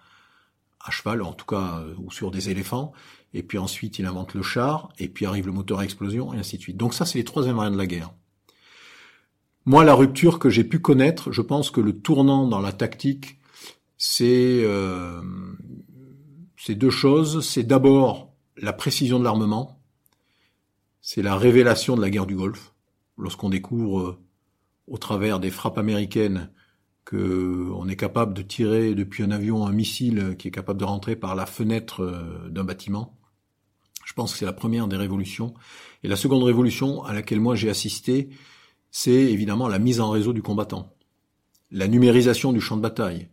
à 0.80 0.90
cheval, 0.90 1.22
en 1.22 1.32
tout 1.32 1.46
cas, 1.46 1.78
euh, 1.78 1.94
ou 1.98 2.10
sur 2.10 2.30
des 2.30 2.50
éléphants. 2.50 2.92
Et 3.32 3.42
puis 3.42 3.58
ensuite, 3.58 3.98
il 3.98 4.06
invente 4.06 4.34
le 4.34 4.42
char, 4.42 4.88
et 4.98 5.08
puis 5.08 5.26
arrive 5.26 5.46
le 5.46 5.52
moteur 5.52 5.78
à 5.78 5.84
explosion, 5.84 6.34
et 6.34 6.38
ainsi 6.38 6.56
de 6.56 6.62
suite. 6.62 6.76
Donc 6.76 6.94
ça, 6.94 7.06
c'est 7.06 7.18
les 7.18 7.24
trois 7.24 7.48
invariants 7.48 7.70
de 7.70 7.76
la 7.76 7.86
guerre. 7.86 8.12
Moi, 9.66 9.84
la 9.84 9.94
rupture 9.94 10.38
que 10.38 10.48
j'ai 10.48 10.64
pu 10.64 10.80
connaître, 10.80 11.30
je 11.30 11.42
pense 11.42 11.70
que 11.70 11.80
le 11.80 12.00
tournant 12.00 12.48
dans 12.48 12.60
la 12.60 12.72
tactique, 12.72 13.38
c'est 13.98 14.62
euh, 14.64 15.20
deux 16.68 16.90
choses. 16.90 17.46
C'est 17.46 17.62
d'abord 17.62 18.32
la 18.56 18.72
précision 18.72 19.18
de 19.18 19.24
l'armement, 19.24 19.79
c'est 21.00 21.22
la 21.22 21.36
révélation 21.36 21.96
de 21.96 22.00
la 22.00 22.10
guerre 22.10 22.26
du 22.26 22.36
Golfe, 22.36 22.74
lorsqu'on 23.18 23.50
découvre 23.50 24.00
euh, 24.00 24.18
au 24.86 24.98
travers 24.98 25.40
des 25.40 25.50
frappes 25.50 25.78
américaines 25.78 26.50
que 27.04 27.70
on 27.74 27.88
est 27.88 27.96
capable 27.96 28.34
de 28.34 28.42
tirer 28.42 28.94
depuis 28.94 29.22
un 29.22 29.30
avion 29.30 29.66
un 29.66 29.72
missile 29.72 30.36
qui 30.38 30.48
est 30.48 30.52
capable 30.52 30.78
de 30.78 30.84
rentrer 30.84 31.16
par 31.16 31.34
la 31.34 31.46
fenêtre 31.46 32.02
euh, 32.02 32.48
d'un 32.48 32.64
bâtiment. 32.64 33.18
Je 34.04 34.12
pense 34.12 34.32
que 34.32 34.38
c'est 34.38 34.44
la 34.44 34.52
première 34.52 34.88
des 34.88 34.96
révolutions. 34.96 35.54
Et 36.02 36.08
la 36.08 36.16
seconde 36.16 36.42
révolution 36.42 37.04
à 37.04 37.12
laquelle 37.12 37.40
moi 37.40 37.54
j'ai 37.54 37.70
assisté, 37.70 38.30
c'est 38.90 39.12
évidemment 39.12 39.68
la 39.68 39.78
mise 39.78 40.00
en 40.00 40.10
réseau 40.10 40.32
du 40.32 40.42
combattant, 40.42 40.94
la 41.70 41.86
numérisation 41.86 42.52
du 42.52 42.60
champ 42.60 42.76
de 42.76 42.82
bataille. 42.82 43.28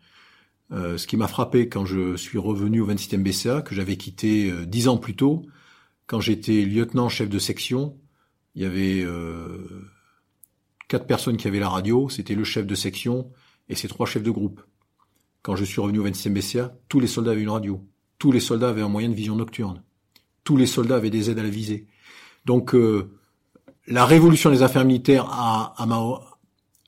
Euh, 0.71 0.97
ce 0.97 1.07
qui 1.07 1.15
m'a 1.15 1.27
frappé 1.27 1.69
quand 1.69 1.85
je 1.85 2.15
suis 2.17 2.37
revenu 2.37 2.81
au 2.81 2.87
26e 2.87 3.23
BCA, 3.23 3.61
que 3.61 3.73
j'avais 3.73 3.95
quitté 3.95 4.51
euh, 4.51 4.65
dix 4.65 4.87
ans 4.87 4.97
plus 4.97 5.15
tôt, 5.15 5.45
quand 6.07 6.21
j'étais 6.21 6.63
lieutenant 6.63 7.09
chef 7.09 7.29
de 7.29 7.37
section, 7.37 7.97
il 8.55 8.63
y 8.63 8.65
avait 8.65 9.03
euh, 9.03 9.85
quatre 10.87 11.05
personnes 11.05 11.37
qui 11.37 11.47
avaient 11.47 11.59
la 11.59 11.69
radio, 11.69 12.09
c'était 12.09 12.33
le 12.33 12.43
chef 12.43 12.65
de 12.65 12.75
section 12.75 13.29
et 13.69 13.75
ses 13.75 13.87
trois 13.87 14.05
chefs 14.07 14.23
de 14.23 14.31
groupe. 14.31 14.61
Quand 15.41 15.55
je 15.55 15.65
suis 15.65 15.81
revenu 15.81 15.99
au 15.99 16.07
26e 16.07 16.33
BCA, 16.33 16.75
tous 16.87 16.99
les 16.99 17.07
soldats 17.07 17.31
avaient 17.31 17.43
une 17.43 17.49
radio, 17.49 17.85
tous 18.17 18.31
les 18.31 18.39
soldats 18.39 18.69
avaient 18.69 18.81
un 18.81 18.89
moyen 18.89 19.09
de 19.09 19.13
vision 19.13 19.35
nocturne, 19.35 19.83
tous 20.43 20.57
les 20.57 20.65
soldats 20.65 20.95
avaient 20.95 21.09
des 21.09 21.29
aides 21.29 21.39
à 21.39 21.43
la 21.43 21.49
visée. 21.49 21.87
Donc 22.45 22.75
la 23.87 24.05
révolution 24.05 24.49
des 24.49 24.63
affaires 24.63 24.85
militaires 24.85 25.25
à, 25.29 25.75
à, 25.77 26.21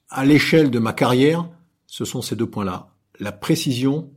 à 0.09 0.25
l'échelle 0.25 0.71
de 0.71 0.79
ma 0.79 0.93
carrière, 0.93 1.47
ce 1.87 2.05
sont 2.05 2.21
ces 2.21 2.35
deux 2.35 2.49
points-là. 2.49 2.89
La 3.19 3.31
précision 3.31 4.11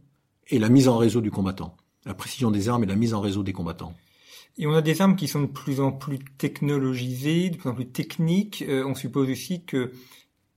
et 0.48 0.58
la 0.58 0.68
mise 0.68 0.88
en 0.88 0.96
réseau 0.96 1.20
du 1.20 1.30
combattant. 1.30 1.76
La 2.04 2.14
précision 2.14 2.50
des 2.50 2.68
armes 2.68 2.84
et 2.84 2.86
la 2.86 2.96
mise 2.96 3.14
en 3.14 3.20
réseau 3.20 3.42
des 3.42 3.52
combattants. 3.52 3.94
Et 4.58 4.66
on 4.66 4.74
a 4.74 4.82
des 4.82 5.00
armes 5.00 5.16
qui 5.16 5.28
sont 5.28 5.40
de 5.42 5.46
plus 5.46 5.80
en 5.80 5.92
plus 5.92 6.18
technologisées, 6.38 7.50
de 7.50 7.56
plus 7.56 7.70
en 7.70 7.74
plus 7.74 7.90
techniques. 7.90 8.64
Euh, 8.68 8.84
on 8.86 8.94
suppose 8.94 9.30
aussi 9.30 9.64
que 9.64 9.92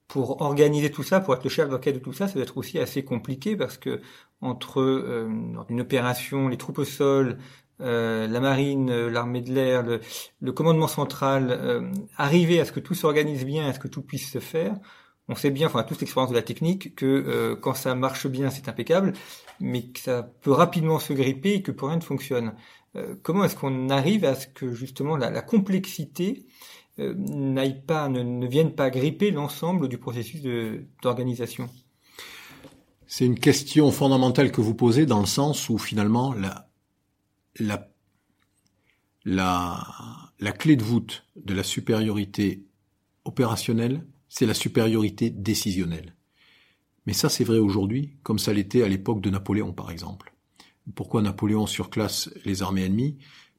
pour 0.07 0.41
organiser 0.41 0.91
tout 0.91 1.03
ça, 1.03 1.19
pour 1.19 1.33
être 1.33 1.43
le 1.43 1.49
chef 1.49 1.69
d'orchestre 1.69 1.99
de 1.99 2.03
tout 2.03 2.13
ça, 2.13 2.27
ça 2.27 2.35
va 2.35 2.41
être 2.41 2.57
aussi 2.57 2.79
assez 2.79 3.03
compliqué 3.03 3.55
parce 3.55 3.77
que 3.77 4.01
entre 4.41 4.81
euh, 4.81 5.29
une 5.69 5.81
opération, 5.81 6.47
les 6.47 6.57
troupes 6.57 6.79
au 6.79 6.85
sol, 6.85 7.37
euh, 7.81 8.27
la 8.27 8.39
marine, 8.39 9.07
l'armée 9.07 9.41
de 9.41 9.51
l'air, 9.51 9.83
le, 9.83 10.51
commandement 10.51 10.87
central, 10.87 11.49
euh, 11.51 11.91
arriver 12.17 12.59
à 12.59 12.65
ce 12.65 12.71
que 12.71 12.79
tout 12.79 12.93
s'organise 12.95 13.45
bien, 13.45 13.67
à 13.67 13.73
ce 13.73 13.79
que 13.79 13.87
tout 13.87 14.01
puisse 14.01 14.31
se 14.31 14.39
faire. 14.39 14.75
On 15.27 15.35
sait 15.35 15.49
bien, 15.49 15.67
enfin, 15.67 15.83
toute 15.83 15.99
l'expérience 15.99 16.29
de 16.29 16.35
la 16.35 16.43
technique, 16.43 16.95
que 16.95 17.55
quand 17.59 17.73
ça 17.73 17.95
marche 17.95 18.27
bien, 18.27 18.51
c'est 18.51 18.69
impeccable, 18.69 19.13
mais 19.59 19.83
que 19.83 19.99
ça 19.99 20.23
peut 20.23 20.51
rapidement 20.51 20.99
se 20.99 21.13
gripper 21.13 21.55
et 21.55 21.61
que 21.61 21.71
pour 21.71 21.89
rien 21.89 21.97
ne 21.97 22.03
fonctionne. 22.03 22.53
comment 23.23 23.43
est-ce 23.43 23.55
qu'on 23.55 23.89
arrive 23.89 24.25
à 24.25 24.35
ce 24.35 24.47
que 24.47 24.73
justement 24.73 25.17
la, 25.17 25.41
complexité 25.41 26.45
n'aille 26.97 27.81
pas, 27.81 28.07
ne, 28.07 28.23
ne, 28.23 28.47
vienne 28.47 28.73
pas 28.73 28.89
gripper 28.89 29.31
l'ensemble 29.31 29.89
du 29.89 29.97
processus 29.97 30.41
d'organisation? 31.01 31.69
C'est 33.07 33.25
une 33.25 33.39
question 33.39 33.91
fondamentale 33.91 34.51
que 34.51 34.61
vous 34.61 34.73
posez 34.73 35.05
dans 35.05 35.19
le 35.19 35.25
sens 35.25 35.69
où 35.69 35.77
finalement 35.77 36.35
la 37.59 37.87
clé 40.57 40.75
de 40.75 40.83
voûte 40.83 41.25
de 41.35 41.53
la 41.53 41.63
supériorité 41.63 42.65
opérationnelle, 43.23 44.05
c'est 44.27 44.45
la 44.45 44.53
supériorité 44.53 45.29
décisionnelle. 45.29 46.15
Mais 47.05 47.13
ça, 47.13 47.29
c'est 47.29 47.43
vrai 47.43 47.59
aujourd'hui, 47.59 48.11
comme 48.23 48.39
ça 48.39 48.53
l'était 48.53 48.83
à 48.83 48.87
l'époque 48.87 49.21
de 49.21 49.29
Napoléon, 49.29 49.73
par 49.73 49.91
exemple. 49.91 50.33
Pourquoi 50.93 51.21
Napoléon 51.21 51.65
surclasse 51.65 52.29
les 52.45 52.61
armées 52.61 52.85
ennemies? 52.85 53.17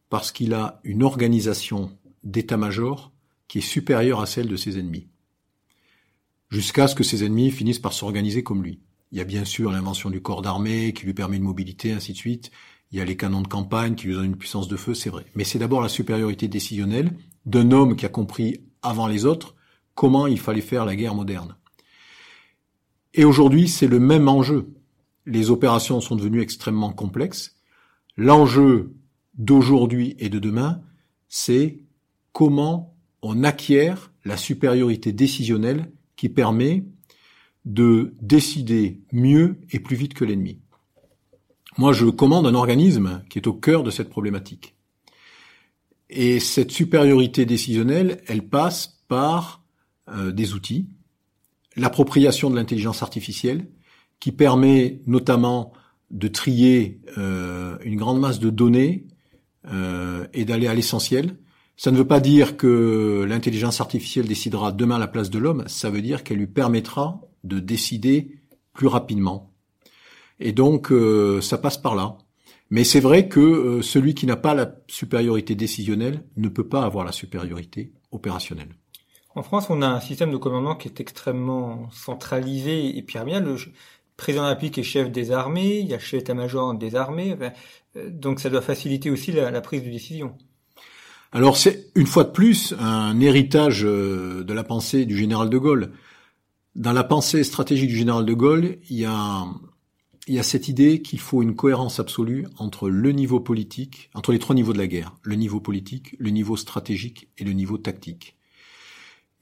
Parce 0.09 0.33
qu'il 0.33 0.55
a 0.55 0.81
une 0.85 1.03
organisation 1.03 1.97
d'état-major 2.23 3.13
qui 3.49 3.59
est 3.59 3.63
supérieure 3.63 4.21
à 4.21 4.27
celle 4.27 4.49
de 4.49 4.57
ses 4.57 4.79
ennemis. 4.79 5.09
Jusqu'à 6.49 6.87
ce 6.87 6.95
que 6.95 7.05
ses 7.05 7.25
ennemis 7.25 7.51
finissent 7.51 7.81
par 7.81 7.93
s'organiser 7.93 8.43
comme 8.43 8.63
lui. 8.63 8.81
Il 9.13 9.19
y 9.19 9.21
a 9.21 9.25
bien 9.25 9.45
sûr 9.45 9.71
l'invention 9.71 10.11
du 10.11 10.21
corps 10.21 10.43
d'armée 10.43 10.93
qui 10.93 11.07
lui 11.07 11.15
permet 11.15 11.37
une 11.37 11.43
mobilité, 11.43 11.93
ainsi 11.93 12.13
de 12.13 12.17
suite, 12.17 12.51
il 12.93 12.99
y 12.99 13.01
a 13.01 13.05
les 13.05 13.17
canons 13.17 13.43
de 13.43 13.49
campagne 13.49 13.95
qui 13.95 14.07
lui 14.07 14.15
donnent 14.15 14.27
une 14.27 14.37
puissance 14.37 14.69
de 14.69 14.77
feu, 14.77 14.95
c'est 14.95 15.11
vrai. 15.11 15.27
Mais 15.35 15.45
c'est 15.45 15.59
d'abord 15.59 15.81
la 15.81 15.89
supériorité 15.89 16.49
décisionnelle 16.49 17.13
d'un 17.45 17.73
homme 17.73 17.97
qui 17.97 18.07
a 18.07 18.09
compris 18.09 18.61
avant 18.83 19.09
les 19.09 19.25
autres 19.25 19.57
comment 19.95 20.27
il 20.27 20.39
fallait 20.39 20.61
faire 20.61 20.85
la 20.85 20.95
guerre 20.95 21.15
moderne. 21.15 21.57
Et 23.17 23.25
aujourd'hui, 23.25 23.67
c'est 23.67 23.89
le 23.89 23.99
même 23.99 24.29
enjeu. 24.29 24.69
Les 25.25 25.51
opérations 25.51 26.01
sont 26.01 26.17
devenues 26.17 26.43
extrêmement 26.43 26.93
complexes. 26.93 27.57
L'enjeu 28.17 28.95
d'aujourd'hui 29.35 30.15
et 30.19 30.29
de 30.29 30.39
demain, 30.39 30.83
c'est 31.27 31.81
comment 32.33 32.95
on 33.23 33.43
acquiert 33.43 34.13
la 34.27 34.37
supériorité 34.37 35.13
décisionnelle 35.13 35.91
qui 36.15 36.29
permet 36.29 36.85
de 37.65 38.15
décider 38.21 39.01
mieux 39.13 39.59
et 39.71 39.81
plus 39.81 39.97
vite 39.97 40.15
que 40.15 40.25
l'ennemi. 40.25 40.61
Moi, 41.79 41.93
je 41.93 42.07
commande 42.07 42.47
un 42.47 42.55
organisme 42.55 43.23
qui 43.31 43.39
est 43.39 43.49
au 43.49 43.55
cœur 43.55 43.83
de 43.83 43.91
cette 43.91 44.11
problématique. 44.11 44.77
Et 46.11 46.39
cette 46.39 46.71
supériorité 46.71 47.47
décisionnelle, 47.47 48.23
elle 48.27 48.47
passe 48.47 49.01
par 49.09 49.65
euh, 50.09 50.31
des 50.31 50.55
outils, 50.55 50.89
l'appropriation 51.77 52.51
de 52.51 52.57
l'intelligence 52.57 53.03
artificielle, 53.03 53.69
qui 54.21 54.33
permet 54.33 55.03
notamment 55.07 55.73
de 56.11 56.29
trier 56.29 57.01
euh, 57.19 57.77
une 57.85 57.97
grande 57.97 58.21
masse 58.21 58.39
de 58.39 58.51
données 58.51 59.07
euh, 59.71 60.27
et 60.33 60.45
d'aller 60.45 60.69
à 60.69 60.75
l'essentiel. 60.75 61.37
Ça 61.77 61.91
ne 61.91 61.97
veut 61.99 62.07
pas 62.07 62.21
dire 62.21 62.57
que 62.57 63.27
l'intelligence 63.29 63.81
artificielle 63.81 64.27
décidera 64.27 64.73
demain 64.73 64.99
la 64.99 65.09
place 65.09 65.29
de 65.29 65.39
l'homme, 65.39 65.65
ça 65.67 65.91
veut 65.91 66.01
dire 66.01 66.25
qu'elle 66.25 66.39
lui 66.39 66.47
permettra 66.47 67.21
de 67.45 67.59
décider 67.61 68.41
plus 68.73 68.87
rapidement, 68.87 69.53
et 70.41 70.53
donc, 70.53 70.93
euh, 70.93 71.41
ça 71.41 71.59
passe 71.59 71.79
par 71.79 71.95
là. 71.95 72.19
Mais 72.71 72.85
c'est 72.85 73.01
vrai 73.01 73.29
que 73.29 73.81
celui 73.81 74.15
qui 74.15 74.27
n'a 74.27 74.37
pas 74.37 74.55
la 74.55 74.75
supériorité 74.89 75.55
décisionnelle 75.55 76.25
ne 76.37 76.49
peut 76.49 76.69
pas 76.69 76.83
avoir 76.83 77.05
la 77.05 77.13
supériorité 77.13 77.93
opérationnelle. 78.11 78.75
En 79.37 79.43
France, 79.43 79.67
on 79.69 79.83
a 79.83 79.87
un 79.87 80.01
système 80.01 80.31
de 80.31 80.39
commandement 80.39 80.77
qui 80.77 80.89
est 80.89 80.99
extrêmement 80.99 81.91
centralisé 81.91 82.97
et 82.97 83.03
pyramidal. 83.03 83.45
Le 83.45 83.57
président 84.17 84.45
de 84.45 84.47
la 84.47 84.55
République 84.55 84.79
est 84.79 84.83
chef 84.83 85.13
des 85.13 85.31
armées, 85.31 85.79
il 85.79 85.87
y 85.87 85.93
a 85.93 85.99
chef 85.99 86.21
d'état-major 86.21 86.73
des 86.73 86.95
armées, 86.97 87.37
euh, 87.97 88.11
donc 88.11 88.41
ça 88.41 88.49
doit 88.49 88.63
faciliter 88.63 89.11
aussi 89.11 89.33
la, 89.33 89.51
la 89.51 89.61
prise 89.61 89.85
de 89.85 89.91
décision. 89.91 90.39
Alors 91.33 91.59
c'est 91.59 91.91
une 91.95 92.07
fois 92.07 92.25
de 92.25 92.31
plus 92.31 92.75
un 92.81 93.21
héritage 93.21 93.83
de 93.83 94.53
la 94.55 94.65
pensée 94.65 95.05
du 95.05 95.19
général 95.19 95.51
de 95.51 95.59
Gaulle. 95.59 95.93
Dans 96.75 96.95
la 96.95 97.05
pensée 97.05 97.45
stratégique 97.45 97.91
du 97.91 97.97
général 97.97 98.25
de 98.25 98.33
Gaulle, 98.33 98.79
il 98.89 98.97
y 98.97 99.05
a 99.05 99.45
il 100.29 100.35
y 100.35 100.39
a 100.41 100.43
cette 100.43 100.69
idée 100.69 101.03
qu'il 101.03 101.21
faut 101.21 101.43
une 101.43 101.55
cohérence 101.55 102.01
absolue 102.01 102.47
entre 102.59 102.89
le 102.89 103.13
niveau 103.13 103.39
politique, 103.39 104.11
entre 104.15 104.33
les 104.33 104.41
trois 104.41 104.57
niveaux 104.57 104.73
de 104.73 104.79
la 104.79 104.89
guerre, 104.89 105.15
le 105.23 105.37
niveau 105.37 105.61
politique, 105.61 106.17
le 106.19 106.31
niveau 106.31 106.57
stratégique 106.57 107.29
et 107.39 107.45
le 107.45 107.53
niveau 107.53 107.79
tactique. 107.79 108.36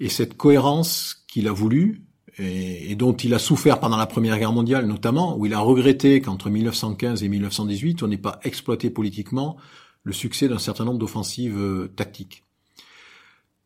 Et 0.01 0.09
cette 0.09 0.37
cohérence 0.37 1.25
qu'il 1.29 1.49
a 1.49 1.53
voulu, 1.53 2.05
et, 2.39 2.95
dont 2.97 3.13
il 3.13 3.35
a 3.35 3.39
souffert 3.39 3.81
pendant 3.81 3.97
la 3.97 4.07
Première 4.07 4.39
Guerre 4.39 4.53
mondiale 4.53 4.87
notamment, 4.87 5.37
où 5.37 5.47
il 5.47 5.55
a 5.55 5.61
regretté 5.61 6.21
qu'entre 6.21 6.51
1915 6.51 7.23
et 7.23 7.29
1918, 7.29 8.03
on 8.03 8.09
n'ait 8.09 8.19
pas 8.19 8.41
exploité 8.43 8.91
politiquement 8.91 9.57
le 10.03 10.13
succès 10.13 10.49
d'un 10.49 10.59
certain 10.59 10.85
nombre 10.85 10.99
d'offensives 10.99 11.59
euh, 11.59 11.89
tactiques. 11.95 12.45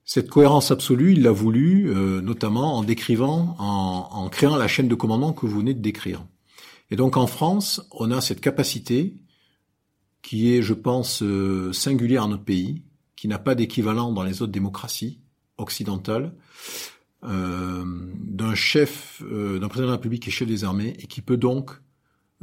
Cette 0.04 0.30
cohérence 0.30 0.70
absolue, 0.70 1.12
il 1.12 1.22
l'a 1.22 1.32
voulu, 1.32 1.90
euh, 1.90 2.20
notamment 2.22 2.78
en 2.78 2.82
décrivant, 2.82 3.56
en, 3.58 4.28
créant 4.30 4.56
la 4.56 4.68
chaîne 4.68 4.88
de 4.88 4.94
commandement 4.94 5.32
que 5.32 5.44
vous 5.44 5.58
venez 5.58 5.74
de 5.74 5.82
décrire. 5.82 6.24
Et 6.90 6.96
donc 6.96 7.16
en 7.16 7.26
France, 7.26 7.82
on 7.90 8.10
a 8.10 8.20
cette 8.20 8.40
capacité 8.40 9.14
qui 10.22 10.54
est, 10.54 10.62
je 10.62 10.72
pense, 10.72 11.22
euh, 11.22 11.72
singulière 11.72 12.24
à 12.24 12.28
notre 12.28 12.44
pays, 12.44 12.82
qui 13.16 13.28
n'a 13.28 13.38
pas 13.38 13.54
d'équivalent 13.54 14.12
dans 14.12 14.22
les 14.22 14.40
autres 14.40 14.52
démocraties 14.52 15.20
occidentales, 15.58 16.32
euh, 17.24 17.84
d'un 17.84 18.54
chef, 18.54 19.22
euh, 19.22 19.58
d'un 19.58 19.68
président 19.68 19.88
de 19.88 19.92
la 19.92 19.96
République 19.96 20.26
et 20.28 20.30
chef 20.30 20.48
des 20.48 20.64
armées, 20.64 20.94
et 20.98 21.06
qui 21.06 21.20
peut 21.20 21.36
donc, 21.36 21.72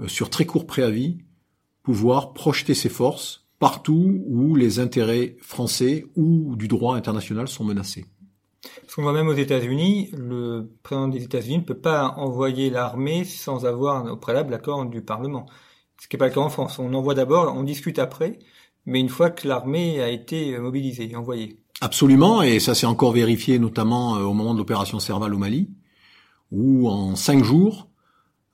sur 0.07 0.29
très 0.29 0.45
court 0.45 0.67
préavis, 0.67 1.19
pouvoir 1.81 2.33
projeter 2.33 2.73
ses 2.73 2.89
forces 2.89 3.45
partout 3.59 4.21
où 4.27 4.55
les 4.55 4.79
intérêts 4.79 5.37
français 5.39 6.05
ou 6.15 6.55
du 6.55 6.67
droit 6.67 6.95
international 6.95 7.47
sont 7.47 7.63
menacés. 7.63 8.05
Parce 8.81 8.95
qu'on 8.95 9.03
voit 9.03 9.13
même 9.13 9.27
aux 9.27 9.33
États-Unis, 9.33 10.09
le 10.13 10.69
président 10.83 11.07
des 11.07 11.23
États-Unis 11.23 11.59
ne 11.59 11.63
peut 11.63 11.77
pas 11.77 12.13
envoyer 12.17 12.69
l'armée 12.69 13.23
sans 13.23 13.65
avoir 13.65 14.11
au 14.11 14.17
préalable 14.17 14.51
l'accord 14.51 14.85
du 14.85 15.01
Parlement. 15.01 15.45
Ce 16.01 16.07
qui 16.07 16.15
n'est 16.15 16.19
pas 16.19 16.27
le 16.27 16.33
cas 16.33 16.41
en 16.41 16.49
France. 16.49 16.79
On 16.79 16.93
envoie 16.93 17.13
d'abord, 17.13 17.53
on 17.55 17.63
discute 17.63 17.99
après, 17.99 18.39
mais 18.85 18.99
une 18.99 19.09
fois 19.09 19.29
que 19.29 19.47
l'armée 19.47 20.01
a 20.01 20.09
été 20.09 20.57
mobilisée 20.57 21.09
et 21.11 21.15
envoyée. 21.15 21.59
Absolument, 21.81 22.41
et 22.41 22.59
ça 22.59 22.73
s'est 22.73 22.85
encore 22.85 23.11
vérifié 23.11 23.59
notamment 23.59 24.15
euh, 24.15 24.21
au 24.21 24.33
moment 24.33 24.53
de 24.53 24.59
l'opération 24.59 24.99
Serval 24.99 25.33
au 25.33 25.37
Mali, 25.37 25.69
où 26.51 26.89
en 26.89 27.15
cinq 27.15 27.43
jours, 27.43 27.89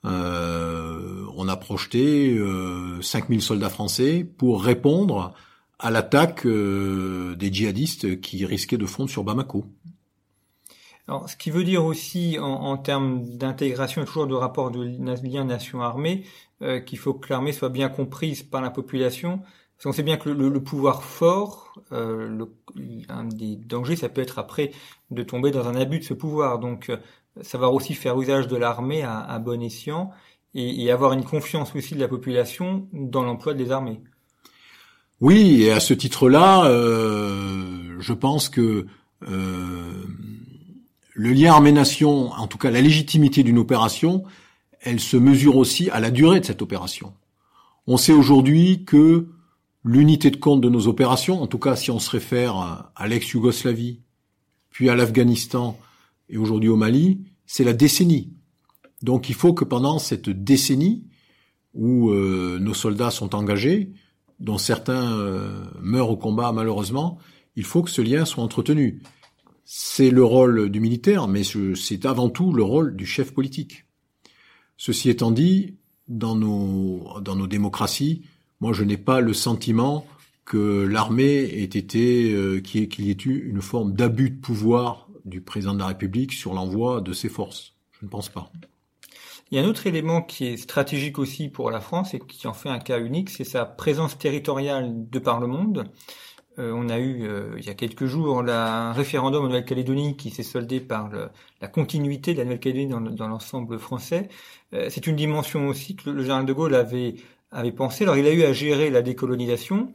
euh, 0.05 1.25
on 1.35 1.47
a 1.47 1.55
projeté 1.55 2.33
euh, 2.33 2.99
5000 3.01 3.41
soldats 3.41 3.69
français 3.69 4.23
pour 4.23 4.63
répondre 4.63 5.33
à 5.77 5.91
l'attaque 5.91 6.45
des 6.45 7.53
djihadistes 7.53 8.21
qui 8.21 8.45
risquaient 8.45 8.77
de 8.77 8.85
fondre 8.85 9.09
sur 9.09 9.23
Bamako. 9.23 9.65
Alors, 11.07 11.27
ce 11.27 11.35
qui 11.35 11.49
veut 11.49 11.63
dire 11.63 11.83
aussi 11.83 12.37
en, 12.39 12.45
en 12.45 12.77
termes 12.77 13.23
d'intégration 13.35 14.03
et 14.03 14.05
toujours 14.05 14.27
de 14.27 14.35
rapport 14.35 14.69
de 14.69 14.83
lien 14.83 15.43
nation-armée, 15.43 16.23
qu'il 16.85 16.99
faut 16.99 17.15
que 17.15 17.27
l'armée 17.31 17.51
soit 17.51 17.69
bien 17.69 17.89
comprise 17.89 18.43
par 18.43 18.61
la 18.61 18.69
population, 18.69 19.41
parce 19.81 19.95
qu'on 19.95 19.97
sait 19.97 20.03
bien 20.03 20.17
que 20.17 20.29
le, 20.29 20.61
pouvoir 20.61 21.01
fort, 21.01 21.73
euh, 21.91 22.45
un 23.09 23.23
des 23.23 23.55
dangers, 23.55 23.95
ça 23.95 24.09
peut 24.09 24.21
être 24.21 24.37
après 24.37 24.73
de 25.09 25.23
tomber 25.23 25.49
dans 25.49 25.67
un 25.67 25.73
abus 25.73 25.97
de 25.97 26.03
ce 26.03 26.13
pouvoir. 26.13 26.59
Donc, 26.59 26.91
euh, 26.91 26.97
savoir 27.41 27.73
aussi 27.73 27.95
faire 27.95 28.21
usage 28.21 28.47
de 28.47 28.55
l'armée 28.57 29.01
à, 29.01 29.39
bon 29.39 29.59
escient 29.59 30.11
et, 30.53 30.91
avoir 30.91 31.13
une 31.13 31.23
confiance 31.23 31.75
aussi 31.75 31.95
de 31.95 31.99
la 31.99 32.07
population 32.07 32.87
dans 32.93 33.23
l'emploi 33.23 33.55
des 33.55 33.71
armées. 33.71 34.01
Oui, 35.19 35.63
et 35.63 35.71
à 35.71 35.79
ce 35.79 35.95
titre-là, 35.95 36.65
euh, 36.65 37.95
je 37.97 38.13
pense 38.13 38.49
que 38.49 38.85
le 39.21 40.05
lien 41.15 41.53
armée-nation, 41.53 42.29
en 42.33 42.45
tout 42.45 42.59
cas 42.59 42.69
la 42.69 42.81
légitimité 42.81 43.41
d'une 43.41 43.57
opération, 43.57 44.25
elle 44.81 44.99
se 44.99 45.17
mesure 45.17 45.57
aussi 45.57 45.89
à 45.89 45.99
la 45.99 46.11
durée 46.11 46.39
de 46.39 46.45
cette 46.45 46.61
opération. 46.61 47.13
On 47.87 47.97
sait 47.97 48.13
aujourd'hui 48.13 48.85
que 48.85 49.27
l'unité 49.83 50.31
de 50.31 50.37
compte 50.37 50.61
de 50.61 50.69
nos 50.69 50.87
opérations, 50.87 51.41
en 51.41 51.47
tout 51.47 51.59
cas 51.59 51.75
si 51.75 51.91
on 51.91 51.99
se 51.99 52.09
réfère 52.09 52.91
à, 52.95 53.07
l'ex-Yougoslavie, 53.07 54.01
puis 54.69 54.89
à 54.89 54.95
l'Afghanistan 54.95 55.77
et 56.29 56.37
aujourd'hui 56.37 56.69
au 56.69 56.75
Mali, 56.75 57.21
c'est 57.45 57.63
la 57.63 57.73
décennie. 57.73 58.33
Donc 59.01 59.29
il 59.29 59.35
faut 59.35 59.53
que 59.53 59.65
pendant 59.65 59.99
cette 59.99 60.29
décennie 60.29 61.07
où 61.73 62.11
euh, 62.11 62.59
nos 62.59 62.73
soldats 62.73 63.11
sont 63.11 63.35
engagés, 63.35 63.91
dont 64.39 64.57
certains 64.57 65.17
euh, 65.17 65.65
meurent 65.81 66.11
au 66.11 66.17
combat 66.17 66.51
malheureusement, 66.51 67.17
il 67.55 67.63
faut 67.63 67.81
que 67.81 67.89
ce 67.89 68.01
lien 68.01 68.25
soit 68.25 68.43
entretenu. 68.43 69.01
C'est 69.65 70.09
le 70.09 70.23
rôle 70.23 70.69
du 70.69 70.79
militaire, 70.79 71.27
mais 71.27 71.43
c'est 71.75 72.05
avant 72.05 72.29
tout 72.29 72.53
le 72.53 72.63
rôle 72.63 72.95
du 72.95 73.05
chef 73.05 73.33
politique. 73.33 73.85
Ceci 74.77 75.09
étant 75.09 75.31
dit, 75.31 75.77
dans 76.07 76.35
nos, 76.35 77.19
dans 77.21 77.35
nos 77.35 77.47
démocraties, 77.47 78.23
moi, 78.61 78.73
je 78.73 78.83
n'ai 78.83 78.97
pas 78.97 79.19
le 79.19 79.33
sentiment 79.33 80.05
que 80.45 80.83
l'armée 80.83 81.25
ait 81.25 81.63
été, 81.63 82.31
euh, 82.31 82.61
qu'il 82.61 83.05
y 83.05 83.11
ait 83.11 83.17
eu 83.25 83.49
une 83.49 83.61
forme 83.61 83.93
d'abus 83.93 84.29
de 84.29 84.39
pouvoir 84.39 85.07
du 85.25 85.41
président 85.41 85.73
de 85.73 85.79
la 85.79 85.87
République 85.87 86.33
sur 86.33 86.53
l'envoi 86.53 87.01
de 87.01 87.13
ses 87.13 87.29
forces. 87.29 87.73
Je 87.99 88.05
ne 88.05 88.09
pense 88.09 88.29
pas. 88.29 88.51
Il 89.49 89.57
y 89.57 89.59
a 89.59 89.63
un 89.63 89.67
autre 89.67 89.85
élément 89.85 90.21
qui 90.21 90.47
est 90.47 90.57
stratégique 90.57 91.19
aussi 91.19 91.49
pour 91.49 91.71
la 91.71 91.81
France 91.81 92.13
et 92.13 92.19
qui 92.19 92.47
en 92.47 92.53
fait 92.53 92.69
un 92.69 92.79
cas 92.79 92.99
unique, 92.99 93.29
c'est 93.29 93.43
sa 93.43 93.65
présence 93.65 94.17
territoriale 94.17 95.09
de 95.09 95.19
par 95.19 95.39
le 95.39 95.47
monde. 95.47 95.91
Euh, 96.59 96.71
on 96.73 96.89
a 96.89 96.99
eu 96.99 97.27
euh, 97.27 97.55
il 97.57 97.65
y 97.65 97.69
a 97.69 97.73
quelques 97.73 98.05
jours 98.05 98.43
la, 98.43 98.89
un 98.89 98.93
référendum 98.93 99.43
en 99.43 99.47
Nouvelle-Calédonie 99.47 100.17
qui 100.17 100.29
s'est 100.29 100.43
soldé 100.43 100.79
par 100.79 101.09
la 101.61 101.67
continuité 101.67 102.33
de 102.33 102.39
la 102.39 102.45
Nouvelle-Calédonie 102.45 102.87
dans, 103.15 103.27
l'ensemble 103.27 103.79
français. 103.79 104.29
Euh, 104.73 104.87
c'est 104.89 105.07
une 105.07 105.15
dimension 105.15 105.67
aussi 105.67 105.95
que 105.95 106.09
le 106.09 106.21
général 106.21 106.45
de 106.45 106.53
Gaulle 106.53 106.75
avait 106.75 107.15
avait 107.51 107.71
pensé. 107.71 108.03
Alors 108.03 108.17
il 108.17 108.25
a 108.25 108.33
eu 108.33 108.43
à 108.43 108.53
gérer 108.53 108.89
la 108.89 109.01
décolonisation 109.01 109.93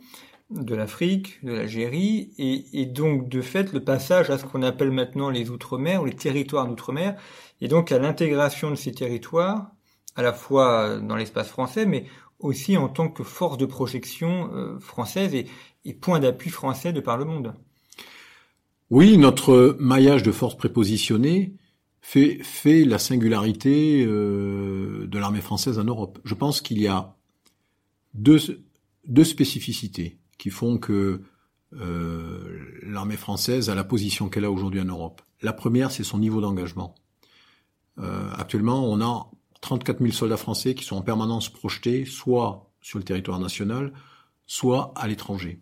de 0.51 0.75
l'Afrique, 0.75 1.45
de 1.45 1.53
l'Algérie, 1.53 2.33
et, 2.39 2.81
et, 2.81 2.87
donc 2.87 3.29
de 3.29 3.41
fait 3.41 3.73
le 3.73 3.83
passage 3.83 4.31
à 4.31 4.39
ce 4.39 4.45
qu'on 4.45 4.63
appelle 4.63 4.93
maintenant 4.93 5.29
les 5.29 5.51
Outre-mer 5.51 6.03
ou 6.03 6.05
les 6.05 6.15
territoires 6.15 6.69
d'Outre-mer, 6.69 7.17
et 7.61 7.67
donc 7.67 7.91
à 7.91 7.99
l'intégration 7.99 8.71
de 8.71 8.77
ces 8.77 8.93
territoires, 8.93 9.73
à 10.15 10.23
la 10.23 10.33
fois 10.33 11.01
dans 11.01 11.17
l'espace 11.17 11.49
français, 11.49 11.85
mais 11.85 12.05
aussi 12.39 12.77
en 12.77 12.89
tant 12.89 13.09
que 13.09 13.25
force 13.25 13.59
de 13.59 13.67
projection 13.67 14.51
euh, 14.55 14.79
française 14.79 15.35
et, 15.35 15.47
et 15.85 15.95
point 15.95 16.21
d'appui 16.21 16.51
français 16.51 16.93
de 16.93 17.01
par 17.01 17.17
le 17.17 17.25
monde. 17.25 17.55
Oui, 18.91 19.19
notre 19.19 19.77
maillage 19.81 20.23
de 20.23 20.31
forces 20.31 20.57
prépositionnées 20.57 21.55
fait, 22.01 22.39
fait 22.43 22.85
la 22.85 22.99
singularité 22.99 24.05
euh, 24.07 25.07
de 25.09 25.19
l'armée 25.19 25.41
française 25.41 25.79
en 25.79 25.85
Europe. 25.85 26.21
Je 26.25 26.35
pense 26.35 26.61
qu'il 26.61 26.81
y 26.81 26.87
a 26.87 27.16
deux, 28.17 28.65
deux 29.07 29.25
spécificités 29.25 30.19
qui 30.39 30.51
font 30.51 30.79
que 30.79 31.23
euh, 31.75 32.81
l'armée 32.83 33.17
française 33.17 33.71
a 33.71 33.75
la 33.75 33.85
position 33.85 34.29
qu'elle 34.29 34.45
a 34.45 34.51
aujourd'hui 34.51 34.81
en 34.81 34.87
Europe. 34.87 35.23
La 35.43 35.53
première, 35.53 35.91
c'est 35.91 36.05
son 36.05 36.19
niveau 36.19 36.41
d'engagement. 36.41 36.95
Euh, 37.99 38.31
actuellement, 38.35 38.85
on 38.91 39.01
a 39.01 39.31
34 39.61 40.01
000 40.01 40.13
soldats 40.13 40.37
français 40.37 40.75
qui 40.75 40.85
sont 40.85 40.97
en 40.97 41.03
permanence 41.03 41.49
projetés, 41.49 42.05
soit 42.05 42.71
sur 42.81 42.99
le 42.99 43.05
territoire 43.05 43.41
national, 43.41 43.93
soit 44.47 44.93
à 44.97 45.09
l'étranger. 45.09 45.61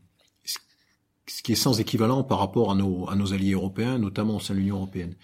Ce 1.26 1.42
qui 1.42 1.52
est 1.52 1.56
sans 1.56 1.80
équivalent 1.80 2.22
par 2.22 2.38
rapport 2.38 2.70
à 2.70 2.74
nos, 2.74 3.08
à 3.08 3.14
nos 3.14 3.32
alliés 3.32 3.52
européens, 3.52 3.98
notamment 3.98 4.36
au 4.36 4.40
sein 4.40 4.52
de 4.52 4.58
l'Union 4.58 4.76
européenne. 4.76 5.16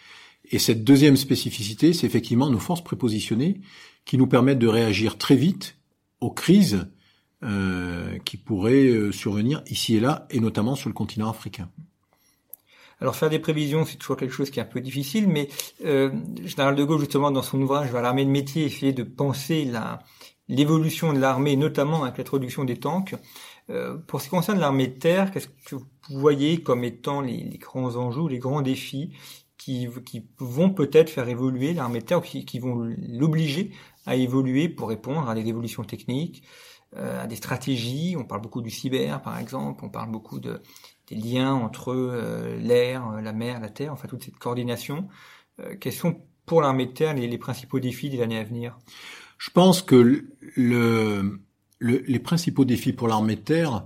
Et 0.51 0.59
cette 0.59 0.83
deuxième 0.83 1.16
spécificité, 1.16 1.93
c'est 1.93 2.07
effectivement 2.07 2.49
nos 2.49 2.59
forces 2.59 2.83
prépositionnées 2.83 3.61
qui 4.07 4.16
nous 4.16 4.26
permettent 4.26 4.59
de 4.59 4.66
réagir 4.66 5.18
très 5.18 5.37
vite 5.37 5.76
aux 6.20 6.31
crises 6.31 6.89
euh, 7.43 8.18
qui 8.24 8.36
pourraient 8.36 8.88
euh, 8.88 9.12
survenir 9.12 9.62
ici 9.66 9.97
et 9.97 10.01
là, 10.01 10.26
et 10.30 10.41
notamment 10.41 10.74
sur 10.74 10.88
le 10.88 10.95
continent 10.95 11.30
africain. 11.30 11.70
Alors 13.01 13.16
faire 13.16 13.30
des 13.30 13.38
prévisions, 13.38 13.86
c'est 13.86 13.97
toujours 13.97 14.16
quelque 14.16 14.34
chose 14.34 14.51
qui 14.51 14.61
est 14.61 14.62
un 14.62 14.66
peu 14.66 14.80
difficile, 14.80 15.26
mais 15.26 15.49
euh, 15.84 16.11
Général 16.45 16.76
de 16.76 16.84
Gaulle, 16.84 17.01
justement, 17.01 17.30
dans 17.30 17.43
son 17.43 17.61
ouvrage 17.62 17.91
vers 17.91 18.03
l'armée 18.03 18.26
de 18.26 18.30
métier, 18.30 18.66
essayait 18.66 18.93
de 18.93 19.05
penser 19.05 19.64
la, 19.64 20.01
l'évolution 20.49 21.12
de 21.14 21.18
l'armée, 21.18 21.57
notamment 21.57 22.03
avec 22.03 22.18
l'introduction 22.18 22.64
des 22.64 22.76
tanks. 22.76 23.14
Euh, 23.70 23.97
pour 23.97 24.20
ce 24.20 24.26
qui 24.26 24.30
concerne 24.30 24.59
l'armée 24.59 24.88
de 24.88 24.99
terre, 24.99 25.30
qu'est-ce 25.30 25.49
que 25.49 25.76
vous 25.76 25.86
voyez 26.09 26.62
comme 26.62 26.84
étant 26.84 27.22
les, 27.22 27.43
les 27.45 27.59
grands 27.59 27.97
enjeux, 27.97 28.28
les 28.28 28.38
grands 28.38 28.61
défis 28.61 29.12
qui, 29.57 29.88
qui 30.05 30.26
vont 30.38 30.70
peut-être 30.70 31.09
faire 31.09 31.28
évoluer 31.28 31.72
l'armée 31.72 32.01
de 32.01 32.05
terre, 32.05 32.18
ou 32.18 32.22
qui, 32.22 32.45
qui 32.45 32.59
vont 32.59 32.86
l'obliger 33.09 33.70
à 34.05 34.16
évoluer 34.16 34.68
pour 34.68 34.88
répondre 34.88 35.28
à 35.28 35.34
des 35.34 35.47
évolutions 35.47 35.84
techniques, 35.84 36.43
à 36.97 37.26
des 37.26 37.36
stratégies. 37.36 38.16
On 38.18 38.24
parle 38.24 38.41
beaucoup 38.41 38.62
du 38.62 38.70
cyber, 38.70 39.22
par 39.22 39.38
exemple. 39.38 39.84
On 39.84 39.88
parle 39.88 40.11
beaucoup 40.11 40.41
de, 40.41 40.61
des 41.11 41.16
liens 41.16 41.53
entre 41.53 41.93
euh, 41.93 42.57
l'air, 42.59 43.09
euh, 43.09 43.20
la 43.20 43.32
mer, 43.32 43.61
la 43.61 43.68
terre, 43.68 43.93
enfin 43.93 44.09
toute 44.09 44.24
cette 44.24 44.38
coordination. 44.38 45.09
quels 45.80 45.93
sont 45.93 46.20
pour 46.47 46.62
l'armée 46.62 46.86
de 46.86 46.93
terre 46.93 47.14
les, 47.14 47.28
les, 47.28 47.38
principaux 47.38 47.80
défis 47.80 48.09
des 48.11 48.22
années 48.22 48.38
à 48.38 48.45
venir? 48.45 48.78
Je 49.38 49.51
pense 49.51 49.82
que 49.82 49.97
le, 50.57 51.41
le, 51.78 51.99
les 51.99 52.18
principaux 52.18 52.64
défis 52.64 52.93
pour 52.93 53.09
l'armée 53.09 53.36
de 53.36 53.41
terre, 53.41 53.84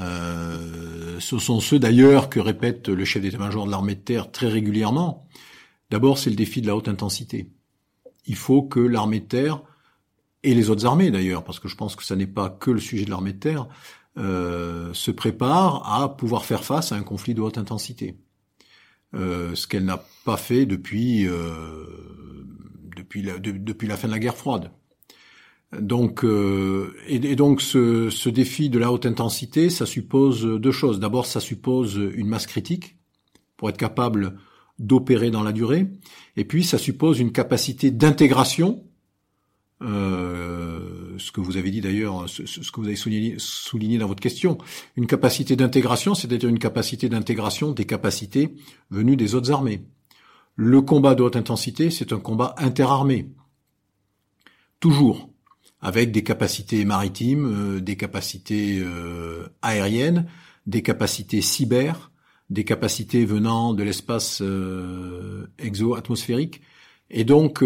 euh, 0.00 1.18
ce 1.20 1.38
sont 1.38 1.60
ceux 1.60 1.78
d'ailleurs 1.78 2.30
que 2.30 2.40
répète 2.40 2.88
le 2.88 3.04
chef 3.04 3.22
d'état-major 3.22 3.66
de 3.66 3.70
l'armée 3.70 3.94
de 3.94 4.00
terre 4.00 4.30
très 4.30 4.48
régulièrement. 4.48 5.26
D'abord, 5.90 6.18
c'est 6.18 6.30
le 6.30 6.36
défi 6.36 6.62
de 6.62 6.66
la 6.66 6.76
haute 6.76 6.88
intensité. 6.88 7.50
Il 8.26 8.36
faut 8.36 8.62
que 8.62 8.80
l'armée 8.80 9.20
de 9.20 9.26
terre 9.26 9.62
et 10.44 10.54
les 10.54 10.70
autres 10.70 10.86
armées 10.86 11.10
d'ailleurs, 11.10 11.42
parce 11.44 11.58
que 11.58 11.68
je 11.68 11.76
pense 11.76 11.96
que 11.96 12.04
ça 12.04 12.16
n'est 12.16 12.26
pas 12.26 12.48
que 12.50 12.70
le 12.70 12.80
sujet 12.80 13.04
de 13.04 13.10
l'armée 13.10 13.32
de 13.32 13.38
terre, 13.38 13.66
euh, 14.16 14.92
se 14.92 15.10
prépare 15.10 15.92
à 15.92 16.16
pouvoir 16.16 16.44
faire 16.44 16.64
face 16.64 16.92
à 16.92 16.96
un 16.96 17.02
conflit 17.02 17.34
de 17.34 17.40
haute 17.40 17.58
intensité. 17.58 18.16
Euh, 19.14 19.54
ce 19.54 19.66
qu'elle 19.66 19.84
n'a 19.84 20.04
pas 20.24 20.36
fait 20.36 20.66
depuis 20.66 21.26
euh, 21.28 21.84
depuis 22.96 23.22
la, 23.22 23.38
de, 23.38 23.52
depuis 23.52 23.86
la 23.86 23.96
fin 23.96 24.08
de 24.08 24.12
la 24.12 24.18
guerre 24.18 24.36
froide. 24.36 24.72
Donc 25.80 26.24
euh, 26.24 26.94
et, 27.06 27.16
et, 27.16 27.36
donc 27.36 27.60
ce, 27.60 28.10
ce 28.10 28.28
défi 28.28 28.70
de 28.70 28.78
la 28.78 28.90
haute 28.90 29.06
intensité, 29.06 29.70
ça 29.70 29.86
suppose 29.86 30.44
deux 30.44 30.72
choses. 30.72 31.00
D'abord, 31.00 31.26
ça 31.26 31.40
suppose 31.40 31.96
une 32.14 32.26
masse 32.26 32.46
critique 32.46 32.96
pour 33.56 33.68
être 33.68 33.76
capable 33.76 34.38
d'opérer 34.80 35.30
dans 35.30 35.44
la 35.44 35.52
durée, 35.52 35.86
et 36.36 36.44
puis 36.44 36.64
ça 36.64 36.78
suppose 36.78 37.20
une 37.20 37.30
capacité 37.30 37.92
d'intégration 37.92 38.84
euh, 39.84 41.18
ce 41.18 41.30
que 41.30 41.40
vous 41.40 41.56
avez 41.56 41.70
dit 41.70 41.80
d'ailleurs, 41.80 42.28
ce, 42.28 42.42
que 42.42 42.80
vous 42.80 42.86
avez 42.86 42.96
souligné, 42.96 43.98
dans 43.98 44.06
votre 44.06 44.22
question, 44.22 44.58
une 44.96 45.06
capacité 45.06 45.56
d'intégration, 45.56 46.14
c'est-à-dire 46.14 46.48
une 46.48 46.58
capacité 46.58 47.08
d'intégration 47.08 47.72
des 47.72 47.84
capacités 47.84 48.54
venues 48.90 49.16
des 49.16 49.34
autres 49.34 49.50
armées. 49.52 49.84
Le 50.56 50.80
combat 50.80 51.14
de 51.14 51.22
haute 51.22 51.36
intensité, 51.36 51.90
c'est 51.90 52.12
un 52.12 52.18
combat 52.18 52.54
interarmé, 52.58 53.30
toujours, 54.80 55.30
avec 55.80 56.12
des 56.12 56.22
capacités 56.22 56.84
maritimes, 56.84 57.76
euh, 57.76 57.80
des 57.80 57.96
capacités 57.96 58.80
euh, 58.80 59.48
aériennes, 59.62 60.26
des 60.66 60.82
capacités 60.82 61.42
cyber, 61.42 62.10
des 62.48 62.64
capacités 62.64 63.24
venant 63.24 63.74
de 63.74 63.82
l'espace 63.82 64.42
exo-atmosphérique, 65.58 66.62
et 67.10 67.24
donc 67.24 67.62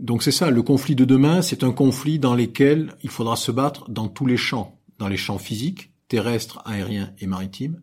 donc 0.00 0.22
c'est 0.22 0.32
ça, 0.32 0.50
le 0.50 0.62
conflit 0.62 0.94
de 0.94 1.04
demain, 1.04 1.42
c'est 1.42 1.62
un 1.62 1.72
conflit 1.72 2.18
dans 2.18 2.34
lequel 2.34 2.94
il 3.02 3.10
faudra 3.10 3.36
se 3.36 3.52
battre 3.52 3.90
dans 3.90 4.08
tous 4.08 4.26
les 4.26 4.36
champs, 4.36 4.78
dans 4.98 5.08
les 5.08 5.16
champs 5.16 5.38
physiques, 5.38 5.92
terrestres, 6.08 6.62
aériens 6.64 7.12
et 7.18 7.26
maritimes, 7.26 7.80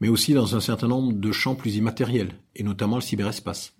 mais 0.00 0.08
aussi 0.08 0.34
dans 0.34 0.56
un 0.56 0.60
certain 0.60 0.88
nombre 0.88 1.12
de 1.12 1.32
champs 1.32 1.54
plus 1.54 1.76
immatériels, 1.76 2.34
et 2.56 2.62
notamment 2.62 2.96
le 2.96 3.02
cyberespace. 3.02 3.74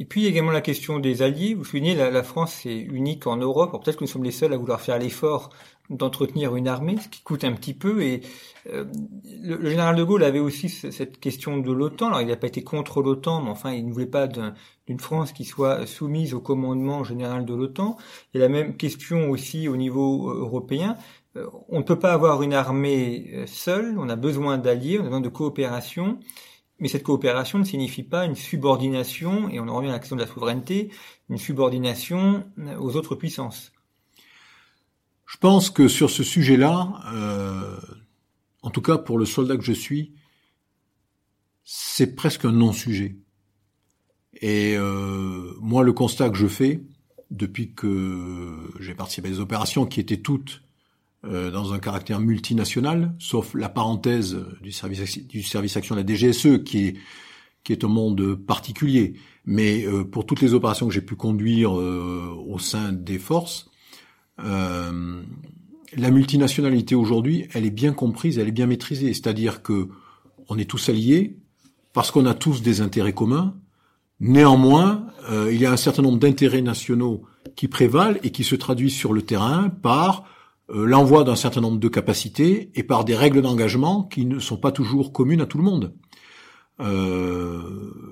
Et 0.00 0.04
puis 0.04 0.26
également 0.26 0.50
la 0.50 0.60
question 0.60 0.98
des 0.98 1.22
alliés. 1.22 1.54
Vous 1.54 1.64
soulignez, 1.64 1.94
la, 1.94 2.10
la 2.10 2.24
France 2.24 2.66
est 2.66 2.80
unique 2.80 3.28
en 3.28 3.36
Europe. 3.36 3.80
Peut-être 3.84 3.98
que 3.98 4.04
nous 4.04 4.10
sommes 4.10 4.24
les 4.24 4.32
seuls 4.32 4.52
à 4.52 4.56
vouloir 4.56 4.80
faire 4.80 4.98
l'effort 4.98 5.50
d'entretenir 5.90 6.56
une 6.56 6.66
armée, 6.66 6.96
ce 6.98 7.08
qui 7.08 7.22
coûte 7.22 7.44
un 7.44 7.52
petit 7.52 7.74
peu. 7.74 8.02
Et 8.02 8.22
euh, 8.72 8.84
le, 9.42 9.68
général 9.68 9.96
de 9.96 10.02
Gaulle 10.02 10.24
avait 10.24 10.38
aussi 10.38 10.68
cette 10.68 11.20
question 11.20 11.58
de 11.58 11.72
l'OTAN. 11.72 12.08
Alors 12.08 12.22
il 12.22 12.28
n'a 12.28 12.36
pas 12.36 12.46
été 12.46 12.62
contre 12.62 13.02
l'OTAN, 13.02 13.42
mais 13.42 13.50
enfin 13.50 13.72
il 13.72 13.86
ne 13.86 13.92
voulait 13.92 14.06
pas 14.06 14.26
d'une 14.26 15.00
France 15.00 15.32
qui 15.32 15.44
soit 15.44 15.86
soumise 15.86 16.34
au 16.34 16.40
commandement 16.40 17.04
général 17.04 17.44
de 17.44 17.54
l'OTAN. 17.54 17.96
Et 18.32 18.38
la 18.38 18.48
même 18.48 18.76
question 18.76 19.30
aussi 19.30 19.68
au 19.68 19.76
niveau 19.76 20.30
euh, 20.30 20.40
européen. 20.40 20.96
Euh, 21.36 21.46
on 21.68 21.78
ne 21.78 21.84
peut 21.84 21.98
pas 21.98 22.12
avoir 22.12 22.42
une 22.42 22.54
armée 22.54 23.44
seule. 23.46 23.98
On 23.98 24.08
a 24.08 24.16
besoin 24.16 24.56
d'alliés, 24.56 24.98
on 24.98 25.02
a 25.02 25.06
besoin 25.06 25.20
de 25.20 25.28
coopération. 25.28 26.18
Mais 26.80 26.88
cette 26.88 27.04
coopération 27.04 27.58
ne 27.58 27.64
signifie 27.64 28.02
pas 28.02 28.24
une 28.24 28.34
subordination, 28.34 29.48
et 29.48 29.60
on 29.60 29.68
en 29.68 29.76
revient 29.76 29.90
à 29.90 29.92
la 29.92 29.98
question 30.00 30.16
de 30.16 30.22
la 30.22 30.26
souveraineté, 30.26 30.90
une 31.30 31.38
subordination 31.38 32.44
aux 32.80 32.96
autres 32.96 33.14
puissances. 33.14 33.72
Je 35.34 35.38
pense 35.40 35.68
que 35.68 35.88
sur 35.88 36.10
ce 36.10 36.22
sujet-là, 36.22 37.00
euh, 37.12 37.76
en 38.62 38.70
tout 38.70 38.80
cas 38.80 38.98
pour 38.98 39.18
le 39.18 39.24
soldat 39.24 39.56
que 39.56 39.64
je 39.64 39.72
suis, 39.72 40.12
c'est 41.64 42.14
presque 42.14 42.44
un 42.44 42.52
non-sujet. 42.52 43.16
Et 44.40 44.76
euh, 44.76 45.52
moi, 45.60 45.82
le 45.82 45.92
constat 45.92 46.30
que 46.30 46.36
je 46.36 46.46
fais 46.46 46.84
depuis 47.32 47.74
que 47.74 48.54
j'ai 48.78 48.94
participé 48.94 49.26
à 49.26 49.30
des 49.32 49.40
opérations 49.40 49.86
qui 49.86 49.98
étaient 49.98 50.18
toutes 50.20 50.62
euh, 51.24 51.50
dans 51.50 51.72
un 51.72 51.80
caractère 51.80 52.20
multinational, 52.20 53.12
sauf 53.18 53.54
la 53.54 53.68
parenthèse 53.68 54.38
du 54.62 54.70
service 54.70 55.18
du 55.26 55.42
service 55.42 55.76
action 55.76 55.96
de 55.96 56.00
la 56.00 56.06
DGSE 56.06 56.62
qui 56.64 56.86
est 56.86 56.96
qui 57.64 57.72
est 57.72 57.82
un 57.82 57.88
monde 57.88 58.36
particulier. 58.36 59.14
Mais 59.46 59.84
pour 60.12 60.26
toutes 60.26 60.42
les 60.42 60.54
opérations 60.54 60.86
que 60.86 60.94
j'ai 60.94 61.00
pu 61.00 61.16
conduire 61.16 61.72
au 61.72 62.58
sein 62.58 62.92
des 62.92 63.18
forces, 63.18 63.70
la 64.38 66.10
multinationalité 66.10 66.94
aujourd'hui, 66.94 67.48
elle 67.54 67.64
est 67.64 67.70
bien 67.70 67.92
comprise, 67.92 68.38
elle 68.38 68.48
est 68.48 68.52
bien 68.52 68.66
maîtrisée. 68.66 69.14
C'est-à-dire 69.14 69.62
que 69.62 69.88
on 70.48 70.58
est 70.58 70.68
tous 70.68 70.88
alliés 70.88 71.38
parce 71.92 72.10
qu'on 72.10 72.26
a 72.26 72.34
tous 72.34 72.62
des 72.62 72.80
intérêts 72.80 73.12
communs. 73.12 73.54
Néanmoins, 74.20 75.06
il 75.30 75.56
y 75.56 75.66
a 75.66 75.72
un 75.72 75.76
certain 75.76 76.02
nombre 76.02 76.18
d'intérêts 76.18 76.62
nationaux 76.62 77.24
qui 77.56 77.68
prévalent 77.68 78.18
et 78.22 78.30
qui 78.30 78.44
se 78.44 78.54
traduisent 78.54 78.94
sur 78.94 79.12
le 79.12 79.22
terrain 79.22 79.68
par 79.68 80.24
euh, 80.70 80.86
l'envoi 80.86 81.24
d'un 81.24 81.36
certain 81.36 81.60
nombre 81.60 81.78
de 81.78 81.88
capacités 81.88 82.70
et 82.74 82.82
par 82.82 83.04
des 83.04 83.14
règles 83.14 83.42
d'engagement 83.42 84.02
qui 84.02 84.24
ne 84.24 84.38
sont 84.38 84.56
pas 84.56 84.72
toujours 84.72 85.12
communes 85.12 85.42
à 85.42 85.46
tout 85.46 85.58
le 85.58 85.64
monde. 85.64 85.92
Euh, 86.80 87.60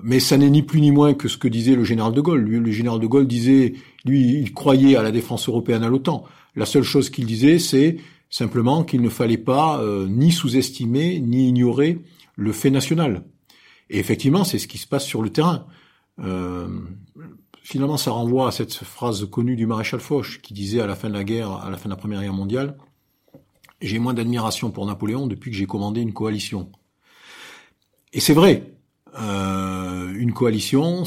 mais 0.03 0.19
ça 0.19 0.37
n'est 0.37 0.49
ni 0.49 0.63
plus 0.63 0.81
ni 0.81 0.91
moins 0.91 1.13
que 1.13 1.27
ce 1.27 1.37
que 1.37 1.47
disait 1.47 1.75
le 1.75 1.83
général 1.83 2.13
de 2.13 2.21
Gaulle. 2.21 2.41
Lui, 2.41 2.59
le 2.59 2.71
général 2.71 2.99
de 2.99 3.07
Gaulle 3.07 3.27
disait, 3.27 3.73
lui, 4.05 4.39
il 4.39 4.53
croyait 4.53 4.95
à 4.95 5.03
la 5.03 5.11
défense 5.11 5.47
européenne 5.49 5.83
à 5.83 5.89
l'OTAN. 5.89 6.23
La 6.55 6.65
seule 6.65 6.83
chose 6.83 7.09
qu'il 7.09 7.25
disait, 7.25 7.59
c'est 7.59 7.97
simplement 8.29 8.83
qu'il 8.83 9.01
ne 9.01 9.09
fallait 9.09 9.37
pas 9.37 9.81
euh, 9.81 10.07
ni 10.07 10.31
sous-estimer 10.31 11.19
ni 11.19 11.49
ignorer 11.49 11.99
le 12.35 12.51
fait 12.51 12.69
national. 12.69 13.23
Et 13.89 13.99
effectivement, 13.99 14.43
c'est 14.43 14.59
ce 14.59 14.67
qui 14.67 14.77
se 14.77 14.87
passe 14.87 15.05
sur 15.05 15.21
le 15.21 15.29
terrain. 15.29 15.67
Euh, 16.19 16.67
finalement, 17.61 17.97
ça 17.97 18.11
renvoie 18.11 18.47
à 18.47 18.51
cette 18.51 18.73
phrase 18.73 19.27
connue 19.29 19.55
du 19.55 19.67
maréchal 19.67 19.99
Foch 19.99 20.39
qui 20.41 20.53
disait 20.53 20.81
à 20.81 20.87
la 20.87 20.95
fin 20.95 21.09
de 21.09 21.13
la 21.13 21.23
guerre, 21.23 21.51
à 21.51 21.69
la 21.69 21.77
fin 21.77 21.85
de 21.85 21.93
la 21.93 21.97
Première 21.97 22.21
Guerre 22.21 22.33
mondiale, 22.33 22.77
j'ai 23.81 23.99
moins 23.99 24.13
d'admiration 24.13 24.71
pour 24.71 24.85
Napoléon 24.85 25.27
depuis 25.27 25.51
que 25.51 25.57
j'ai 25.57 25.65
commandé 25.65 26.01
une 26.01 26.13
coalition. 26.13 26.71
Et 28.13 28.19
c'est 28.19 28.33
vrai, 28.33 28.73
euh, 29.19 30.13
une 30.15 30.33
coalition, 30.33 31.03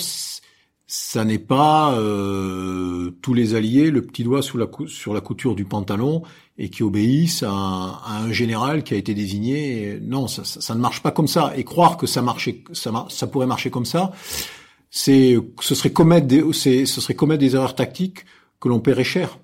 ça 0.86 1.24
n'est 1.24 1.38
pas 1.38 1.94
euh, 1.98 3.10
tous 3.22 3.32
les 3.32 3.54
alliés 3.54 3.90
le 3.90 4.02
petit 4.02 4.24
doigt 4.24 4.42
sous 4.42 4.58
la 4.58 4.66
sur 4.86 5.14
la 5.14 5.20
couture 5.20 5.54
du 5.54 5.64
pantalon 5.64 6.22
et 6.58 6.68
qui 6.68 6.82
obéissent 6.82 7.42
à 7.42 8.02
un, 8.08 8.32
général 8.32 8.82
qui 8.82 8.94
a 8.94 8.96
été 8.96 9.14
désigné. 9.14 9.98
Non, 10.02 10.26
ça, 10.26 10.44
ça, 10.44 10.74
ne 10.74 10.80
marche 10.80 11.02
pas 11.02 11.10
comme 11.12 11.28
ça. 11.28 11.52
Et 11.56 11.64
croire 11.64 11.96
que 11.96 12.06
ça 12.06 12.22
marchait, 12.22 12.64
ça, 12.72 13.06
ça 13.08 13.26
pourrait 13.26 13.46
marcher 13.46 13.70
comme 13.70 13.84
ça, 13.84 14.12
c'est 14.90 15.36
ce 15.60 15.74
serait 15.74 15.92
commettre 15.92 16.26
des, 16.26 16.42
ce 16.52 16.86
serait 16.86 17.14
commettre 17.14 17.40
des 17.40 17.54
erreurs 17.54 17.74
tactiques 17.74 18.24
que 18.60 18.68
l'on 18.68 18.80
paierait 18.80 19.04
cher. 19.04 19.38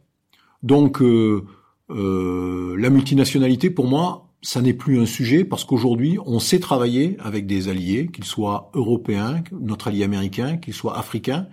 Donc 0.62 1.02
euh, 1.02 1.44
euh, 1.90 2.76
la 2.78 2.90
multinationalité, 2.90 3.70
pour 3.70 3.86
moi, 3.86 4.31
ça 4.42 4.60
n'est 4.60 4.74
plus 4.74 5.00
un 5.00 5.06
sujet 5.06 5.44
parce 5.44 5.64
qu'aujourd'hui, 5.64 6.18
on 6.26 6.40
sait 6.40 6.60
travailler 6.60 7.16
avec 7.20 7.46
des 7.46 7.68
alliés, 7.68 8.08
qu'ils 8.12 8.24
soient 8.24 8.70
européens, 8.74 9.42
notre 9.52 9.88
allié 9.88 10.04
américain, 10.04 10.56
qu'ils 10.56 10.74
soient 10.74 10.98
africains, 10.98 11.46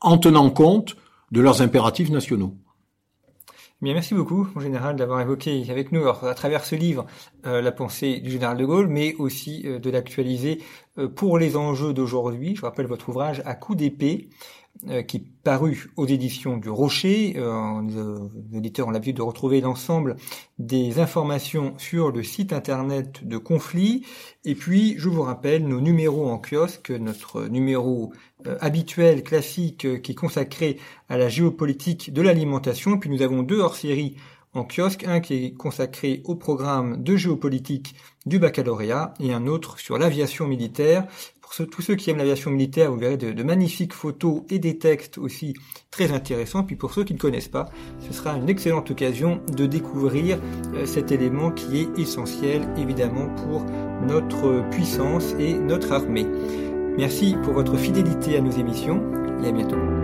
en 0.00 0.18
tenant 0.18 0.50
compte 0.50 0.96
de 1.32 1.40
leurs 1.40 1.62
impératifs 1.62 2.10
nationaux 2.10 2.54
merci 3.92 4.14
beaucoup, 4.14 4.48
en 4.56 4.60
général, 4.60 4.96
d'avoir 4.96 5.20
évoqué 5.20 5.66
avec 5.68 5.92
nous, 5.92 6.06
à 6.06 6.34
travers 6.34 6.64
ce 6.64 6.74
livre, 6.74 7.04
euh, 7.44 7.60
la 7.60 7.72
pensée 7.72 8.20
du 8.20 8.30
général 8.30 8.56
de 8.56 8.64
Gaulle, 8.64 8.88
mais 8.88 9.14
aussi 9.16 9.62
euh, 9.66 9.78
de 9.78 9.90
l'actualiser 9.90 10.62
euh, 10.96 11.08
pour 11.08 11.38
les 11.38 11.56
enjeux 11.56 11.92
d'aujourd'hui. 11.92 12.56
Je 12.56 12.62
rappelle 12.62 12.86
votre 12.86 13.10
ouvrage 13.10 13.42
À 13.44 13.54
coup 13.54 13.74
d'épée, 13.74 14.30
qui 15.06 15.16
est 15.16 15.24
paru 15.42 15.90
aux 15.96 16.06
éditions 16.06 16.56
du 16.58 16.68
Rocher. 16.68 17.34
les 17.34 18.58
éditeurs 18.58 18.88
ont 18.88 18.90
l'habitude 18.90 19.16
de 19.16 19.22
retrouver 19.22 19.60
l'ensemble 19.60 20.16
des 20.58 20.98
informations 21.00 21.74
sur 21.78 22.10
le 22.10 22.22
site 22.22 22.52
internet 22.52 23.26
de 23.26 23.38
Conflit. 23.38 24.04
Et 24.44 24.54
puis, 24.54 24.94
je 24.98 25.08
vous 25.08 25.22
rappelle 25.22 25.66
nos 25.66 25.80
numéros 25.80 26.28
en 26.28 26.38
kiosque, 26.38 26.90
notre 26.90 27.44
numéro 27.48 28.12
euh, 28.46 28.56
habituel, 28.60 29.22
classique, 29.22 29.86
euh, 29.86 29.96
qui 29.96 30.12
est 30.12 30.14
consacré 30.14 30.78
à 31.08 31.16
la 31.16 31.28
géopolitique 31.28 32.12
de 32.12 32.20
l'alimentation. 32.20 32.98
Puis 32.98 33.08
nous 33.08 33.22
avons 33.22 33.42
deux 33.42 33.60
hors-série 33.60 34.16
en 34.54 34.64
kiosque, 34.64 35.04
un 35.06 35.20
qui 35.20 35.34
est 35.34 35.50
consacré 35.54 36.22
au 36.24 36.34
programme 36.34 37.02
de 37.02 37.16
géopolitique 37.16 37.94
du 38.26 38.38
baccalauréat 38.38 39.14
et 39.20 39.32
un 39.32 39.46
autre 39.46 39.78
sur 39.78 39.98
l'aviation 39.98 40.46
militaire. 40.46 41.06
Pour 41.40 41.66
tous 41.66 41.82
ceux 41.82 41.94
qui 41.94 42.10
aiment 42.10 42.18
l'aviation 42.18 42.50
militaire, 42.50 42.90
vous 42.90 42.98
verrez 42.98 43.16
de, 43.16 43.42
magnifiques 43.42 43.92
photos 43.92 44.42
et 44.48 44.58
des 44.58 44.78
textes 44.78 45.18
aussi 45.18 45.54
très 45.90 46.10
intéressants. 46.12 46.64
Puis 46.64 46.76
pour 46.76 46.92
ceux 46.92 47.04
qui 47.04 47.14
ne 47.14 47.18
connaissent 47.18 47.48
pas, 47.48 47.66
ce 48.00 48.12
sera 48.12 48.36
une 48.36 48.48
excellente 48.48 48.90
occasion 48.90 49.40
de 49.52 49.66
découvrir 49.66 50.38
euh, 50.74 50.86
cet 50.86 51.12
élément 51.12 51.50
qui 51.50 51.80
est 51.80 51.98
essentiel 51.98 52.66
évidemment 52.76 53.28
pour 53.36 53.64
notre 54.06 54.68
puissance 54.70 55.34
et 55.38 55.54
notre 55.54 55.92
armée. 55.92 56.26
Merci 56.96 57.36
pour 57.42 57.54
votre 57.54 57.76
fidélité 57.76 58.36
à 58.36 58.40
nos 58.40 58.52
émissions 58.52 59.02
et 59.42 59.48
à 59.48 59.52
bientôt. 59.52 60.03